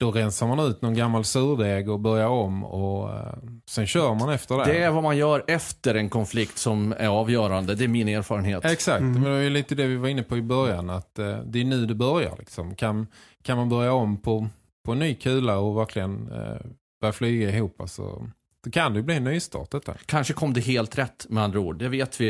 då 0.00 0.10
rensar 0.10 0.46
man 0.46 0.60
ut 0.60 0.82
någon 0.82 0.94
gammal 0.94 1.24
surdeg 1.24 1.88
och 1.90 2.00
börjar 2.00 2.26
om 2.28 2.64
och 2.64 3.14
eh, 3.14 3.34
sen 3.66 3.86
kör 3.86 4.14
man 4.14 4.30
efter 4.30 4.56
det. 4.58 4.64
Det 4.64 4.78
är 4.82 4.90
vad 4.90 5.02
man 5.02 5.16
gör 5.16 5.44
efter 5.46 5.94
en 5.94 6.10
konflikt 6.10 6.58
som 6.58 6.92
är 6.92 7.08
avgörande. 7.08 7.74
Det 7.74 7.84
är 7.84 7.88
min 7.88 8.08
erfarenhet. 8.08 8.64
Exakt, 8.64 9.00
Mm. 9.00 9.12
men 9.12 9.22
det 9.22 9.30
var 9.30 9.36
ju 9.36 9.50
lite 9.50 9.74
det 9.74 9.86
vi 9.86 9.96
var 9.96 10.08
inne 10.08 10.22
på 10.22 10.36
i 10.36 10.42
början 10.42 10.90
att 10.90 11.18
eh, 11.18 11.38
det 11.38 11.60
är 11.60 11.64
nu 11.64 11.86
det 11.86 11.94
börjar 11.94 12.34
liksom. 12.38 12.74
Kan, 12.74 13.06
kan 13.42 13.56
man 13.56 13.68
börja 13.68 13.92
om 13.92 14.16
på, 14.16 14.48
på 14.86 14.92
en 14.92 14.98
ny 14.98 15.14
kula 15.14 15.58
och 15.58 15.76
verkligen 15.78 16.32
eh, 16.32 16.66
börja 17.00 17.12
flyga 17.12 17.50
ihop 17.56 17.76
så, 17.86 18.28
så 18.64 18.70
kan 18.70 18.92
det 18.92 18.96
ju 18.98 19.02
bli 19.02 19.16
en 19.16 19.24
nystart 19.24 19.70
detta. 19.70 19.94
Kanske 20.06 20.32
kom 20.34 20.52
det 20.52 20.60
helt 20.60 20.98
rätt 20.98 21.26
med 21.28 21.44
andra 21.44 21.58
ord. 21.60 21.78
Det 21.78 21.88
vet 21.88 22.20
vi 22.20 22.28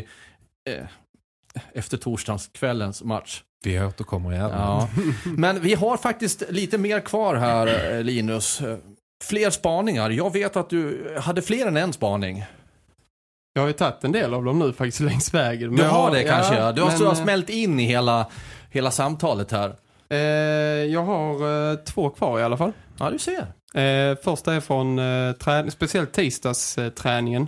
eh, 0.71 0.85
efter 1.73 1.97
torsdagskvällens 1.97 3.03
match. 3.05 3.43
Vi 3.64 3.80
återkommer 3.80 4.32
gärna. 4.32 4.54
Ja. 4.54 4.88
Men 5.24 5.61
vi 5.61 5.74
har 5.74 5.96
faktiskt 5.96 6.42
lite 6.48 6.78
mer 6.78 7.00
kvar 7.00 7.34
här, 7.34 7.94
eh, 7.96 8.02
Linus. 8.02 8.62
Fler 9.24 9.50
spaningar. 9.50 10.11
Jag 10.11 10.32
vet 10.32 10.57
att 10.57 10.70
du 10.70 11.14
hade 11.20 11.42
fler 11.42 11.66
än 11.66 11.76
en 11.76 11.92
spaning. 11.92 12.44
Jag 13.52 13.62
har 13.62 13.66
ju 13.66 13.72
tagit 13.72 14.04
en 14.04 14.12
del 14.12 14.34
av 14.34 14.44
dem 14.44 14.59
nu 14.59 14.72
faktiskt 14.72 15.00
längs 15.00 15.34
vägen. 15.34 15.68
Men 15.70 15.78
Du 15.78 15.84
har 15.84 16.11
det 16.11 16.22
kanske, 16.22 16.54
ja. 16.54 16.72
Du 16.72 16.82
har, 16.82 16.88
men, 16.88 16.98
du 16.98 17.04
har 17.04 17.12
eh, 17.12 17.22
smält 17.22 17.50
in 17.50 17.80
i 17.80 17.84
hela, 17.84 18.26
hela 18.70 18.90
samtalet 18.90 19.52
här. 19.52 19.76
Eh, 20.09 20.18
jag 20.92 21.02
har 21.02 21.70
eh, 21.70 21.76
två 21.76 22.11
kvar 22.11 22.40
i 22.40 22.42
alla 22.42 22.57
fall. 22.57 22.72
Ja, 22.98 23.11
du 23.11 23.18
ser. 23.18 23.46
Eh, 23.82 24.16
första 24.24 24.54
är 24.54 24.61
från 24.61 24.98
eh, 24.98 25.68
speciellt 25.68 26.12
tisdagsträningen. 26.12 27.46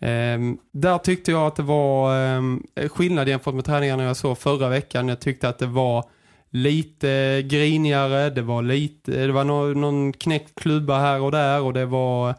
Eh, 0.00 0.38
där 0.72 0.98
tyckte 0.98 1.30
jag 1.30 1.46
att 1.46 1.56
det 1.56 1.62
var 1.62 2.14
eh, 2.36 2.88
skillnad 2.88 3.28
jämfört 3.28 3.54
med 3.54 3.64
träningarna 3.64 4.02
jag 4.02 4.16
såg 4.16 4.38
förra 4.38 4.68
veckan. 4.68 5.08
Jag 5.08 5.20
tyckte 5.20 5.48
att 5.48 5.58
det 5.58 5.66
var 5.66 6.04
lite 6.50 7.42
grinigare, 7.42 8.30
det 8.30 8.42
var 8.42 8.62
lite 8.62 9.26
det 9.26 9.32
var 9.32 9.44
no 9.44 9.74
någon 9.74 10.12
knäckt 10.12 10.54
klubba 10.54 10.98
här 10.98 11.20
och 11.20 11.30
där 11.32 11.62
och 11.62 11.72
det 11.72 11.86
var 11.86 12.34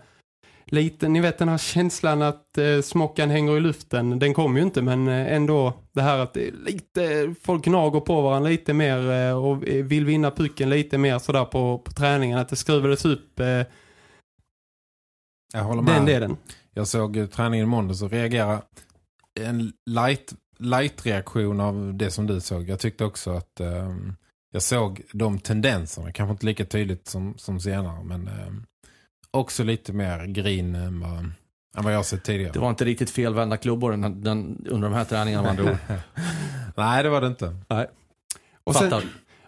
lite, 0.65 1.07
ni 1.07 1.19
vet 1.19 1.37
den 1.37 1.49
här 1.49 1.57
känslan 1.57 2.21
att 2.21 2.57
eh, 2.57 2.81
smockan 2.81 3.29
hänger 3.29 3.57
i 3.57 3.59
luften, 3.59 4.19
den 4.19 4.33
kom 4.33 4.57
ju 4.57 4.63
inte 4.63 4.81
men 4.81 5.07
eh, 5.07 5.33
ändå 5.33 5.73
det 5.91 6.01
här 6.01 6.19
att 6.19 6.33
det 6.33 6.47
är 6.47 6.53
lite, 6.65 7.33
folk 7.43 7.63
gnager 7.65 7.99
på 7.99 8.21
varandra 8.21 8.49
lite 8.49 8.73
mer 8.73 9.11
eh, 9.11 9.45
och 9.45 9.63
vill 9.63 10.05
vinna 10.05 10.31
pucken 10.31 10.69
lite 10.69 10.97
mer 10.97 11.19
sådär 11.19 11.45
på, 11.45 11.77
på 11.77 11.91
träningen, 11.91 12.37
att 12.37 12.49
det 12.49 12.55
skruvades 12.55 13.05
upp 13.05 13.39
eh, 13.39 13.61
jag 15.53 15.63
håller 15.63 15.81
med. 15.81 15.95
den 15.95 16.05
delen. 16.05 16.37
Jag 16.73 16.87
såg 16.87 17.17
eh, 17.17 17.25
träningen 17.25 17.63
i 17.63 17.67
måndags 17.67 18.01
och 18.01 18.11
reagerade 18.11 18.61
en 19.39 19.73
light, 19.85 20.33
light 20.59 21.05
reaktion 21.05 21.59
av 21.59 21.93
det 21.93 22.11
som 22.11 22.27
du 22.27 22.41
såg. 22.41 22.69
Jag 22.69 22.79
tyckte 22.79 23.05
också 23.05 23.31
att 23.31 23.59
ehm, 23.59 24.15
jag 24.51 24.61
såg 24.61 25.01
de 25.13 25.39
tendenserna, 25.39 26.11
kanske 26.11 26.31
inte 26.31 26.45
lika 26.45 26.65
tydligt 26.65 27.07
som, 27.07 27.37
som 27.37 27.59
senare, 27.59 28.03
men 28.03 28.27
ehm, 28.27 28.65
också 29.31 29.63
lite 29.63 29.93
mer 29.93 30.25
grin 30.25 30.75
än 30.75 30.99
vad, 30.99 31.17
än 31.77 31.83
vad 31.83 31.93
jag 31.93 32.05
sett 32.05 32.23
tidigare. 32.23 32.51
Det 32.51 32.59
var 32.59 32.69
inte 32.69 32.85
riktigt 32.85 33.09
felvända 33.09 33.57
klubbor 33.57 33.91
den, 33.91 34.23
den, 34.23 34.65
under 34.69 34.89
de 34.89 34.95
här 34.95 35.05
träningarna 35.05 35.51
ord. 35.51 35.77
Nej, 36.75 37.03
det 37.03 37.09
var 37.09 37.21
det 37.21 37.27
inte. 37.27 37.55
Och 38.63 38.75
sen, 38.75 39.01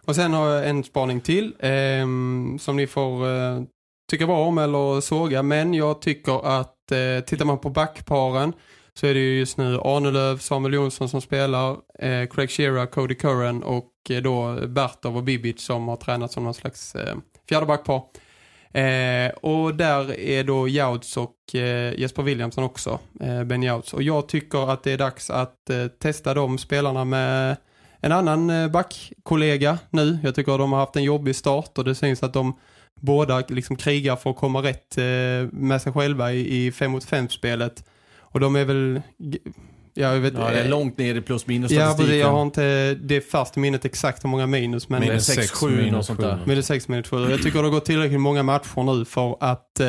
och 0.06 0.16
sen 0.16 0.34
har 0.34 0.50
jag 0.50 0.70
en 0.70 0.84
spaning 0.84 1.22
till 1.22 1.56
ehm, 1.60 2.58
som 2.60 2.76
ni 2.76 2.88
får 2.88 3.28
eh, 3.28 3.62
tycka 4.10 4.28
bra 4.28 4.46
om 4.46 4.58
eller 4.58 5.02
såga. 5.02 5.44
Men 5.44 5.74
jag 5.74 6.02
tycker 6.02 6.60
att 6.60 6.92
eh, 6.92 7.26
tittar 7.26 7.46
man 7.46 7.60
på 7.60 7.70
backparen 7.70 8.54
så 8.94 9.08
är 9.08 9.14
det 9.14 9.20
ju 9.20 9.40
just 9.40 9.58
nu 9.58 9.80
Arnelöv, 9.80 10.38
Samuel 10.38 10.74
Jonsson 10.74 11.10
som 11.10 11.22
spelar, 11.22 11.72
eh, 12.00 12.28
Craig 12.28 12.50
Shearer, 12.50 12.86
Cody 12.86 13.16
Curran 13.16 13.64
och 13.64 13.92
eh, 14.10 14.22
då 14.22 14.68
Bertov 14.68 15.18
och 15.18 15.24
Bibic 15.24 15.66
som 15.66 15.88
har 15.88 15.96
tränat 15.96 16.32
som 16.32 16.44
någon 16.44 16.54
slags 16.54 16.96
eh, 16.96 17.16
fjärde 17.50 17.66
backpar. 17.66 18.02
Eh, 18.74 19.32
och 19.32 19.76
där 19.76 20.20
är 20.20 20.44
då 20.44 20.68
Jouds 20.68 21.18
och 21.18 21.56
eh, 21.56 22.00
Jesper 22.00 22.24
Williamson 22.24 22.64
också, 22.64 23.00
eh, 23.22 23.44
Ben 23.44 23.64
Jouds. 23.64 23.94
Och 23.94 24.04
jag 24.04 24.28
tycker 24.28 24.72
att 24.72 24.84
det 24.84 24.92
är 24.92 24.98
dags 24.98 25.30
att 25.30 25.70
eh, 25.70 25.88
testa 25.88 26.34
de 26.34 26.58
spelarna 26.58 27.06
med 27.06 27.58
en 28.02 28.12
annan 28.12 28.50
eh, 28.50 28.68
backkollega 28.68 29.78
nu. 29.90 30.20
Jag 30.24 30.36
tycker 30.36 30.52
att 30.52 30.60
de 30.60 30.72
har 30.72 30.80
haft 30.80 30.96
en 30.96 31.04
jobbig 31.04 31.36
start 31.36 31.78
och 31.78 31.84
det 31.84 31.96
syns 31.96 32.24
att 32.24 32.34
de 32.34 32.54
båda 33.00 33.44
liksom 33.48 33.76
krigar 33.76 34.16
för 34.16 34.30
att 34.30 34.36
komma 34.36 34.64
rätt 34.64 34.98
eh, 34.98 35.04
med 35.52 35.82
sig 35.82 35.94
själva 35.94 36.34
i, 36.34 36.66
i 36.66 36.72
5 36.72 36.92
mot 36.92 37.04
5 37.04 37.30
spelet. 37.30 37.84
Och 38.20 38.40
de 38.40 38.56
är 38.56 38.66
väl... 38.66 39.02
Ja, 39.94 40.14
jag 40.14 40.20
vet, 40.20 40.34
Ja, 40.34 40.50
det 40.50 40.60
är 40.60 40.64
eh, 40.64 40.70
långt 40.70 40.98
ner 40.98 41.16
i 41.16 41.22
plus 41.22 41.48
minus 41.48 41.72
Ja, 41.72 42.04
jag 42.04 42.32
har 42.32 42.42
inte 42.42 42.96
det 42.96 43.22
fast 43.22 43.56
minnet 43.56 43.86
exakt 43.86 44.24
hur 44.24 44.30
många 44.30 44.48
minus, 44.48 44.90
men 44.90 45.00
Minus 45.00 45.12
Minus 45.12 45.26
sex, 45.26 45.38
sex, 45.38 45.52
sju, 45.60 45.70
minus 45.70 45.92
något 45.92 46.06
sånt 46.06 46.20
där. 46.20 46.38
men 46.38 46.48
det 46.48 46.58
är 46.58 46.62
6 46.62 46.88
minus 46.88 47.08
7. 47.10 47.30
Jag 47.30 47.42
tycker 47.42 47.58
det 47.60 47.66
har 47.66 47.72
gått 47.72 47.86
tillräckligt 47.86 48.20
många 48.20 48.44
matcher 48.44 48.84
nu 48.84 49.06
för 49.06 49.38
att 49.40 49.80
eh, 49.80 49.88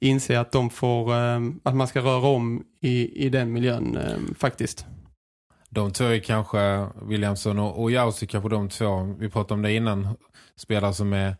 inse 0.00 0.40
att 0.40 0.52
de 0.52 0.70
får 0.70 1.14
eh, 1.14 1.40
att 1.62 1.74
man 1.74 1.88
ska 1.88 2.00
röra 2.00 2.26
om 2.26 2.62
i, 2.80 3.24
i 3.26 3.28
den 3.28 3.52
miljön 3.52 3.96
eh, 3.96 4.34
faktiskt. 4.38 4.86
De 5.70 5.92
två 5.92 6.04
är 6.04 6.18
kanske, 6.18 6.86
Williamson 7.02 7.58
och, 7.58 7.82
och 7.82 7.90
Jaus 7.90 8.22
är 8.22 8.26
kanske 8.26 8.48
de 8.48 8.68
två, 8.68 9.14
vi 9.18 9.28
pratade 9.30 9.54
om 9.54 9.62
det 9.62 9.72
innan, 9.72 10.16
spelare 10.56 10.92
som 10.92 11.12
är 11.12 11.36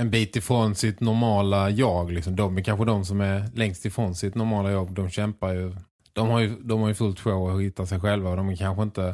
en 0.00 0.10
bit 0.10 0.36
ifrån 0.36 0.74
sitt 0.74 1.00
normala 1.00 1.70
jag. 1.70 2.12
Liksom. 2.12 2.36
De 2.36 2.58
är 2.58 2.62
kanske 2.62 2.84
de 2.84 3.04
som 3.04 3.20
är 3.20 3.50
längst 3.54 3.86
ifrån 3.86 4.14
sitt 4.14 4.34
normala 4.34 4.70
jag. 4.70 4.92
De 4.92 5.10
kämpar 5.10 5.52
ju, 5.54 5.76
de 6.12 6.28
har 6.28 6.40
ju, 6.40 6.56
de 6.60 6.80
har 6.80 6.88
ju 6.88 6.94
fullt 6.94 7.20
sjå 7.20 7.50
att 7.56 7.62
hitta 7.62 7.86
sig 7.86 8.00
själva 8.00 8.30
och 8.30 8.36
de 8.36 8.48
är 8.48 8.56
kanske 8.56 8.82
inte 8.82 9.06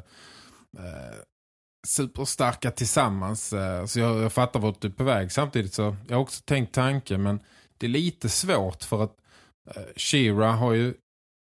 eh, 0.79 1.15
superstarka 1.87 2.71
tillsammans. 2.71 3.53
Eh, 3.53 3.85
så 3.87 4.01
jag, 4.01 4.23
jag 4.23 4.33
fattar 4.33 4.61
vart 4.61 4.81
du 4.81 4.89
är 4.89 4.93
på 4.93 5.05
väg. 5.05 5.33
Samtidigt 5.33 5.75
så, 5.75 5.97
jag 6.09 6.17
har 6.17 6.23
också 6.23 6.43
tänkt 6.45 6.75
tanken 6.75 7.23
men 7.23 7.41
det 7.79 7.87
är 7.87 7.91
lite 7.91 8.29
svårt 8.29 8.83
för 8.83 9.05
att 9.05 9.17
eh, 9.77 9.83
Shira 9.97 10.53
har 10.53 10.73
ju 10.73 10.95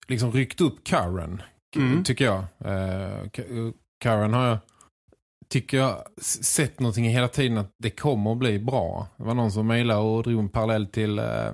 liksom 0.09 0.33
ryckt 0.33 0.61
upp 0.61 0.85
Karen 0.85 1.43
Mm. 1.77 2.05
tycker 2.05 2.25
jag. 2.25 2.39
Eh, 2.59 3.23
Ka- 3.25 3.73
Karen 4.01 4.33
har 4.35 4.47
jag 4.47 4.59
tycker 5.49 5.77
jag 5.77 6.03
sett 6.23 6.81
någonting 6.81 7.05
hela 7.05 7.29
tiden 7.29 7.59
att 7.59 7.75
det 7.79 7.91
kommer 7.91 8.33
att 8.33 8.39
bli 8.39 8.59
bra. 8.59 9.07
Det 9.17 9.25
var 9.25 9.35
någon 9.35 9.53
som 9.53 9.67
mejlade 9.67 10.01
och 10.01 10.23
drog 10.23 10.41
en 10.41 10.49
parallell 10.49 10.87
till 10.87 11.19
eh, 11.19 11.51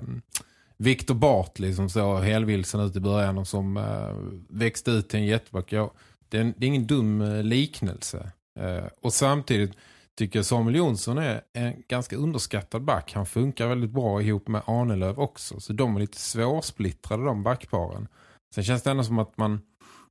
Victor 0.77 1.15
Bartley 1.15 1.73
som 1.73 1.89
såg 1.89 2.19
helvilsen 2.19 2.81
ut 2.81 2.95
i 2.95 2.99
början 2.99 3.37
och 3.37 3.47
som 3.47 3.77
eh, 3.77 4.15
växte 4.49 4.91
ut 4.91 5.09
till 5.09 5.19
en 5.19 5.25
jätteback. 5.25 5.71
Ja, 5.71 5.91
det, 6.29 6.37
är 6.37 6.53
det 6.57 6.65
är 6.65 6.67
ingen 6.67 6.87
dum 6.87 7.21
eh, 7.21 7.43
liknelse. 7.43 8.31
Eh, 8.59 8.85
och 9.01 9.13
samtidigt 9.13 9.71
tycker 10.17 10.39
jag 10.39 10.45
Samuel 10.45 10.75
Jonsson 10.75 11.17
är 11.17 11.41
en 11.53 11.83
ganska 11.87 12.15
underskattad 12.15 12.83
back. 12.83 13.13
Han 13.13 13.25
funkar 13.25 13.67
väldigt 13.67 13.89
bra 13.89 14.21
ihop 14.21 14.47
med 14.47 14.61
Arnelöv 14.65 15.19
också. 15.19 15.59
Så 15.59 15.73
de 15.73 15.95
är 15.95 15.99
lite 15.99 16.17
svårsplittrade 16.17 17.25
de 17.25 17.43
backparen. 17.43 18.07
Sen 18.55 18.63
känns 18.63 18.83
det 18.83 18.91
ändå 18.91 19.03
som 19.03 19.19
att 19.19 19.37
man, 19.37 19.61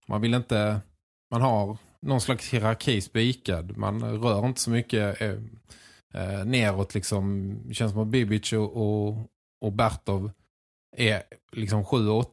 man 0.07 0.21
vill 0.21 0.35
inte, 0.35 0.81
man 1.31 1.43
har 1.43 1.79
någon 2.03 2.21
slags 2.21 2.53
hierarki 2.55 3.01
spikad. 3.01 3.77
Man 3.77 4.23
rör 4.23 4.47
inte 4.47 4.61
så 4.61 4.71
mycket 4.71 5.21
eh, 5.21 5.31
eh, 6.15 6.45
neråt 6.45 6.95
liksom. 6.95 7.57
Det 7.69 7.75
känns 7.75 7.93
som 7.93 8.03
att 8.03 8.09
Bibic 8.09 8.53
och, 8.53 8.77
och, 8.77 9.17
och 9.61 9.73
Bertov 9.73 10.31
är 10.97 11.23
liksom 11.53 11.85
7-8. 11.85 12.25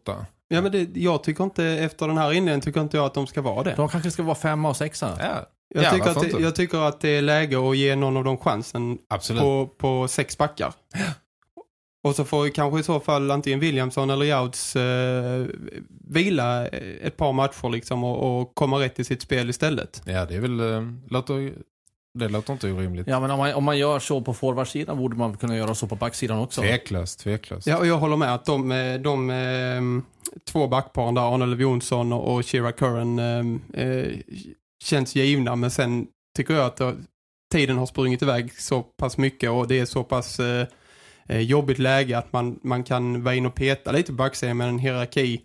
Ja, 0.48 0.62
men 0.62 0.72
det, 0.72 0.90
jag 0.94 1.24
tycker 1.24 1.44
inte, 1.44 1.66
efter 1.66 2.08
den 2.08 2.18
här 2.18 2.32
inledningen 2.32 2.62
tycker 2.62 2.82
inte 2.82 2.98
jag 2.98 3.06
att 3.06 3.14
de 3.14 3.28
ska 3.28 3.42
vara 3.42 3.64
det. 3.64 3.74
De 3.76 3.90
kanske 3.90 4.12
ska 4.12 4.24
vara 4.24 4.36
femma 4.36 4.70
och 4.70 4.78
sexa. 4.78 5.18
Ja, 5.20 5.50
Jag, 5.76 5.84
Ja, 5.84 5.92
tycker 5.92 6.10
att 6.10 6.22
det, 6.22 6.40
jag 6.40 6.56
tycker 6.56 6.78
att 6.78 7.02
det 7.02 7.10
är 7.10 7.22
läge 7.22 7.70
att 7.70 7.78
ge 7.78 7.96
någon 7.96 8.18
av 8.18 8.24
dem 8.24 8.38
chansen 8.38 8.98
absolut. 9.10 9.42
på, 9.42 9.68
på 9.78 10.08
sex 10.08 10.38
backar. 10.38 10.74
Och 12.04 12.16
så 12.16 12.26
får 12.26 12.46
ju 12.46 12.52
kanske 12.52 12.80
i 12.80 12.84
så 12.84 13.00
fall 13.00 13.32
antingen 13.32 13.60
Williamson 13.60 14.10
eller 14.10 14.26
Jouds 14.26 14.76
eh, 14.76 15.46
vila 16.10 16.68
ett 16.68 17.18
par 17.18 17.34
matcher 17.34 17.70
liksom 17.70 18.04
och, 18.04 18.42
och 18.42 18.56
komma 18.56 18.80
rätt 18.80 19.00
i 19.00 19.04
sitt 19.04 19.22
spel 19.22 19.50
istället. 19.50 20.02
Ja, 20.06 20.26
det 20.26 20.36
är 20.36 20.40
väl, 20.40 20.60
eh, 20.60 20.82
låter, 21.10 21.54
det 22.20 22.28
låter 22.28 22.54
inte 22.54 22.72
orimligt. 22.72 23.08
Ja, 23.08 23.20
men 23.20 23.32
om 23.32 23.40
man, 23.40 23.54
om 23.54 23.64
man 23.64 23.78
gör 23.78 24.00
så 24.00 24.22
på 24.22 24.34
forwardsidan 24.34 24.98
borde 24.98 25.16
man 25.16 25.38
kunna 25.38 25.58
göra 25.58 25.76
så 25.76 25.88
på 25.88 25.96
backsidan 25.96 26.40
också. 26.40 26.62
Tveklöst, 26.62 27.20
tveklöst. 27.20 27.68
Ja, 27.68 27.78
och 27.78 27.88
jag 27.88 27.98
håller 27.98 28.18
med 28.18 28.34
att 28.34 28.46
de, 28.46 28.72
eh, 28.72 29.00
de 29.00 29.30
eh, 29.30 29.82
två 30.52 30.68
backparen 30.68 31.16
där, 31.16 31.34
Arnold 31.34 31.62
Jonsson 31.62 32.14
och 32.14 32.46
Shira 32.46 32.72
Curran, 32.72 33.20
eh, 33.20 33.84
eh, 33.84 34.08
känns 34.84 35.16
givna. 35.16 35.56
Men 35.56 35.72
sen 35.72 36.08
tycker 36.38 36.54
jag 36.54 36.66
att 36.66 36.96
tiden 37.52 37.78
har 37.78 37.86
sprungit 37.86 38.22
iväg 38.22 38.54
så 38.54 38.82
pass 38.82 39.18
mycket 39.18 39.50
och 39.50 39.68
det 39.68 39.80
är 39.80 39.86
så 39.86 40.04
pass 40.04 40.40
eh, 40.40 40.62
eh, 40.62 40.68
jobbigt 41.38 41.80
läge 41.80 42.18
att 42.18 42.34
man, 42.34 42.60
man 42.64 42.84
kan 42.84 43.24
vara 43.24 43.36
in 43.36 43.46
och 43.46 43.56
peta 43.56 43.92
lite 43.92 44.12
på 44.12 44.16
baksidan 44.16 44.58
med 44.58 44.70
en 44.70 44.80
hierarki 44.80 45.42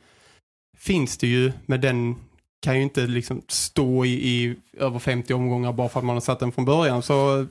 finns 0.78 1.16
det 1.16 1.26
ju, 1.26 1.52
men 1.66 1.80
den 1.80 2.16
kan 2.62 2.76
ju 2.76 2.82
inte 2.82 3.06
liksom 3.06 3.42
stå 3.48 4.04
i, 4.04 4.10
i 4.10 4.56
över 4.76 4.98
50 4.98 5.34
omgångar 5.34 5.72
bara 5.72 5.88
för 5.88 6.00
att 6.00 6.06
man 6.06 6.16
har 6.16 6.20
satt 6.20 6.40
den 6.40 6.52
från 6.52 6.64
början. 6.64 7.02
Så 7.02 7.46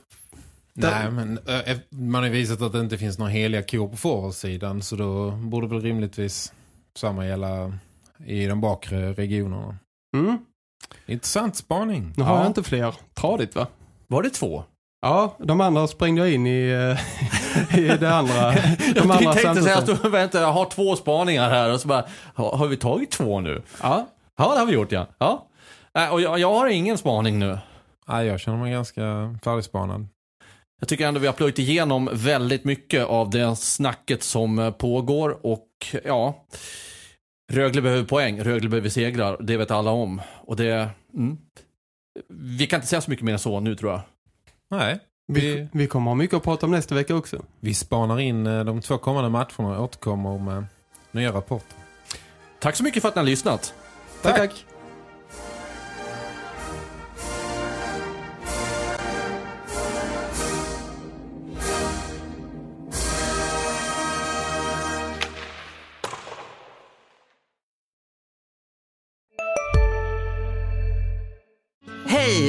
Nej, 0.76 1.10
men 1.10 1.38
äh, 1.46 1.76
man 1.90 2.22
har 2.22 2.30
visat 2.30 2.62
att 2.62 2.72
det 2.72 2.80
inte 2.80 2.98
finns 2.98 3.18
några 3.18 3.30
heliga 3.30 3.62
kor 3.62 3.88
på 3.88 3.96
forwardsidan 3.96 4.82
så 4.82 4.96
då 4.96 5.30
borde 5.30 5.66
väl 5.66 5.80
rimligtvis 5.80 6.52
samma 6.98 7.26
gälla 7.26 7.78
i 8.26 8.46
de 8.46 8.60
bakre 8.60 9.12
regionerna. 9.12 9.76
Mm. 10.16 10.38
Intressant 11.06 11.56
spaning. 11.56 12.12
Nu 12.16 12.24
har 12.24 12.38
jag 12.38 12.46
inte 12.46 12.62
fler. 12.62 12.94
Tradigt 13.14 13.54
va? 13.54 13.66
Var 14.06 14.22
det 14.22 14.30
två? 14.30 14.64
Ja, 15.02 15.36
de 15.38 15.60
andra 15.60 15.86
sprängde 15.86 16.20
jag 16.20 16.34
in 16.34 16.46
i, 16.46 16.68
eh, 16.68 16.98
i 17.78 17.96
det 18.00 18.14
andra. 18.14 18.50
De 18.78 18.92
jag 18.94 19.10
andra 19.10 19.32
tänkte 19.32 19.62
säga 19.62 19.76
samtalen. 19.76 20.00
att 20.06 20.12
vänta, 20.12 20.40
jag 20.40 20.52
har 20.52 20.64
två 20.64 20.96
spaningar 20.96 21.50
här 21.50 21.72
och 21.72 21.80
så 21.80 21.88
bara, 21.88 22.04
har, 22.34 22.56
har 22.56 22.66
vi 22.66 22.76
tagit 22.76 23.10
två 23.10 23.40
nu? 23.40 23.62
Ja, 23.82 24.06
Ja, 24.36 24.52
det 24.52 24.58
har 24.58 24.66
vi 24.66 24.72
gjort 24.72 24.92
ja. 24.92 25.06
ja. 25.18 25.48
Och 26.10 26.20
jag, 26.20 26.38
jag 26.38 26.54
har 26.54 26.66
ingen 26.66 26.98
spaning 26.98 27.38
nu. 27.38 27.58
Nej, 28.08 28.26
jag 28.26 28.40
känner 28.40 28.58
mig 28.58 28.72
ganska 28.72 29.38
färdigspanad. 29.44 30.06
Jag 30.80 30.88
tycker 30.88 31.06
ändå 31.06 31.20
vi 31.20 31.26
har 31.26 31.34
plöjt 31.34 31.58
igenom 31.58 32.10
väldigt 32.12 32.64
mycket 32.64 33.04
av 33.04 33.30
det 33.30 33.56
snacket 33.56 34.22
som 34.22 34.72
pågår 34.78 35.46
och 35.46 35.68
ja, 36.04 36.46
Rögle 37.52 37.82
behöver 37.82 38.04
poäng, 38.04 38.42
Rögle 38.42 38.68
behöver 38.68 38.88
segrar, 38.88 39.36
det 39.40 39.56
vet 39.56 39.70
alla 39.70 39.90
om. 39.90 40.20
Och 40.34 40.56
det, 40.56 40.88
mm. 41.14 41.38
Vi 42.28 42.66
kan 42.66 42.76
inte 42.76 42.86
säga 42.86 43.00
så 43.00 43.10
mycket 43.10 43.24
mer 43.24 43.32
än 43.32 43.38
så 43.38 43.60
nu 43.60 43.76
tror 43.76 43.92
jag. 43.92 44.00
Nej, 44.70 44.98
vi, 45.26 45.68
vi, 45.72 45.86
kommer 45.86 46.10
ha 46.10 46.14
mycket 46.14 46.36
att 46.36 46.42
prata 46.42 46.66
om 46.66 46.72
nästa 46.72 46.94
vecka 46.94 47.16
också. 47.16 47.44
vi 47.60 47.74
spanar 47.74 48.20
in 48.20 48.46
eh, 48.46 48.64
de 48.64 48.80
två 48.80 48.98
kommande 48.98 49.30
matcherna 49.30 49.78
och 49.78 49.84
återkommer 49.84 50.38
med 50.38 50.64
nya 51.12 51.32
rapporter. 51.32 51.78
Tack 52.60 52.76
så 52.76 52.82
mycket 52.82 53.02
för 53.02 53.08
att 53.08 53.14
ni 53.14 53.18
har 53.18 53.26
lyssnat. 53.26 53.74
Tack, 54.22 54.36
tack. 54.36 54.50
Hej, 54.50 54.73